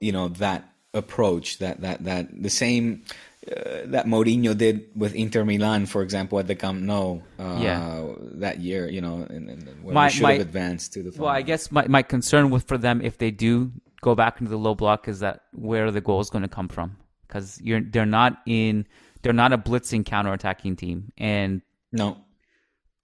you 0.00 0.12
know 0.12 0.28
that 0.28 0.72
approach 0.94 1.58
that 1.58 1.80
that 1.80 2.04
that 2.04 2.42
the 2.42 2.50
same 2.50 3.02
uh, 3.48 3.82
that 3.86 4.06
Mourinho 4.06 4.56
did 4.56 4.88
with 4.96 5.14
Inter 5.14 5.44
Milan, 5.44 5.86
for 5.86 6.02
example, 6.02 6.38
at 6.38 6.46
the 6.46 6.54
Camp 6.54 6.80
Nou 6.80 7.20
uh, 7.38 7.58
yeah. 7.60 8.04
that 8.32 8.60
year, 8.60 8.88
you 8.88 9.00
know, 9.00 9.26
and, 9.28 9.48
and 9.48 9.84
where 9.84 9.94
my, 9.94 10.06
we 10.06 10.10
should 10.10 10.22
my, 10.22 10.32
have 10.32 10.40
advanced 10.40 10.92
to 10.94 11.02
the 11.02 11.12
final. 11.12 11.26
Well, 11.26 11.34
I 11.34 11.42
guess 11.42 11.70
my, 11.70 11.86
my 11.86 12.02
concern 12.02 12.50
with 12.50 12.64
for 12.64 12.78
them 12.78 13.00
if 13.00 13.18
they 13.18 13.30
do 13.30 13.72
go 14.00 14.14
back 14.14 14.40
into 14.40 14.50
the 14.50 14.58
low 14.58 14.74
block 14.74 15.08
is 15.08 15.20
that 15.20 15.42
where 15.52 15.86
are 15.86 15.90
the 15.90 16.00
goals 16.00 16.30
going 16.30 16.42
to 16.42 16.48
come 16.48 16.68
from? 16.68 16.96
Because 17.26 17.60
you're 17.62 17.80
they're 17.80 18.06
not 18.06 18.38
in 18.46 18.86
they're 19.22 19.32
not 19.32 19.52
a 19.52 19.58
blitzing 19.58 20.04
counter-attacking 20.04 20.76
team, 20.76 21.12
and 21.18 21.62
no, 21.92 22.18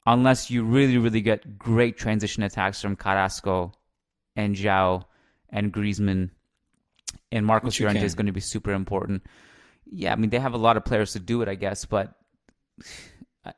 unless 0.07 0.51
you 0.51 0.65
really 0.65 0.99
really 0.99 1.21
get 1.21 1.59
great 1.59 1.97
transition 1.99 2.43
attacks 2.43 2.81
from 2.81 2.97
Carrasco 2.97 3.73
and 4.37 4.55
João 4.55 5.05
and 5.51 5.73
Griezmann 5.73 6.31
and 7.31 7.47
Marcos 7.47 7.81
Llorente 7.81 8.05
is 8.05 8.15
going 8.15 8.27
to 8.27 8.33
be 8.33 8.41
super 8.41 8.73
important. 8.73 9.23
Yeah, 9.95 10.13
I 10.13 10.17
mean 10.17 10.31
they 10.31 10.39
have 10.39 10.55
a 10.55 10.59
lot 10.59 10.77
of 10.77 10.85
players 10.85 11.13
to 11.13 11.21
do 11.21 11.43
it, 11.43 11.49
I 11.49 11.55
guess, 11.55 11.85
but 11.85 12.15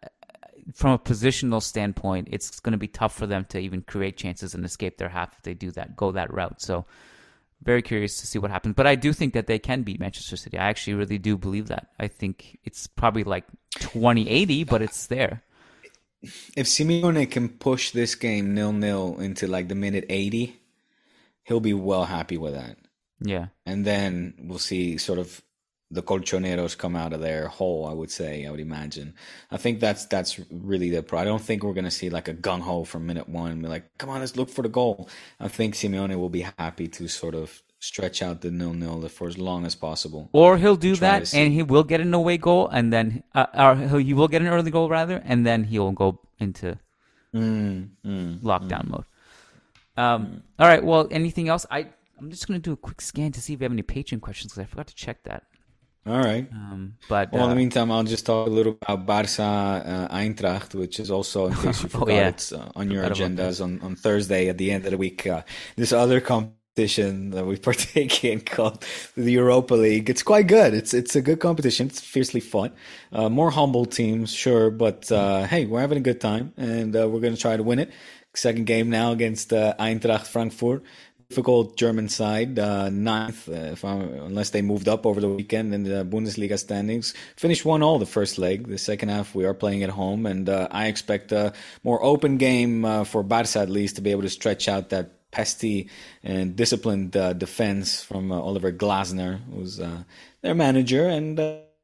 from 0.74 0.92
a 0.92 0.98
positional 0.98 1.62
standpoint, 1.62 2.28
it's 2.30 2.60
going 2.60 2.72
to 2.72 2.78
be 2.78 2.88
tough 2.88 3.14
for 3.14 3.26
them 3.26 3.44
to 3.50 3.58
even 3.58 3.82
create 3.82 4.16
chances 4.16 4.54
and 4.54 4.64
escape 4.64 4.98
their 4.98 5.08
half 5.08 5.34
if 5.36 5.42
they 5.42 5.54
do 5.54 5.70
that, 5.72 5.96
go 5.96 6.12
that 6.12 6.32
route. 6.32 6.60
So, 6.60 6.86
very 7.62 7.82
curious 7.82 8.20
to 8.20 8.26
see 8.26 8.38
what 8.38 8.50
happens. 8.50 8.74
But 8.74 8.86
I 8.86 8.94
do 8.94 9.12
think 9.12 9.34
that 9.34 9.46
they 9.46 9.58
can 9.58 9.82
beat 9.82 10.00
Manchester 10.00 10.36
City. 10.36 10.58
I 10.58 10.68
actually 10.68 10.94
really 10.94 11.18
do 11.18 11.36
believe 11.36 11.68
that. 11.68 11.88
I 11.98 12.08
think 12.08 12.58
it's 12.64 12.86
probably 12.86 13.24
like 13.24 13.44
2080, 13.78 14.64
but 14.64 14.82
it's 14.82 15.06
there. 15.06 15.42
If 16.56 16.66
Simeone 16.66 17.30
can 17.30 17.48
push 17.48 17.90
this 17.90 18.14
game 18.14 18.54
nil 18.54 18.72
nil 18.72 19.18
into 19.20 19.46
like 19.46 19.68
the 19.68 19.74
minute 19.74 20.06
80, 20.08 20.58
he'll 21.44 21.60
be 21.60 21.74
well 21.74 22.04
happy 22.04 22.36
with 22.36 22.54
that. 22.54 22.76
Yeah. 23.20 23.46
And 23.64 23.84
then 23.84 24.34
we'll 24.38 24.58
see 24.58 24.98
sort 24.98 25.18
of 25.18 25.42
the 25.94 26.02
colchoneros 26.02 26.76
come 26.76 26.96
out 26.96 27.12
of 27.12 27.20
their 27.20 27.48
hole. 27.48 27.86
I 27.86 27.92
would 27.92 28.10
say, 28.10 28.46
I 28.46 28.50
would 28.50 28.60
imagine. 28.60 29.14
I 29.50 29.56
think 29.56 29.80
that's 29.80 30.06
that's 30.06 30.40
really 30.50 30.90
the 30.90 31.02
pro. 31.02 31.20
I 31.20 31.24
don't 31.24 31.40
think 31.40 31.62
we're 31.62 31.72
going 31.72 31.84
to 31.84 31.90
see 31.90 32.10
like 32.10 32.28
a 32.28 32.34
gung 32.34 32.60
ho 32.60 32.84
from 32.84 33.06
minute 33.06 33.28
one. 33.28 33.62
Be 33.62 33.68
like, 33.68 33.96
come 33.98 34.10
on, 34.10 34.20
let's 34.20 34.36
look 34.36 34.50
for 34.50 34.62
the 34.62 34.68
goal. 34.68 35.08
I 35.40 35.48
think 35.48 35.74
Simeone 35.74 36.16
will 36.16 36.28
be 36.28 36.46
happy 36.58 36.88
to 36.88 37.08
sort 37.08 37.34
of 37.34 37.62
stretch 37.78 38.22
out 38.22 38.40
the 38.40 38.50
nil 38.50 38.72
nil 38.72 39.08
for 39.08 39.28
as 39.28 39.38
long 39.38 39.64
as 39.64 39.74
possible. 39.74 40.28
Or 40.32 40.56
he'll 40.58 40.76
do 40.76 40.96
that 40.96 41.34
and 41.34 41.52
he 41.52 41.62
will 41.62 41.84
get 41.84 42.00
an 42.00 42.12
away 42.12 42.38
goal, 42.38 42.68
and 42.68 42.92
then 42.92 43.22
uh, 43.34 43.46
or 43.54 44.00
he 44.00 44.14
will 44.14 44.28
get 44.28 44.42
an 44.42 44.48
early 44.48 44.70
goal 44.70 44.88
rather, 44.88 45.22
and 45.24 45.46
then 45.46 45.64
he'll 45.64 45.92
go 45.92 46.20
into 46.38 46.78
mm, 47.34 47.88
mm, 48.04 48.40
lockdown 48.40 48.86
mm. 48.86 48.90
mode. 48.90 49.04
Um. 49.96 50.42
All 50.58 50.66
right. 50.66 50.84
Well, 50.84 51.06
anything 51.10 51.48
else? 51.48 51.66
I 51.70 51.86
I'm 52.18 52.30
just 52.30 52.46
going 52.46 52.60
to 52.60 52.62
do 52.62 52.72
a 52.72 52.76
quick 52.76 53.00
scan 53.00 53.32
to 53.32 53.40
see 53.40 53.54
if 53.54 53.60
we 53.60 53.64
have 53.64 53.72
any 53.72 53.82
Patreon 53.82 54.20
questions 54.20 54.52
because 54.52 54.64
I 54.64 54.66
forgot 54.66 54.86
to 54.88 54.94
check 54.94 55.22
that. 55.24 55.44
All 56.06 56.18
right. 56.18 56.46
Um, 56.52 56.96
but 57.08 57.32
well, 57.32 57.42
uh, 57.42 57.44
in 57.44 57.50
the 57.50 57.54
uh, 57.54 57.58
meantime, 57.58 57.90
I'll 57.90 58.02
just 58.02 58.26
talk 58.26 58.46
a 58.46 58.50
little 58.50 58.76
about 58.82 59.06
Barca 59.06 59.42
uh, 59.42 60.14
Eintracht, 60.14 60.74
which 60.74 61.00
is 61.00 61.10
also, 61.10 61.46
in 61.46 61.54
case 61.54 61.82
you 61.82 61.88
forgot, 61.88 62.08
oh, 62.08 62.12
yeah. 62.12 62.28
it's 62.28 62.52
uh, 62.52 62.70
on 62.76 62.90
your 62.90 63.04
agendas 63.04 63.62
on, 63.62 63.80
on 63.80 63.96
Thursday 63.96 64.48
at 64.48 64.58
the 64.58 64.70
end 64.70 64.84
of 64.84 64.90
the 64.90 64.98
week. 64.98 65.26
Uh, 65.26 65.42
this 65.76 65.94
other 65.94 66.20
competition 66.20 67.30
that 67.30 67.46
we 67.46 67.56
partake 67.68 68.22
in 68.22 68.40
called 68.40 68.84
the 69.16 69.32
Europa 69.32 69.74
League. 69.74 70.10
It's 70.10 70.22
quite 70.22 70.46
good. 70.46 70.74
It's 70.74 70.92
it's 70.92 71.16
a 71.16 71.22
good 71.22 71.40
competition. 71.40 71.86
It's 71.86 72.00
fiercely 72.00 72.40
fun. 72.40 72.72
Uh, 73.10 73.30
more 73.30 73.50
humble 73.50 73.86
teams, 73.86 74.30
sure, 74.30 74.70
but 74.70 75.06
hey, 75.08 75.64
we're 75.64 75.80
having 75.80 75.98
a 75.98 76.02
good 76.02 76.20
time, 76.20 76.52
and 76.58 76.92
we're 76.92 77.20
going 77.20 77.34
to 77.34 77.40
try 77.40 77.56
to 77.56 77.62
win 77.62 77.78
it. 77.78 77.90
Second 78.36 78.66
game 78.66 78.90
now 78.90 79.12
against 79.12 79.50
Eintracht 79.50 80.26
Frankfurt 80.26 80.82
difficult 81.28 81.76
German 81.76 82.08
side, 82.08 82.58
uh, 82.58 82.88
ninth, 82.90 83.48
uh, 83.48 83.74
unless 83.84 84.50
they 84.50 84.62
moved 84.62 84.88
up 84.88 85.06
over 85.06 85.20
the 85.20 85.28
weekend 85.28 85.74
in 85.74 85.84
the 85.84 86.04
Bundesliga 86.04 86.58
standings. 86.58 87.14
Finished 87.36 87.64
one 87.64 87.82
all 87.82 87.98
the 87.98 88.06
first 88.06 88.38
leg. 88.38 88.68
The 88.68 88.78
second 88.78 89.08
half 89.08 89.34
we 89.34 89.44
are 89.44 89.54
playing 89.54 89.82
at 89.82 89.90
home, 89.90 90.26
and 90.26 90.48
uh, 90.48 90.68
I 90.70 90.86
expect 90.86 91.32
a 91.32 91.52
more 91.82 92.02
open 92.02 92.36
game 92.36 92.84
uh, 92.84 93.04
for 93.04 93.22
Barca 93.22 93.60
at 93.60 93.70
least 93.70 93.96
to 93.96 94.02
be 94.02 94.10
able 94.10 94.22
to 94.22 94.28
stretch 94.28 94.68
out 94.68 94.90
that 94.90 95.30
pesty 95.30 95.88
and 96.22 96.54
disciplined 96.54 97.16
uh, 97.16 97.32
defense 97.32 98.02
from 98.02 98.30
uh, 98.30 98.38
Oliver 98.38 98.72
Glasner, 98.72 99.40
who's 99.52 99.78
their 100.42 100.54
manager, 100.54 101.06
and. 101.06 101.38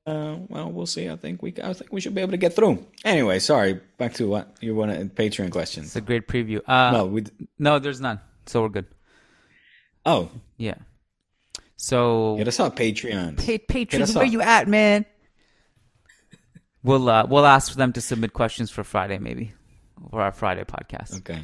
well, 0.07 0.71
we'll 0.73 0.87
see. 0.87 1.09
I 1.09 1.17
think 1.17 1.43
we, 1.43 1.55
I 1.63 1.73
think 1.73 1.93
we 1.93 2.01
should 2.01 2.15
be 2.15 2.21
able 2.21 2.33
to 2.33 2.37
get 2.37 2.55
through. 2.55 2.85
Anyway, 3.05 3.39
sorry. 3.39 3.81
Back 3.97 4.15
to 4.15 4.27
what 4.27 4.57
you 4.61 4.75
wanted. 4.75 5.15
Patreon 5.15 5.51
questions. 5.53 5.87
It's 5.87 5.97
a 5.97 6.01
great 6.01 6.27
preview. 6.27 6.61
no, 6.67 7.07
we, 7.07 7.25
no, 7.59 7.79
there's 7.79 8.01
none. 8.01 8.19
So 8.47 8.63
we're 8.63 8.71
good. 8.71 8.87
Oh, 10.07 10.31
yeah. 10.57 10.77
So 11.77 12.37
hit 12.37 12.49
us 12.49 12.61
up, 12.61 12.77
Patreon. 12.77 13.37
Pa- 13.37 13.65
patrons, 13.69 14.15
where 14.15 14.25
you 14.25 14.41
at, 14.41 14.69
man? 14.69 15.07
we'll 16.83 17.09
uh, 17.09 17.27
we'll 17.27 17.47
ask 17.47 17.71
for 17.71 17.79
them 17.79 17.93
to 17.93 18.01
submit 18.01 18.33
questions 18.33 18.71
for 18.71 18.85
Friday, 18.85 19.19
maybe, 19.19 19.53
for 20.11 20.21
our 20.21 20.33
Friday 20.33 20.65
podcast. 20.65 21.19
Okay. 21.19 21.43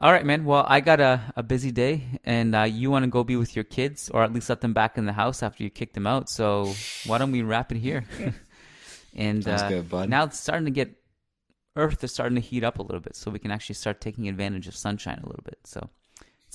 All 0.00 0.12
right, 0.12 0.24
man. 0.24 0.44
Well, 0.44 0.64
I 0.68 0.80
got 0.80 1.00
a, 1.00 1.20
a 1.34 1.42
busy 1.42 1.72
day, 1.72 2.20
and 2.24 2.54
uh, 2.54 2.62
you 2.62 2.90
want 2.90 3.04
to 3.04 3.10
go 3.10 3.24
be 3.24 3.34
with 3.34 3.56
your 3.56 3.64
kids, 3.64 4.08
or 4.10 4.22
at 4.22 4.32
least 4.32 4.48
let 4.48 4.60
them 4.60 4.72
back 4.72 4.96
in 4.96 5.06
the 5.06 5.12
house 5.12 5.42
after 5.42 5.64
you 5.64 5.70
kick 5.70 5.92
them 5.92 6.06
out. 6.06 6.28
So 6.30 6.72
why 7.06 7.18
don't 7.18 7.32
we 7.32 7.42
wrap 7.42 7.72
it 7.72 7.78
here? 7.78 8.04
and 9.16 9.46
uh, 9.48 9.68
good, 9.68 10.08
now 10.08 10.24
it's 10.24 10.38
starting 10.38 10.66
to 10.66 10.70
get 10.70 10.94
Earth 11.74 12.02
is 12.04 12.12
starting 12.12 12.36
to 12.36 12.40
heat 12.40 12.64
up 12.64 12.78
a 12.78 12.82
little 12.82 13.00
bit, 13.00 13.16
so 13.16 13.30
we 13.30 13.38
can 13.38 13.50
actually 13.50 13.74
start 13.74 14.00
taking 14.00 14.28
advantage 14.28 14.68
of 14.68 14.76
sunshine 14.76 15.20
a 15.22 15.26
little 15.26 15.44
bit. 15.44 15.58
So 15.64 15.90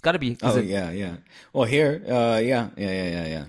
got 0.01 0.13
to 0.13 0.19
be. 0.19 0.37
Oh 0.41 0.57
it... 0.57 0.65
yeah, 0.65 0.91
yeah. 0.91 1.15
Well, 1.53 1.65
here, 1.65 2.01
uh, 2.07 2.39
yeah, 2.43 2.69
yeah, 2.77 2.91
yeah, 2.91 3.09
yeah, 3.09 3.27
yeah. 3.27 3.45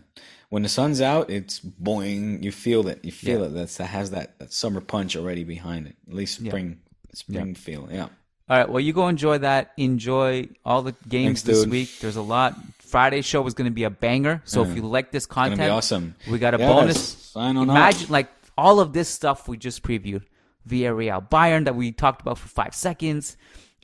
When 0.49 0.63
the 0.63 0.69
sun's 0.69 1.01
out, 1.01 1.31
it's 1.31 1.61
boing. 1.61 2.43
You 2.43 2.53
feel 2.53 2.87
it. 2.89 3.03
You 3.03 3.13
feel 3.13 3.41
yeah. 3.41 3.47
it. 3.47 3.55
That's 3.55 3.77
that 3.79 3.87
has 3.87 4.11
that, 4.11 4.39
that 4.39 4.53
summer 4.53 4.81
punch 4.81 5.17
already 5.17 5.45
behind 5.45 5.87
it. 5.87 5.97
At 6.09 6.15
least 6.15 6.45
spring, 6.45 6.79
yeah. 7.07 7.15
spring 7.15 7.49
yeah. 7.49 7.55
feel. 7.55 7.89
Yeah. 7.91 8.09
All 8.51 8.59
right. 8.59 8.69
Well, 8.69 8.81
you 8.81 8.93
go 8.93 9.09
enjoy 9.09 9.39
that. 9.39 9.73
Enjoy 9.79 10.49
all 10.65 10.83
the 10.83 10.95
games 11.09 11.41
Thanks, 11.41 11.43
this 11.43 11.63
dude. 11.63 11.71
week. 11.71 11.99
There's 12.01 12.17
a 12.17 12.23
lot. 12.23 12.55
Friday's 12.81 13.25
show 13.25 13.47
is 13.47 13.55
going 13.55 13.71
to 13.71 13.75
be 13.75 13.85
a 13.85 13.91
banger. 13.91 14.43
So 14.45 14.63
if 14.63 14.77
you 14.77 14.83
like 14.83 15.11
this 15.11 15.25
content, 15.25 15.71
awesome. 15.71 16.15
We 16.31 16.39
got 16.39 16.53
a 16.53 16.59
bonus. 16.59 17.01
Sign 17.01 17.57
on 17.57 17.71
Imagine 17.71 18.05
up. 18.05 18.11
like 18.11 18.29
all 18.59 18.81
of 18.81 18.93
this 18.93 19.09
stuff 19.09 19.49
we 19.49 19.57
just 19.57 19.83
previewed. 19.83 20.25
Villarreal 20.69 21.27
Bayern 21.29 21.65
that 21.65 21.75
we 21.75 21.93
talked 21.93 22.21
about 22.21 22.37
for 22.37 22.49
five 22.49 22.75
seconds. 22.75 23.39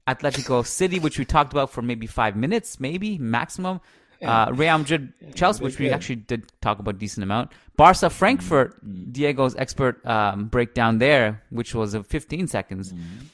Atletico 0.08 0.66
City, 0.66 0.98
which 0.98 1.18
we 1.18 1.24
talked 1.24 1.52
about 1.52 1.70
for 1.70 1.82
maybe 1.82 2.06
five 2.06 2.34
minutes, 2.34 2.80
maybe 2.80 3.18
maximum. 3.18 3.80
Uh, 4.20 4.50
Real 4.52 4.78
Madrid, 4.78 5.12
Chelsea, 5.34 5.62
which 5.62 5.78
we 5.78 5.90
actually 5.90 6.16
did 6.16 6.50
talk 6.60 6.80
about 6.80 6.96
a 6.96 6.98
decent 6.98 7.22
amount. 7.22 7.52
Barca, 7.76 8.10
Frankfurt, 8.10 8.84
mm-hmm. 8.84 9.12
Diego's 9.12 9.54
expert 9.54 10.04
um, 10.04 10.46
breakdown 10.46 10.98
there, 10.98 11.44
which 11.50 11.72
was 11.72 11.94
of 11.94 12.04
15 12.06 12.48
seconds. 12.48 12.92
Mm-hmm. 12.92 13.26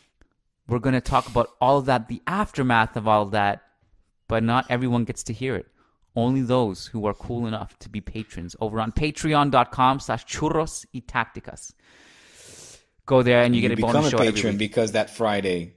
We're 0.69 0.81
going 0.81 0.95
to 0.95 1.01
talk 1.01 1.27
about 1.27 1.51
all 1.61 1.79
of 1.79 1.87
that, 1.87 2.09
the 2.09 2.21
aftermath 2.27 2.97
of 2.97 3.09
all 3.09 3.27
that, 3.27 3.63
but 4.29 4.43
not 4.43 4.67
everyone 4.69 5.05
gets 5.05 5.23
to 5.25 5.33
hear 5.33 5.57
it. 5.57 5.67
Only 6.17 6.43
those 6.43 6.87
who 6.87 7.07
are 7.07 7.15
cool 7.15 7.47
enough 7.47 7.79
to 7.81 7.89
be 7.89 8.01
patrons 8.01 8.55
over 8.61 8.81
on 8.81 8.93
patreon.com 8.93 10.01
slash 10.01 10.27
churros 10.27 10.85
y 10.93 11.03
tacticas. 11.07 11.73
Go 13.07 13.23
there 13.23 13.43
and 13.43 13.55
you, 13.55 13.63
you 13.63 13.69
get 13.69 13.79
a 13.79 13.81
bonus 13.81 14.11
show. 14.11 14.19
Become 14.19 14.29
a 14.29 14.33
patron 14.33 14.57
because 14.57 14.93
that 14.93 15.11
Friday 15.11 15.75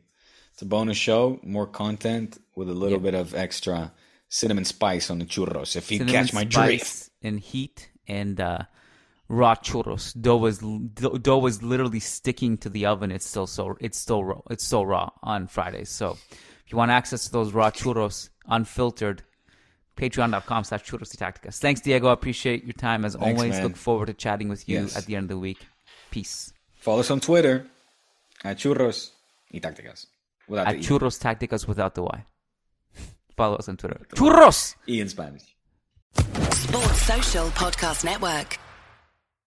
it's 0.57 0.63
a 0.63 0.65
bonus 0.65 0.97
show, 0.97 1.39
more 1.43 1.67
content 1.67 2.41
with 2.55 2.67
a 2.67 2.73
little 2.73 2.97
yep. 2.97 3.03
bit 3.03 3.13
of 3.13 3.35
extra 3.35 3.91
cinnamon 4.27 4.65
spice 4.65 5.11
on 5.11 5.19
the 5.19 5.25
churros. 5.25 5.75
If 5.75 5.91
you 5.91 5.99
cinnamon 5.99 6.25
catch 6.25 6.33
my 6.33 6.45
drift, 6.45 7.11
and 7.21 7.39
heat 7.39 7.91
and 8.07 8.41
uh, 8.41 8.63
raw 9.29 9.53
churros. 9.53 10.19
Dough 10.19 10.37
was 10.37 10.57
dough 10.57 11.37
was 11.37 11.61
literally 11.61 11.99
sticking 11.99 12.57
to 12.57 12.69
the 12.69 12.87
oven. 12.87 13.11
It's 13.11 13.27
still 13.27 13.45
so 13.45 13.77
it's 13.79 13.99
still 13.99 14.25
raw. 14.25 14.41
It's 14.49 14.63
still 14.63 14.83
raw 14.83 15.11
on 15.21 15.45
Fridays. 15.45 15.89
So 15.89 16.17
if 16.31 16.71
you 16.71 16.77
want 16.79 16.89
access 16.89 17.25
to 17.25 17.31
those 17.31 17.53
raw 17.53 17.69
churros, 17.69 18.29
unfiltered, 18.47 19.21
patreon.com 19.95 20.63
slash 20.63 20.83
churros 20.85 21.15
tacticas. 21.15 21.59
Thanks, 21.59 21.81
Diego. 21.81 22.07
I 22.07 22.13
appreciate 22.13 22.63
your 22.63 22.73
time 22.73 23.05
as 23.05 23.13
Thanks, 23.13 23.39
always. 23.39 23.53
Man. 23.53 23.63
Look 23.63 23.75
forward 23.75 24.07
to 24.07 24.15
chatting 24.15 24.49
with 24.49 24.67
you 24.67 24.79
yes. 24.79 24.97
at 24.97 25.05
the 25.05 25.17
end 25.17 25.25
of 25.25 25.29
the 25.29 25.37
week. 25.37 25.67
Peace. 26.09 26.51
Follow 26.77 27.01
us 27.01 27.11
on 27.11 27.19
Twitter 27.19 27.67
at 28.43 28.57
churros 28.57 29.11
y 29.53 29.59
tácticas. 29.59 30.07
Without 30.47 30.67
at 30.67 30.77
Churros 30.77 31.19
Tacticas 31.19 31.67
without 31.67 31.95
the 31.95 32.03
Y. 32.03 32.25
Follow 33.37 33.55
us 33.55 33.67
on 33.69 33.77
Twitter. 33.77 33.99
Churros! 34.15 34.75
E 34.87 34.99
in 35.01 35.09
Spanish. 35.09 35.55
Sports 36.51 37.01
Social 37.01 37.47
Podcast 37.49 38.03
Network. 38.03 38.57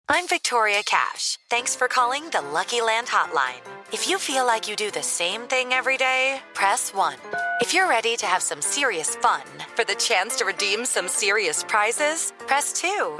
I'm 0.10 0.26
Victoria 0.30 0.84
Cash. 0.86 1.38
Thanks 1.50 1.76
for 1.76 1.90
calling 1.90 2.30
the 2.30 2.42
Lucky 2.42 2.80
Land 2.80 3.08
Hotline. 3.08 3.60
If 3.92 4.08
you 4.08 4.18
feel 4.18 4.46
like 4.46 4.70
you 4.70 4.78
do 4.78 4.90
the 4.90 5.04
same 5.04 5.42
thing 5.42 5.74
every 5.74 5.98
day, 5.98 6.40
press 6.54 6.94
1. 6.94 7.16
If 7.60 7.74
you're 7.74 7.90
ready 7.90 8.16
to 8.16 8.26
have 8.26 8.42
some 8.42 8.62
serious 8.62 9.18
fun 9.18 9.44
for 9.76 9.84
the 9.84 9.96
chance 9.96 10.38
to 10.38 10.46
redeem 10.46 10.86
some 10.86 11.10
serious 11.10 11.64
prizes, 11.64 12.32
press 12.48 12.72
2. 12.74 13.20